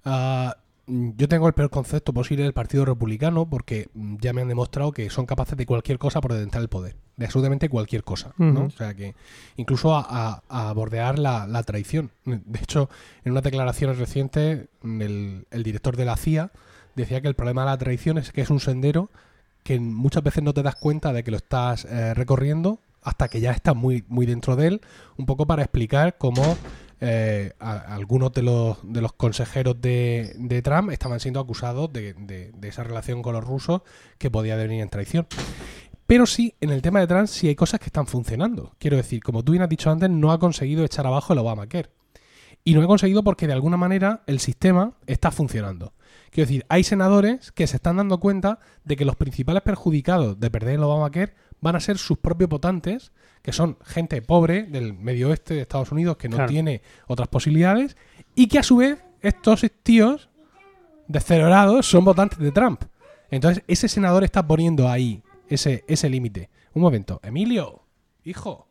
[0.04, 4.48] mm, yo tengo el peor concepto posible del Partido Republicano porque mm, ya me han
[4.48, 6.96] demostrado que son capaces de cualquier cosa por detentar el poder.
[7.16, 8.34] De absolutamente cualquier cosa.
[8.38, 8.52] ¿no?
[8.62, 8.64] Ujú.
[8.64, 9.14] O sea que
[9.58, 10.02] incluso a,
[10.50, 12.10] a- a bordear la, la traición.
[12.26, 12.90] De hecho,
[13.24, 16.52] en unas declaraciones recientes, mm, el, el director de la CIA
[16.96, 19.12] decía que el problema de la traición es que es un sendero
[19.64, 23.42] que muchas veces no te das cuenta de que lo estás eh, recorriendo hasta que
[23.42, 24.82] ya estás muy, muy dentro de él,
[25.18, 26.58] un poco para explicar cómo
[27.00, 32.52] eh, algunos de los, de los consejeros de, de Trump estaban siendo acusados de, de-
[32.68, 33.82] esa relación con los rusos
[34.20, 35.26] que podía devenir en traición.
[36.06, 38.74] Pero sí, en el tema de Trump sí hay cosas que están funcionando.
[38.78, 41.90] Quiero decir, como tú bien has dicho antes, no ha conseguido echar abajo el Obamacare.
[42.64, 45.94] Y no ha conseguido porque de alguna manera el sistema está funcionando.
[46.32, 50.50] Quiero decir, hay senadores que se están dando cuenta de que los principales perjudicados de
[50.50, 55.30] perder el Obamacare van a ser sus propios votantes, que son gente pobre del medio
[55.30, 56.50] oeste de Estados Unidos que no Claro.
[56.50, 57.98] tiene otras posibilidades,
[58.34, 60.30] y que a su vez estos tíos
[61.08, 62.82] descerebrados son votantes de Trump.
[63.30, 66.50] Entonces, ese senador está poniendo ahí ese, ese límite.
[66.74, 67.20] Un momento.
[67.24, 67.84] Emilio,
[68.24, 68.68] hijo.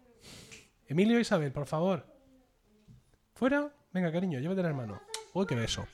[0.87, 2.07] Emilio Isabel, por favor.
[3.35, 3.71] ¿Fuera?
[3.93, 5.01] Venga, cariño, llévate el hermano.
[5.35, 5.87] Uy, qué beso.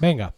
[0.00, 0.34] Venga.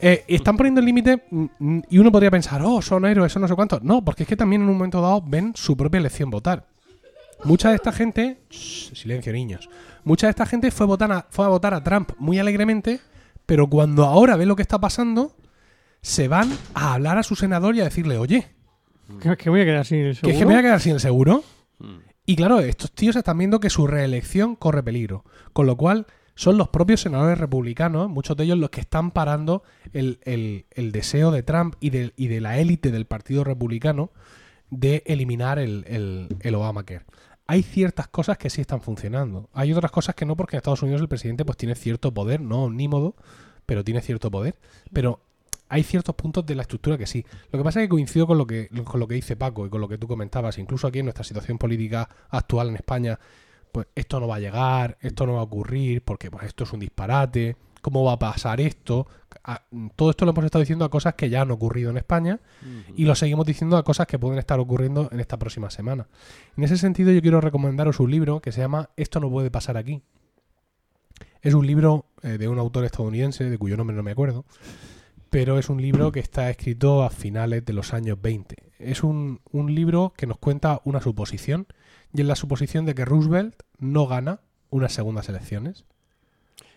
[0.00, 3.42] Eh, están poniendo el límite mm, mm, y uno podría pensar, oh, son héroes, son
[3.42, 3.82] no sé cuántos.
[3.82, 6.66] No, porque es que también en un momento dado ven su propia elección votar.
[7.44, 9.68] Mucha de esta gente, Shh, silencio niños,
[10.04, 13.00] mucha de esta gente fue a, votar a, fue a votar a Trump muy alegremente,
[13.46, 15.36] pero cuando ahora ve lo que está pasando,
[16.02, 18.46] se van a hablar a su senador y a decirle, oye,
[19.20, 20.48] Que, que voy a quedar sin el que es que seguro.
[20.48, 21.44] me voy a quedar sin el seguro.
[21.78, 21.96] Mm.
[22.26, 25.24] Y claro, estos tíos están viendo que su reelección corre peligro.
[25.52, 26.06] Con lo cual,
[26.38, 30.92] son los propios senadores republicanos, muchos de ellos los que están parando el, el- el
[30.92, 34.12] deseo de Trump y de, y de la élite del Partido Republicano
[34.70, 35.84] de eliminar el,
[36.40, 37.04] el, Obamacare.
[37.48, 39.48] Hay ciertas cosas que sí están funcionando.
[39.52, 42.40] Hay otras cosas que no, porque en Estados Unidos el presidente pues tiene cierto poder,
[42.40, 43.16] no omnímodo,
[43.66, 44.54] pero tiene cierto poder.
[44.92, 45.20] Pero
[45.68, 47.26] hay ciertos puntos de la estructura que sí.
[47.50, 49.70] Lo que pasa es que coincido con lo que, con lo que dice Paco y
[49.70, 50.56] con lo que tú comentabas.
[50.58, 53.18] Incluso aquí en nuestra situación política actual en España,
[53.72, 56.72] pues esto no va a llegar, esto no va a ocurrir, porque pues esto es
[56.72, 57.56] un disparate.
[57.80, 59.06] ¿Cómo va a pasar esto?
[59.44, 59.62] A-
[59.94, 62.40] todo esto lo hemos estado diciendo a cosas que ya han ocurrido en España
[62.96, 66.08] y lo seguimos diciendo a cosas que pueden estar ocurriendo en esta próxima semana.
[66.56, 69.76] En ese sentido, yo quiero recomendaros un libro que se llama Esto no puede pasar
[69.76, 70.02] aquí.
[71.40, 74.44] Es un libro eh, de un autor estadounidense, de cuyo nombre no me acuerdo,
[75.30, 78.56] pero es un libro que está escrito a finales de los años 20.
[78.80, 81.66] Es un, un libro que nos cuenta una suposición,
[82.12, 84.40] y es la suposición de que Roosevelt no gana
[84.70, 85.84] unas segundas elecciones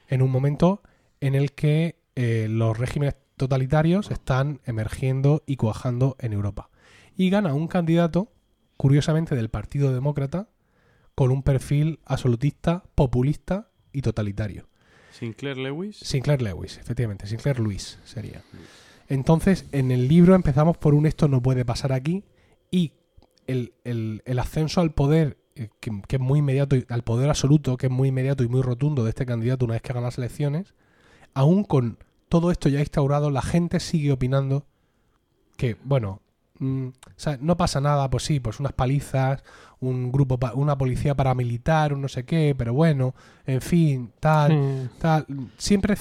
[0.08, 0.82] en un momento
[1.22, 6.70] en el que eh, los regímenes totalitarios están emergiendo y cuajando en Europa.
[7.16, 8.32] Y gana un candidato,
[8.78, 10.50] curiosamente del Partido Demócrata,
[11.16, 14.68] con un perfil absolutista, populista y totalitario.
[15.12, 15.98] Sinclair Lewis.
[15.98, 18.42] Sinclair Lewis, efectivamente, Sinclair Lewis sería.
[19.08, 22.24] Entonces, en el libro empezamos por un esto no puede pasar aquí
[22.70, 22.94] y
[23.52, 27.78] el, el- el ascenso al poder, eh, que, que es muy inmediato, al poder absoluto,
[27.78, 30.18] que es muy inmediato y muy rotundo de este candidato una vez que gana las
[30.18, 30.74] elecciones,
[31.34, 31.98] aún con
[32.30, 34.66] todo esto ya instaurado, la gente sigue opinando
[35.58, 36.22] que, bueno,
[36.60, 39.44] mm, o sea, no pasa nada, pues sí, pues unas palizas,
[39.80, 43.14] un grupo, pa- una policía paramilitar, un no sé qué, pero bueno,
[43.46, 44.90] en fin, tal, Sí.
[45.00, 45.26] tal,
[45.58, 45.96] siempre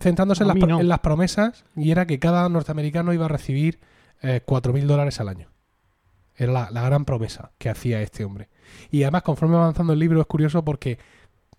[0.00, 0.48] centrándose en
[0.80, 3.78] en las promesas y era que cada norteamericano iba a recibir
[4.22, 5.50] eh, 4.000 dólares al año.
[6.34, 8.50] Era la, gran promesa que hacía este hombre.
[8.90, 10.98] Y además, conforme va avanzando el libro, es curioso porque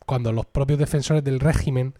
[0.05, 1.95] cuando los propios defensores del régimen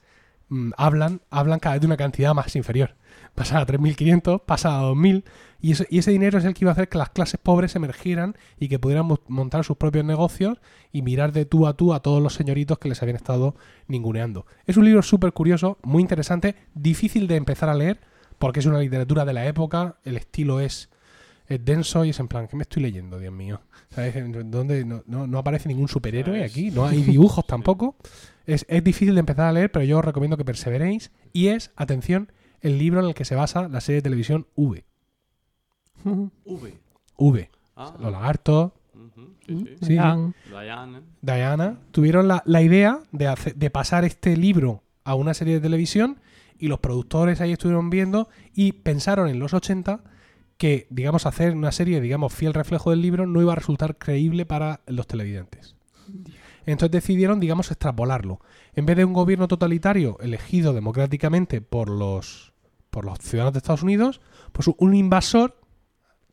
[0.50, 2.96] mm, hablan, hablan cada vez de una cantidad más inferior.
[3.34, 5.24] Pasa a 3.500, pasa a 2.000,
[5.60, 8.36] y y ese dinero es el que iba a hacer que las clases pobres emergieran
[8.60, 10.60] y que pudieran mo- montar sus propios negocios
[10.92, 13.56] y mirar de tú a tú a todos los señoritos que les habían estado
[13.88, 14.46] ninguneando.
[14.68, 18.00] Es un libro súper curioso, muy interesante, difícil de empezar a leer,
[18.40, 20.90] porque es una literatura de la época, el estilo es,
[21.48, 23.62] es denso y es en plan, ¿qué me estoy leyendo, Dios mío?
[23.90, 24.16] ¿Sabes?
[24.52, 26.72] ¿Dónde no, no- no aparece ningún superhéroe aquí?
[26.72, 27.96] No hay dibujos tampoco.
[28.46, 31.12] Es, es difícil de empezar a leer, pero yo os recomiendo que perseveréis.
[31.34, 32.32] Y es, atención,
[32.62, 34.84] el libro en el que se basa la serie de televisión V.
[36.46, 36.74] V.
[37.18, 37.50] V.
[37.76, 37.96] Ah.
[38.00, 38.72] Los lagartos,
[39.48, 39.88] sí, sí.
[39.94, 40.34] Diana.
[41.22, 45.62] Diana, tuvieron la, la idea de, hacer- de pasar este libro a una serie de
[45.62, 46.20] televisión
[46.60, 50.04] y los productores ahí estuvieron viendo y pensaron en los 80
[50.58, 54.46] que, digamos, hacer una serie, digamos, fiel reflejo del libro no iba a resultar creíble
[54.46, 55.76] para los televidentes.
[56.66, 58.42] Entonces decidieron, digamos, extrapolarlo.
[58.74, 62.54] En vez de un gobierno totalitario elegido democráticamente por los,
[62.90, 64.20] por los ciudadanos de Estados Unidos,
[64.52, 65.62] pues un invasor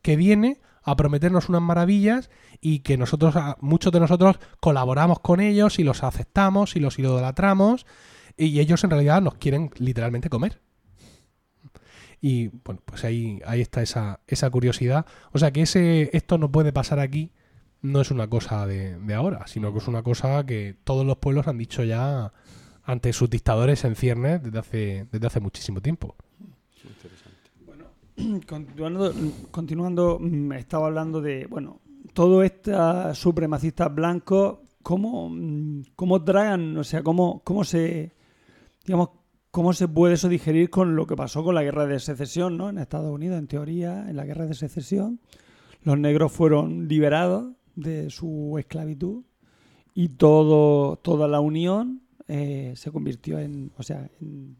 [0.03, 2.31] que viene a prometernos unas maravillas
[2.61, 7.87] y que nosotros, muchos de nosotros, colaboramos con ellos y los aceptamos y los idolatramos
[8.37, 10.61] y ellos en realidad nos quieren literalmente comer.
[12.21, 15.05] Y bueno, pues ahí, ahí está esa, esa curiosidad.
[15.33, 17.33] O sea que ese, esto no puede pasar aquí,
[17.83, 21.49] no es una cosa de, ahora, sino que es una cosa que todos los pueblos
[21.49, 22.33] han dicho ya
[22.83, 26.17] ante sus dictadores en ciernes desde hace, desde hace muchísimo tiempo.
[26.83, 28.47] Interesante.
[28.47, 29.13] Continuando,
[29.51, 31.81] continuando, mm, estaba hablando de, bueno,
[32.15, 38.13] todo estos supremacistas blancos, cómo, mm, cómo tragan, o sea, cómo, cómo se,
[38.85, 39.11] digamos,
[39.51, 42.69] cómo se puede eso digerir con lo que pasó con la guerra de secesión, ¿no?
[42.69, 45.21] En Estados Unidos, en teoría, en la guerra de secesión,
[45.83, 49.25] los negros fueron liberados de su esclavitud
[49.95, 54.57] y todo, toda la unión eh, se convirtió en, o sea, en,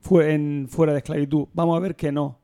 [0.00, 1.48] fue en fuera de esclavitud.
[1.54, 2.38] Vamos a ver que no.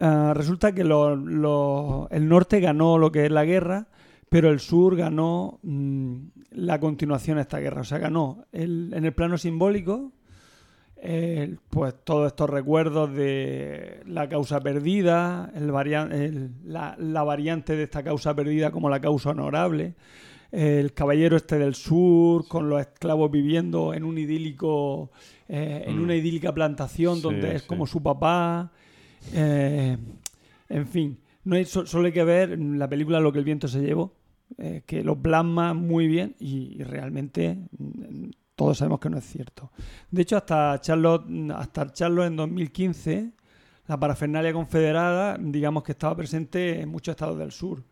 [0.00, 3.88] Ah, resulta que el norte ganó lo que es la guerra,
[4.28, 6.16] pero el sur ganó mm,
[6.50, 7.80] la continuación de esta guerra.
[7.80, 10.12] O sea, ganó en el plano simbólico,
[11.70, 17.84] pues todos estos recuerdos de la causa perdida, el varian- el- la, la variante de
[17.84, 19.94] esta causa perdida como la causa honorable,
[20.50, 25.10] el caballero este del sur con los esclavos viviendo en un idílico,
[25.48, 26.02] eh, en Mm.
[26.02, 27.68] una idílica plantación Sí, donde es sí.
[27.68, 28.72] como su papá.
[29.34, 29.96] Eh,
[30.70, 33.68] en fin, no hay, so- solo hay que ver la película Lo que el viento
[33.68, 34.14] se llevó,
[34.56, 39.24] eh, que lo plasma muy bien y, y realmente mm, todos sabemos que no es
[39.24, 39.70] cierto.
[40.10, 41.24] De hecho, hasta Charlotte,
[41.54, 43.32] hasta Charlotte en 2015,
[43.86, 47.84] la parafernalia confederada, digamos que estaba presente en muchos estados del sur.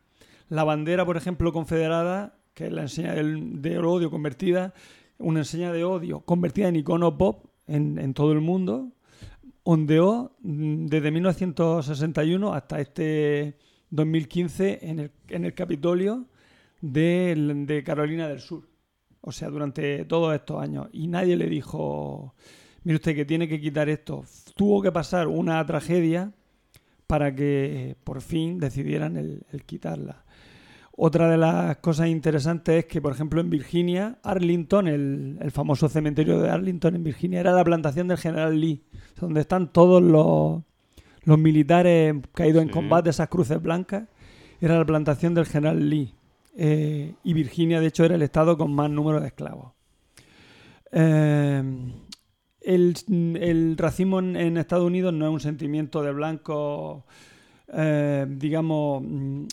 [0.48, 4.74] La bandera, por ejemplo, confederada, que es la enseña del, odio convertida,
[5.18, 8.90] una enseña de odio convertida en icono pop en, todo el mundo,
[9.62, 13.56] ondeó desde 1961 hasta este
[13.90, 16.26] 2015 en el, en el Capitolio
[16.80, 18.64] de Carolina del Sur.
[19.26, 20.86] O sea, durante todos estos años.
[20.92, 22.32] Y nadie le dijo,
[22.84, 24.24] mire usted que tiene que quitar esto.
[24.54, 26.30] Tuvo que pasar una tragedia
[27.08, 30.24] para que eh, por fin decidieran el, el quitarla.
[30.92, 35.88] Otra de las cosas interesantes es que, por ejemplo, en Virginia, Arlington, el, el famoso
[35.88, 38.84] cementerio de Arlington en Virginia, era la plantación del general Lee,
[39.20, 40.62] donde están todos los,
[41.24, 44.04] los militares caídos en combate, esas cruces blancas.
[44.60, 46.14] Era la plantación del general Lee.
[46.58, 49.74] Eh, y Virginia, de hecho, era el estado con más número de esclavos.
[50.90, 51.62] Eh,
[52.62, 57.04] el, racismo en, Estados Unidos no es un sentimiento de blancos,
[57.72, 59.46] eh, digamos, mm,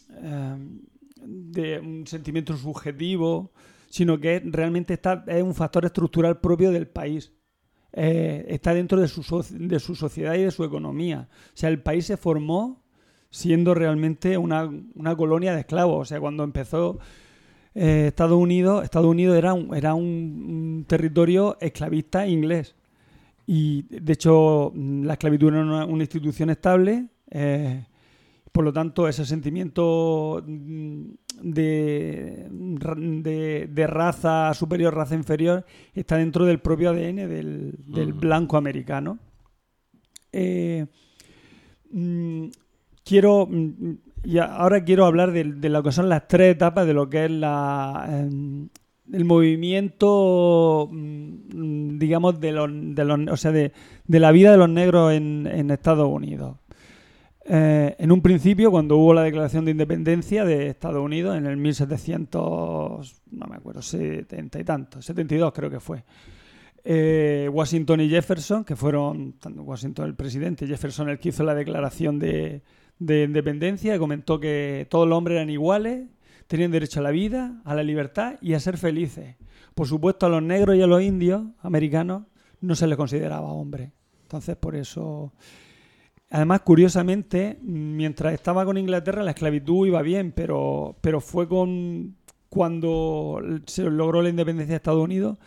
[1.25, 3.51] de un sentimiento subjetivo,
[3.89, 7.33] sino que realmente está, es un factor estructural propio del país.
[7.91, 11.29] Está dentro de su, de su sociedad y de su economía.
[11.31, 12.82] O sea, el país se formó
[13.33, 16.01] siendo realmente una, una colonia de esclavos.
[16.01, 16.99] O sea, cuando empezó
[17.73, 22.75] eh, Estados Unidos, Estados Unidos era un, era un, un territorio esclavista inglés.
[23.47, 27.07] Y de hecho, la esclavitud era una, una institución estable.
[27.31, 27.85] eh,
[28.51, 35.65] por lo tanto, ese sentimiento de, de, de raza superior, raza inferior,
[35.95, 39.17] está dentro del propio ADN del, del blanco americano.
[40.31, 40.85] Eh,
[41.91, 42.45] mm,
[43.03, 47.09] quiero mm, a- ahora quiero hablar de, lo que son las tres etapas de lo
[47.09, 48.69] que es la em,
[49.11, 56.57] el movimiento mm, digamos de los, de la vida de los negros en, Estados Unidos
[57.45, 61.57] Eh, en un principio, cuando hubo la declaración de independencia de Estados Unidos en el
[61.57, 66.03] 1700, no me acuerdo, 70 y tantos, 72 creo que fue.
[66.85, 71.53] eh, Washington y Jefferson, que fueron tanto Washington el presidente, Jefferson el que hizo la
[71.55, 72.61] declaración de,
[72.99, 76.07] de independencia, comentó que todos los hombres eran iguales,
[76.47, 79.35] tenían derecho a la vida, a la libertad y a ser felices.
[79.75, 82.23] Por supuesto, a los negros y a los indios americanos
[82.61, 83.91] no se les consideraba hombres.
[84.23, 85.33] Entonces, por eso.
[86.29, 92.15] Además, curiosamente, mientras estaba con Inglaterra, la esclavitud iba bien, pero, pero fue con
[92.49, 95.37] cuando se logró la independencia de Estados Unidos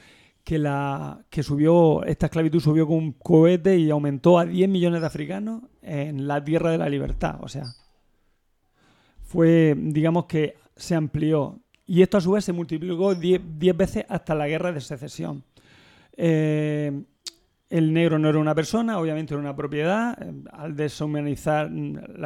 [0.46, 5.00] que la que subió esta esclavitud subió con un cohete y aumentó a 10 millones
[5.00, 7.64] de africanos en la tierra de la libertad, o sea,
[9.24, 13.40] fue digamos que se amplió y esto a su vez se multiplicó 10
[13.76, 15.42] veces hasta la guerra de secesión.
[16.16, 16.92] Eh,
[17.68, 20.16] el negro no era una persona, obviamente era una propiedad.
[20.22, 21.72] Eh, Al deshumanizar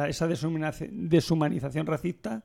[0.07, 2.43] esa deshumanización, deshumanización racista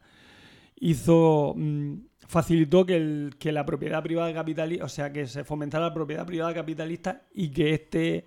[0.77, 1.95] hizo mm,
[2.29, 6.27] facilitó que, el- que la propiedad privada capitalista, o sea, que se fomentara la propiedad
[6.27, 8.25] privada capitalista y que este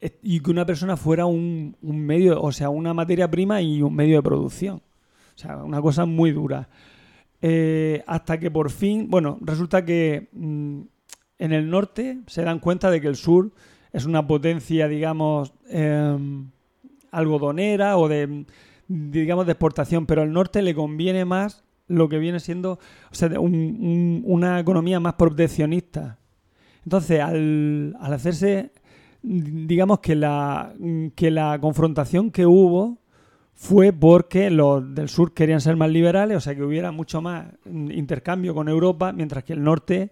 [0.00, 3.82] est- y que una persona fuera un, un medio, o sea, una materia prima y
[3.82, 4.76] un medio de producción.
[5.36, 6.68] O sea, una cosa muy dura.
[7.42, 10.80] Eh, hasta que por fin, bueno, resulta que mm,
[11.38, 13.50] en el norte se dan cuenta de que el sur
[13.92, 16.50] es una potencia, digamos, em,
[17.10, 18.44] algodonera o de,
[18.88, 22.72] digamos, de exportación, pero al norte le conviene más lo que viene siendo
[23.10, 26.18] o sea, un- un- una economía más proteccionista.
[26.84, 28.72] Entonces, al, al hacerse,
[29.22, 30.72] digamos que la,
[31.14, 32.98] que la confrontación que hubo
[33.54, 37.46] fue porque los del sur querían ser más liberales, o sea, que hubiera mucho más
[37.66, 40.10] intercambio con Europa, mientras que el norte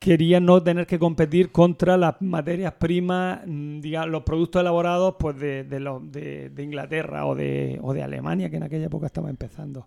[0.00, 5.64] quería no tener que competir contra las materias primas, digamos, los productos elaborados pues de,
[5.64, 9.30] de, los- de- de Inglaterra o de, o de Alemania, que en aquella época estaba
[9.30, 9.86] empezando.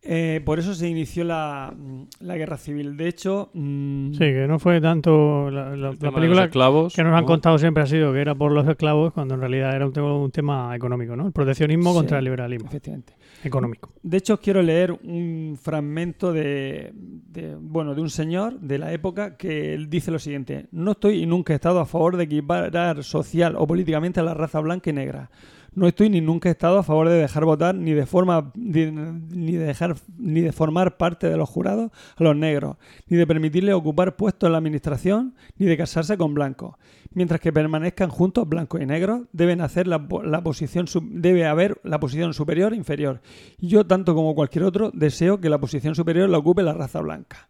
[0.00, 2.96] Eh, por eso se inició la, mm, la guerra civil.
[2.96, 5.72] De hecho, mm, Sí, que no fue tanto la,
[6.14, 7.26] película esclavos, que nos han ¿no?
[7.26, 10.14] contado siempre ha sido que era por los esclavos, cuando en realidad era un tema,
[10.16, 11.26] un tema económico, ¿no?
[11.26, 11.96] El proteccionismo Sí.
[11.96, 13.14] contra el liberalismo efectivamente.
[13.42, 13.92] económico.
[14.02, 18.92] De hecho, os quiero leer un fragmento de, de, bueno, de un señor de la
[18.92, 22.24] época que él dice lo siguiente: No estoy y nunca he estado a favor de
[22.24, 25.28] equiparar social o políticamente a la raza blanca y negra.
[25.74, 29.52] No estoy ni nunca he estado a favor de dejar votar ni de forma ni
[29.52, 32.76] de dejar ni de formar parte de los jurados a los negros,
[33.06, 36.74] ni de permitirles ocupar puestos en la administración, ni de casarse con blancos.
[37.12, 42.00] Mientras que permanezcan juntos blancos y negros, deben hacer la, la posición debe haber la
[42.00, 43.20] posición superior e inferior.
[43.58, 47.00] Y yo, tanto como cualquier otro, deseo que la posición superior la ocupe la raza
[47.00, 47.48] blanca.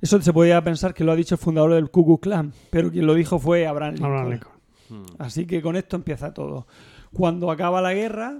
[0.00, 2.90] Eso se podía pensar que lo ha dicho el fundador del Ku Klux Klan, pero
[2.90, 4.10] quien lo dijo fue Abraham Lincoln.
[4.10, 4.58] Abraham Lincoln.
[5.18, 6.66] Así que con esto empieza todo.
[7.12, 8.38] Cuando acaba la guerra,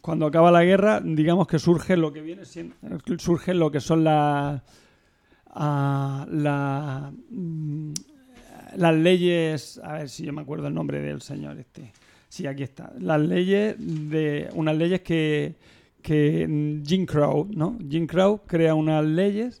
[0.00, 2.76] cuando acaba la guerra, digamos que surge lo que viene siendo,
[3.18, 4.62] surge lo que son las
[5.48, 7.92] ah, la, mm,
[8.76, 11.92] las leyes, a ver si yo me acuerdo el nombre del señor este.
[12.28, 12.92] Sí, aquí está.
[12.98, 15.56] Las leyes de unas leyes que
[16.06, 17.76] que mm, Jim Crow, ¿no?
[17.90, 19.60] Jim Crow crea unas leyes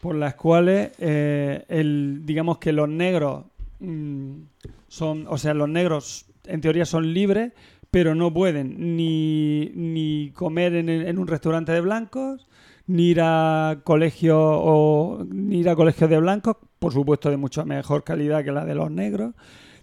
[0.00, 3.44] por las cuales eh, el, digamos que los negros
[3.78, 4.32] mm,
[4.88, 7.52] son, o sea, los negros en teoría son libres,
[7.90, 12.48] pero no pueden ni, ni comer en, en un restaurante de blancos,
[12.86, 17.64] ni ir a colegio o ni ir a colegios de blancos, por supuesto de mucha
[17.64, 19.34] mejor calidad que la de los negros,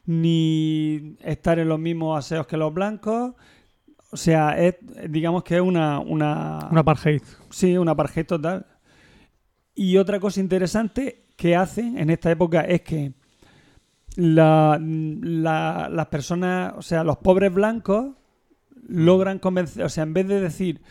[0.05, 3.33] ni estar en los mismos aseos que los blancos.
[4.11, 4.75] O sea, es,
[5.07, 7.21] digamos que es una, una, Un apartheid.
[7.51, 8.65] Sí, una apartheid total.
[9.75, 13.13] Y otra cosa interesante que hacen en esta época es que
[14.19, 18.11] la- la- las personas, o sea, los pobres blancos
[18.87, 20.81] logran convencer, o sea, en vez de decir,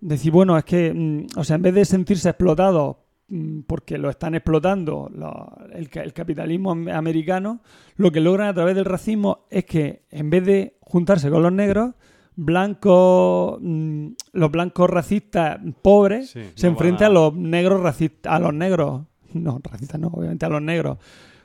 [0.00, 2.96] decir, bueno, es que, mm, o sea, en vez de sentirse explotados
[3.30, 7.60] mm, porque lo están explotando lo- el, ca- el capitalismo am- americano,
[7.96, 11.52] lo que logran a través del racismo es que en vez de juntarse con los
[11.52, 11.94] negros,
[12.36, 18.38] blancos, mm, los blancos racistas pobres Sí, se no enfrentan a- los negros racistas, a
[18.38, 19.02] los negros,
[19.34, 20.98] no, racistas no, obviamente a los negros.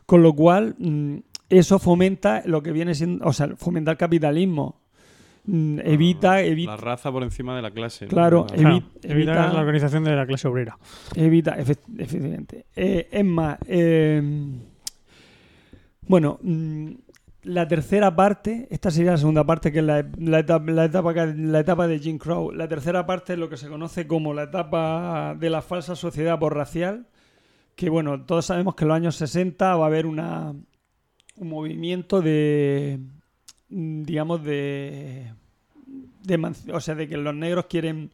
[0.06, 1.18] Con lo cual, mm,
[1.50, 4.82] eso fomenta lo que viene siendo, o sea, fomenta el capitalismo.
[5.46, 8.06] Mm, evita, evita, La raza por encima de la clase.
[8.06, 8.10] ¿no?
[8.10, 10.78] Claro, La- Evi- Claro, evita- la organización de la clase obrera.
[11.16, 12.66] evita, efe- efectivamente.
[12.76, 14.22] Eh, es más, eh,
[16.08, 16.90] bueno, mm,
[17.44, 21.14] la tercera parte, esta sería la segunda parte, que es la, la etapa, la, etapa,
[21.14, 22.52] la etapa de Jim Crow.
[22.52, 26.40] La tercera parte es lo que se conoce como la etapa de la falsa sociedad
[26.40, 27.08] por racial,
[27.76, 30.54] que bueno, todos sabemos que en los años 60 va a haber una,
[31.36, 33.00] un movimiento de,
[33.70, 35.32] digamos, de,
[36.72, 38.12] o sea, de que los negros quieren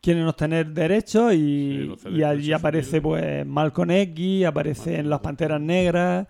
[0.00, 5.60] quieren obtener derechos Sí, y, los y allí aparece pues Malcolm X, aparecen las Panteras
[5.60, 6.26] Negras,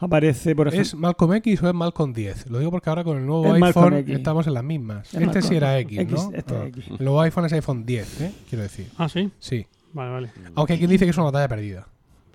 [0.00, 2.50] aparece por ejemplo ¿Es Malcolm X o es Malcolm 10?
[2.50, 4.16] Lo digo porque ahora con el nuevo Es iPhone X.
[4.16, 5.06] estamos en las mismas.
[5.08, 6.30] Es este Malcolm sí era X, X, ¿no?
[6.34, 6.66] este Ah.
[6.66, 6.84] X.
[6.88, 8.32] El nuevo iPhone es iPhone 10, ¿eh?
[8.48, 8.86] Quiero decir.
[8.98, 9.30] Ah, sí.
[9.38, 9.66] Sí.
[9.92, 10.32] Vale, vale.
[10.56, 11.86] Aunque hay quien dice que es una batalla perdida.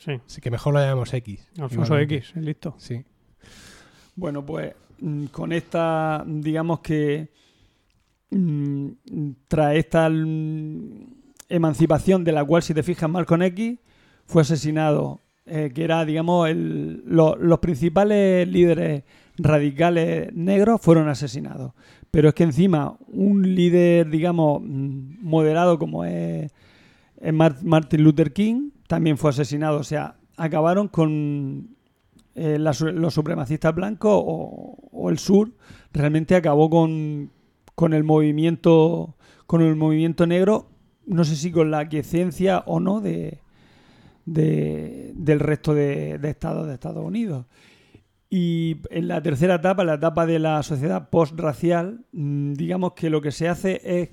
[0.07, 0.13] Sí.
[0.25, 1.47] Así que mejor lo llamemos X.
[1.59, 1.97] Alfonso.
[1.99, 2.73] X, listo.
[2.79, 3.03] Sí.
[4.15, 7.29] Bueno, pues mm, con esta, digamos que
[8.31, 8.87] mm,
[9.47, 11.05] tras esta mm,
[11.49, 13.77] emancipación de la cual, si te fijas, Malcolm X
[14.25, 19.03] fue asesinado, eh, que era, digamos, el- lo- los principales líderes
[19.37, 21.73] radicales negros fueron asesinados.
[22.11, 26.51] Pero es que encima un líder, digamos, moderado como es,
[27.19, 29.79] es Mar- Martin Luther King, también fue asesinado.
[29.79, 31.75] O sea, acabaron con
[32.35, 35.51] eh, los supremacistas blancos o, o el sur
[35.93, 37.31] realmente acabó con,
[37.75, 39.15] con el movimiento
[39.47, 40.69] con el movimiento negro
[41.05, 43.39] no sé si con la aquiescencia o no de,
[44.25, 47.45] de- del resto de, de estados de Estados Unidos
[48.29, 53.21] y en la tercera etapa la etapa de la sociedad post-racial mm, digamos que lo
[53.21, 54.09] que se hace es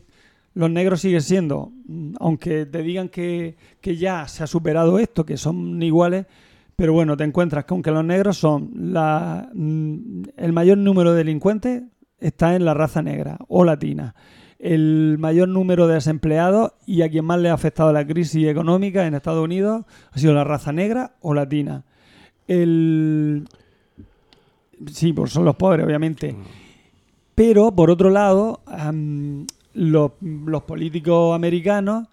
[0.55, 5.27] los negros siguen siendo, mm, aunque te digan que, que ya se ha superado esto,
[5.27, 6.27] que son iguales,
[6.77, 11.19] pero bueno, te encuentras con que los negros son la, mm, el mayor número de
[11.19, 11.83] delincuentes
[12.19, 14.15] está en la raza negra o latina.
[14.59, 19.07] El mayor número de desempleados y a quien más le ha afectado la crisis económica
[19.07, 21.85] en Estados Unidos ha sido la raza negra o latina.
[22.49, 23.47] El...
[24.91, 26.35] Sí, pues son los pobres, obviamente.
[27.35, 28.61] Pero, por otro lado,
[29.75, 32.09] los, los políticos americanos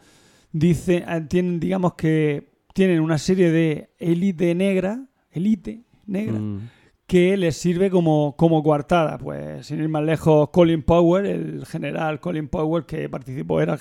[0.52, 6.70] dicen, ah, tienen, digamos que tienen una serie de élite negra, élite negra, Mm.
[7.08, 9.18] que les sirve como, como coartada.
[9.18, 13.78] Pues, sin ir más lejos, Colin Powell, el general Colin Powell, que participó, era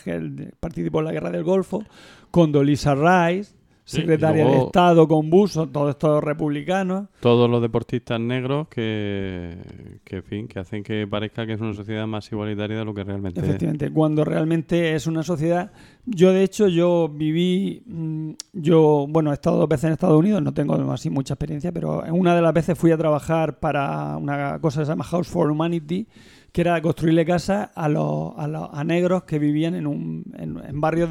[0.61, 1.85] participó en la guerra del Golfo,
[2.31, 3.55] con Dolisa Rice,
[3.91, 7.09] Sí, secretaria luego- de Estado con Bush, todos estos republicanos.
[7.21, 9.57] Todos los deportistas negros que,
[10.05, 12.95] que, en fin, que hacen que parezca que es una sociedad más igualitaria de lo
[12.95, 13.47] que realmente es.
[13.47, 15.73] Efectivamente, cuando realmente es una sociedad.
[16.07, 17.83] Yo, de hecho, yo viví.
[17.87, 21.73] mm, Yo, bueno, he estado dos veces en Estados Unidos, no tengo así mucha experiencia,
[21.73, 25.05] pero en una de las veces fui a trabajar para una cosa que se llama
[25.05, 26.07] House for Humanity,
[26.53, 30.81] que era construirle casas a los, a los a negros que vivían en, un, en,
[30.81, 31.09] barrios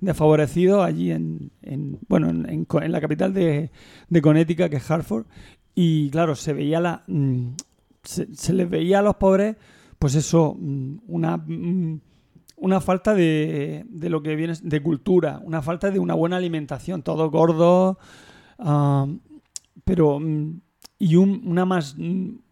[0.00, 3.70] desfavorecidos allí en, en- bueno, en, la capital de,
[4.22, 5.26] Connecticut, que es Hartford.
[5.74, 7.04] Y claro, se veía la.
[7.06, 7.50] mm,
[8.02, 9.56] se, les veía a los pobres,
[9.98, 11.36] pues eso, mm, una.
[11.36, 12.00] mm,
[12.60, 17.02] una falta de, de lo que viene de cultura, una falta de una buena alimentación,
[17.02, 17.98] todos gordos,
[18.58, 19.06] ah,
[19.84, 20.18] pero
[20.98, 21.96] y un- una más,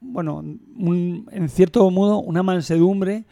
[0.00, 3.24] bueno, un- en cierto modo una mansedumbre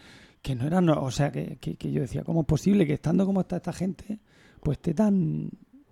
[0.42, 2.94] que no era, no- o sea, que, que- que yo decía, ¿cómo es posible que
[2.94, 4.18] estando como está esta gente,
[4.60, 5.44] pues esté tan,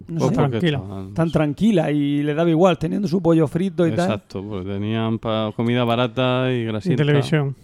[0.09, 0.82] no Pues sé, tranquila.
[1.15, 4.07] tan tranquila y le daba igual, teniendo su pollo frito y tal?
[4.11, 6.97] Exacto, porque tenían pa- comida barata y Y grasita.
[6.97, 7.55] televisión,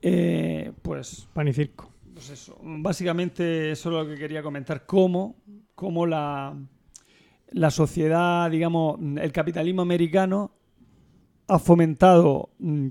[0.00, 1.90] Eh, pues pan y circo.
[2.14, 5.36] Pues eso, básicamente eso es lo que quería comentar, cómo,
[5.74, 6.54] cómo la,
[7.52, 10.52] la sociedad, digamos, el capitalismo americano
[11.46, 12.88] ha fomentado mm,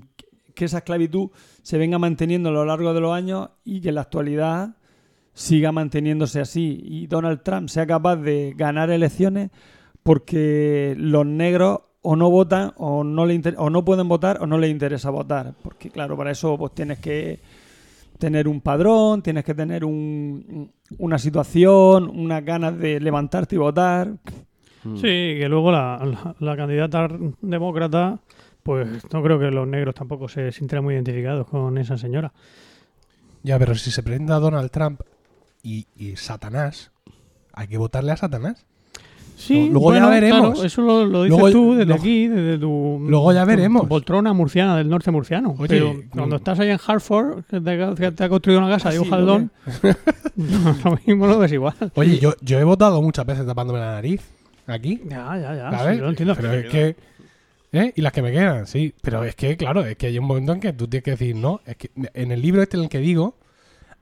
[0.54, 1.30] que esa esclavitud
[1.62, 4.74] se venga manteniendo a lo largo de los años y que en la actualidad
[5.32, 6.80] siga manteniéndose así.
[6.84, 9.50] Y Donald Trump sea capaz de ganar elecciones
[10.02, 14.58] porque los negros o no votan o no, le o no pueden votar o no
[14.58, 15.54] les interesa votar.
[15.62, 17.38] Porque claro, para eso pues tienes que
[18.18, 24.16] tener un padrón, tienes que tener un- una situación, unas ganas de levantarte y votar.
[24.92, 24.96] Mm.
[24.96, 25.00] Sí,
[25.38, 27.08] que luego la, la- la candidata
[27.40, 28.18] demócrata,
[28.62, 32.32] pues no creo que los negros tampoco se sintieran muy identificados con esa señora.
[33.42, 35.00] Ya, pero si se presenta Donald Trump
[35.62, 36.90] y, y Satanás,
[37.52, 38.64] hay que votarle a Satanás.
[39.36, 40.54] Sí, Luego ya veremos.
[40.54, 43.82] claro, eso lo, lo dices Luego- tú desde luego- aquí, desde tu, luego ya veremos.
[43.82, 45.54] tu poltrona murciana del norte murciano.
[45.56, 46.08] Oye, Pero mm.
[46.10, 49.08] cuando estás ahí en Hartford, que te, que te ha construido una casa de un
[49.08, 49.52] jaldón,
[50.84, 51.74] lo mismo lo ves igual.
[51.94, 54.20] Oye, yo, yo he votado muchas veces tapándome la nariz.
[54.68, 55.00] Aquí.
[55.04, 55.70] Ya, ya, ya.
[55.72, 55.96] ¿sabes?
[55.96, 56.34] sí, lo entiendo.
[56.36, 56.96] Pero es que.
[57.72, 57.92] ¿eh?
[57.96, 58.94] Y las que me quedan, sí.
[59.02, 61.34] Pero es que, claro, es que hay un momento en que tú tienes que decir,
[61.34, 61.60] no.
[61.66, 63.36] Es que en el libro este en el que digo,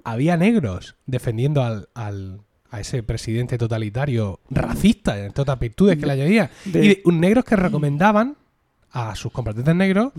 [0.04, 2.40] había negros defendiendo al, al-
[2.70, 6.50] a ese presidente totalitario racista, en todas las virtudes que le añadía.
[6.64, 8.36] De- Y negros que recomendaban
[8.90, 10.12] a sus compatriotas negros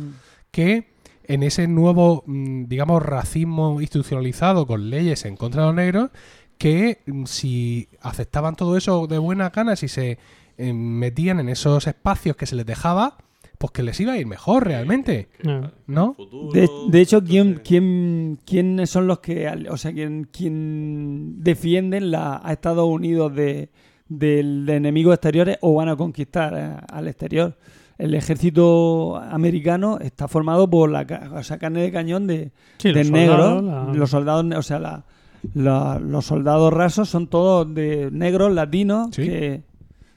[0.51, 0.87] que
[1.25, 6.09] en ese nuevo, mm, digamos, racismo institucionalizado con leyes en contra de los negros,
[6.57, 10.17] que mm, si aceptaban todo eso de buenas ganas y se
[10.57, 13.17] eh, metían en esos espacios que se les dejaba,
[13.59, 15.71] pues que les iba a ir mejor realmente, No.
[15.87, 16.15] ¿no?
[16.53, 22.39] De, de hecho, ¿quién, quién, ¿quiénes son los que, o sea, quién, quién defienden la,
[22.43, 23.69] a Estados Unidos de,
[24.07, 27.57] del- de enemigos exteriores o van a conquistar eh, al exterior?
[27.97, 32.89] El ejército americano está formado por la ca- o sea, carne de cañón de, Sí,
[32.91, 33.37] de los negros.
[33.39, 35.05] soldados, la- Los soldados, o sea, la-
[35.53, 39.23] la- los soldados rasos son todos de negros, latinos, Sí.
[39.23, 39.63] que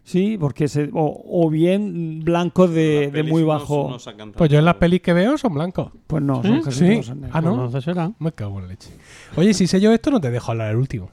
[0.03, 3.97] sí, porque se, o, o bien blancos de, de muy bajo.
[4.37, 5.93] Pues yo en las pelis que veo son blancos.
[6.07, 6.49] Pues no, ¿Sí?
[6.49, 6.93] son casi Sí.
[7.01, 7.31] todos negros.
[7.33, 7.81] Ah, ¿no?
[7.81, 8.13] Será.
[8.19, 8.91] Me cago en la leche.
[9.37, 11.11] Oye, si sé yo esto, no te dejo hablar el último.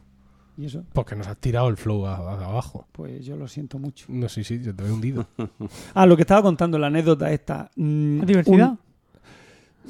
[0.60, 0.84] ¿Y eso?
[0.94, 2.88] Porque nos has tirado el flow a- a- abajo.
[2.92, 4.08] Pues yo lo siento mucho.
[4.10, 5.28] No, sí, sí, yo te veo hundido.
[5.94, 7.70] Ah, lo que estaba contando, la anécdota esta.
[7.76, 8.80] mm, un-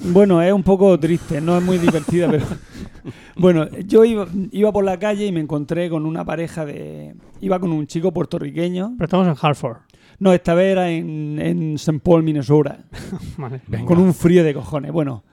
[0.05, 2.45] bueno, es un poco triste, no es muy divertida, pero...
[3.39, 7.15] Bueno, yo iba, iba por la calle y me encontré con una pareja de...
[7.39, 8.95] Iba con un chico puertorriqueño.
[8.97, 9.77] Pero estamos en Hartford.
[10.19, 11.99] No, esta vez era en, en St.
[11.99, 12.79] Paul, Minnesota.
[13.37, 13.61] Vale.
[13.67, 13.85] Venga.
[13.85, 14.91] Con un frío de cojones.
[14.91, 15.23] Bueno,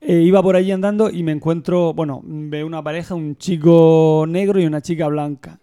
[0.00, 4.60] eh, iba por allí andando y me encuentro, bueno, veo una pareja, un chico negro
[4.60, 5.60] y una chica blanca.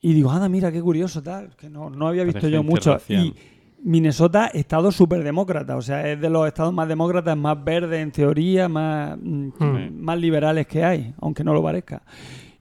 [0.00, 2.98] Y digo, anda, mira, qué curioso, tal, que no, no había visto yo mucho.
[3.08, 3.34] Y
[3.82, 8.10] Minnesota, estado súper demócrata, o sea, es de los estados más demócratas, más verdes en
[8.10, 10.00] teoría, más, mm, Hmm.
[10.00, 12.02] más liberales que hay, aunque no lo parezca.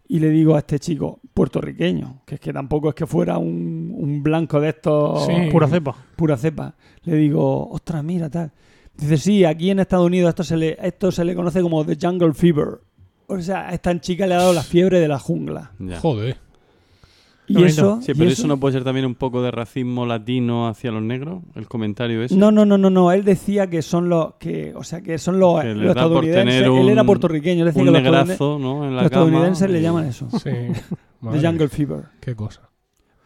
[0.09, 3.93] Y le digo a este chico, puertorriqueño, que es que tampoco es que fuera un,
[3.97, 5.33] un blanco de estos Sí.
[5.51, 5.95] Pura cepa.
[6.15, 6.75] pura cepa.
[7.03, 8.51] Le digo, ostras, mira, tal.
[8.95, 11.97] Dice, sí, aquí en Estados Unidos esto se le, esto se le conoce como The
[12.01, 12.79] Jungle Fever.
[13.27, 15.71] O sea, a esta chica le ha dado la fiebre de la jungla.
[15.79, 15.99] Ya.
[15.99, 16.37] Joder.
[17.47, 17.99] Y eso...
[18.01, 21.01] Sí, y pero eso no puede ser también un poco de racismo latino hacia los
[21.01, 22.35] negros, el comentario ese.
[22.35, 23.11] No, no, no, no, no.
[23.11, 26.63] Él decía que son los que, o sea, que son los, Que estadounidenses.
[26.63, 27.61] Él era puertorriqueño.
[27.61, 28.85] Él decía un que los, negrazo, ¿no?
[28.85, 30.27] En la los cama estadounidenses le llaman eso.
[30.31, 30.49] Sí.
[31.31, 32.03] The Jungle Fever.
[32.19, 32.69] Qué cosa.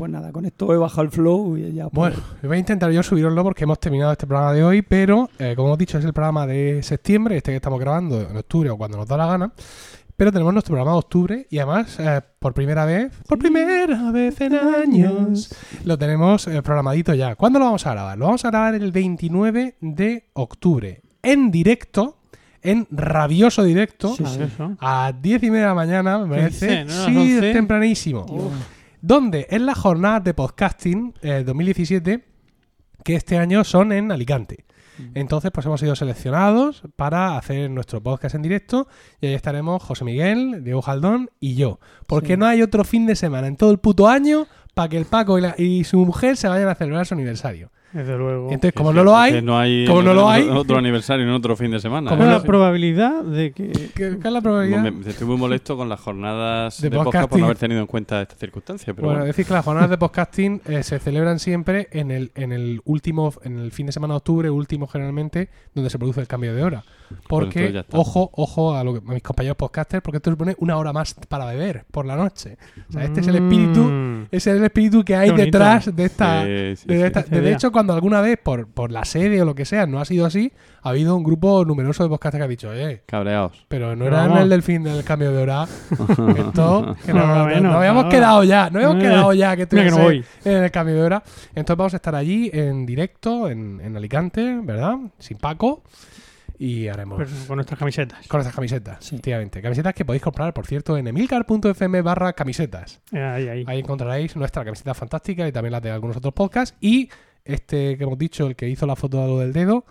[0.02, 1.88] Pues nada, con esto he bajado el flow y ya.
[1.90, 5.30] pues, Bueno, voy a intentar yo subiroslo porque hemos terminado este programa de hoy, pero
[5.38, 8.72] eh, como hemos dicho es el programa de septiembre, este que estamos grabando en octubre
[8.72, 9.54] o cuando nos da la gana.
[10.18, 14.40] Pero tenemos nuestro programa de octubre y además, eh, por primera vez, por primera vez
[14.42, 17.36] en años, lo tenemos eh, programadito ya.
[17.36, 18.18] ¿Cuándo lo vamos a grabar?
[18.18, 22.18] Lo vamos a grabar el 29 de octubre, en directo,
[22.62, 24.42] en rabioso directo, Sí, sí.
[24.80, 26.86] a 10 y media de la mañana, me ¿Qué parece.
[26.86, 27.48] ¿No sí, 11?
[27.50, 28.52] es tempranísimo.
[29.02, 32.24] Donde en las jornadas de podcasting eh, 2017,
[33.04, 34.66] que este año son en Alicante.
[35.14, 38.88] Entonces, pues hemos sido seleccionados para hacer nuestro podcast en directo
[39.20, 41.80] y ahí estaremos José Miguel, Diego Jaldón y yo.
[42.08, 42.38] Porque Sí.
[42.38, 45.38] no hay otro fin de semana en todo el puto año para que el Paco
[45.38, 47.72] y, la- y su mujer se vayan a celebrar su aniversario.
[47.94, 48.46] Desde luego.
[48.52, 51.32] Entonces, como sí, no lo hay, no hay como no lo hay- otro aniversario en
[51.32, 52.10] otro fin de semana.
[52.10, 52.26] Como ¿eh?
[52.26, 53.72] ¿Cuál es no- la probabilidad de que...
[53.72, 54.82] ¿qué, qué es la probabilidad?
[54.92, 57.88] Me- Estoy muy molesto con las jornadas De de, podcast por no haber tenido en
[57.88, 58.94] cuenta esta circunstancia.
[58.94, 62.32] Pero bueno, bueno, decir que las jornadas de podcasting eh, se celebran siempre en el,
[62.36, 66.22] en el último, en el fin de semana de octubre, último generalmente, donde se produce
[66.22, 66.84] el cambio de hora.
[67.28, 67.98] Porque, está.
[67.98, 71.14] ojo, ojo a, lo que- a mis compañeros podcasters, porque esto supone una hora más
[71.28, 72.58] para beber por la noche.
[72.90, 74.24] O sea, este es el espíritu, Mm.
[74.32, 76.44] ese es el espíritu que hay detrás de esta.
[76.44, 79.56] sí, sí, de esta- de hecho, cuando alguna vez, por, por la sede o lo
[79.56, 80.52] que sea, no ha sido así,
[80.84, 83.66] ha habido un grupo numeroso de podcasters que ha dicho, eh, cabreados.
[83.68, 85.68] pero no era el del fin del cambio de hora.
[86.38, 89.68] Esto, que no, no- menos, no habíamos quedado ya, no habíamos Eh, quedado ya que
[89.72, 91.24] no estuviese en el cambio de hora.
[91.56, 94.98] Entonces vamos a estar allí en directo, en, en Alicante, ¿verdad?
[95.20, 95.84] Sin Paco.
[96.64, 98.28] Y haremos Pero con nuestras camisetas.
[98.28, 99.16] con estas camisetas, Sí.
[99.16, 99.64] efectivamente.
[99.64, 103.02] Camisetas que podéis comprar, por cierto, en emilcar.fm barra camisetas.
[103.12, 103.64] Ahí, ahí.
[103.66, 106.78] Ahí encontraréis nuestra camiseta fantástica y también la de algunos otros podcasts.
[106.80, 107.10] Y
[107.44, 109.86] este que hemos dicho, el que hizo la foto de lo del dedo,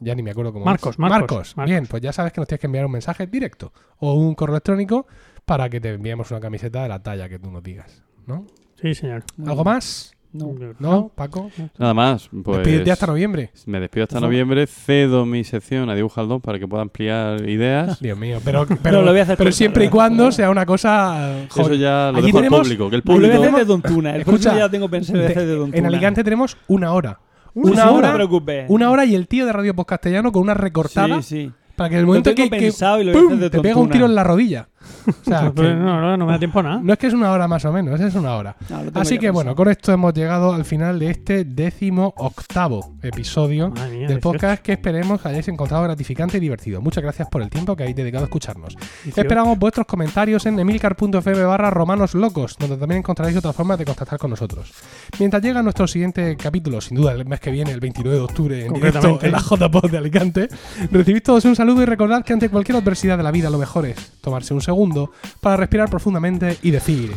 [0.00, 0.98] ya ni me acuerdo cómo Marcos, es.
[0.98, 1.88] Marcos, Bien, Marcos.
[1.90, 5.06] pues ya sabes que nos tienes que enviar un mensaje directo o un correo electrónico
[5.44, 8.02] para que te enviemos una camiseta de la talla que tú nos digas.
[8.26, 8.46] ¿No?
[8.80, 9.24] Sí, señor.
[9.46, 10.13] ¿Algo más?
[10.34, 10.52] No.
[10.80, 11.50] ¿No, Paco?
[11.78, 12.28] Nada más.
[12.42, 13.50] Pues Despídete hasta noviembre.
[13.66, 18.00] Me despido hasta noviembre, cedo mi sección a Dibujo Aldón para que pueda ampliar ideas.
[18.02, 21.38] Dios mío, pero, pero, lo voy a hacer pero siempre y cuando sea una cosa...
[21.44, 21.78] Eso joder.
[21.78, 22.90] ya lo Allí dejo al tenemos- público.
[22.90, 23.54] Que el Pues lo voy a público...
[23.56, 24.14] hacer de Don Tuna.
[24.14, 25.86] El Escucha, ya tengo pensado de hacer de Don en.
[25.86, 27.20] Alicante tenemos una hora.
[27.54, 27.92] Una una hora.
[27.92, 28.64] hora- No te preocupes.
[28.68, 31.52] Una hora y el tío de Radio Post Castellano con una recortada Sí, sí.
[31.76, 33.38] Para que el Lo momento tengo que, y lo ¡pum!
[33.38, 34.68] de te pega un tiro en la rodilla.
[35.06, 36.80] O sea, que no, no, no me da tiempo a nada.
[36.82, 38.56] no es que es una hora más o menos, es una hora.
[38.68, 43.70] No, Así que bueno, con esto hemos llegado al final de este décimo octavo episodio
[43.70, 44.20] mía, del 18.
[44.20, 46.80] podcast que esperemos que hayáis encontrado gratificante y divertido.
[46.80, 48.74] Muchas gracias por el tiempo que habéis dedicado a escucharnos.
[49.04, 49.20] 18.
[49.20, 54.18] Esperamos vuestros comentarios en emilcar.fm barra romanos locos, donde también encontraréis otras formas de contactar
[54.18, 54.72] con nosotros.
[55.18, 58.66] Mientras llega nuestro siguiente capítulo, sin duda el mes que viene, el 29 de octubre,
[58.66, 60.48] en directo en la JPod de Alicante,
[60.90, 63.56] recibid todos un saludo saludo y recordad que ante cualquier adversidad de la vida lo
[63.56, 67.16] mejor es tomarse un segundo para respirar profundamente y decir...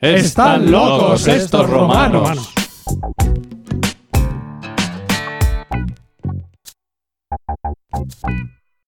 [0.00, 2.22] ¡Están locos estos romanos!
[2.22, 2.54] romanos.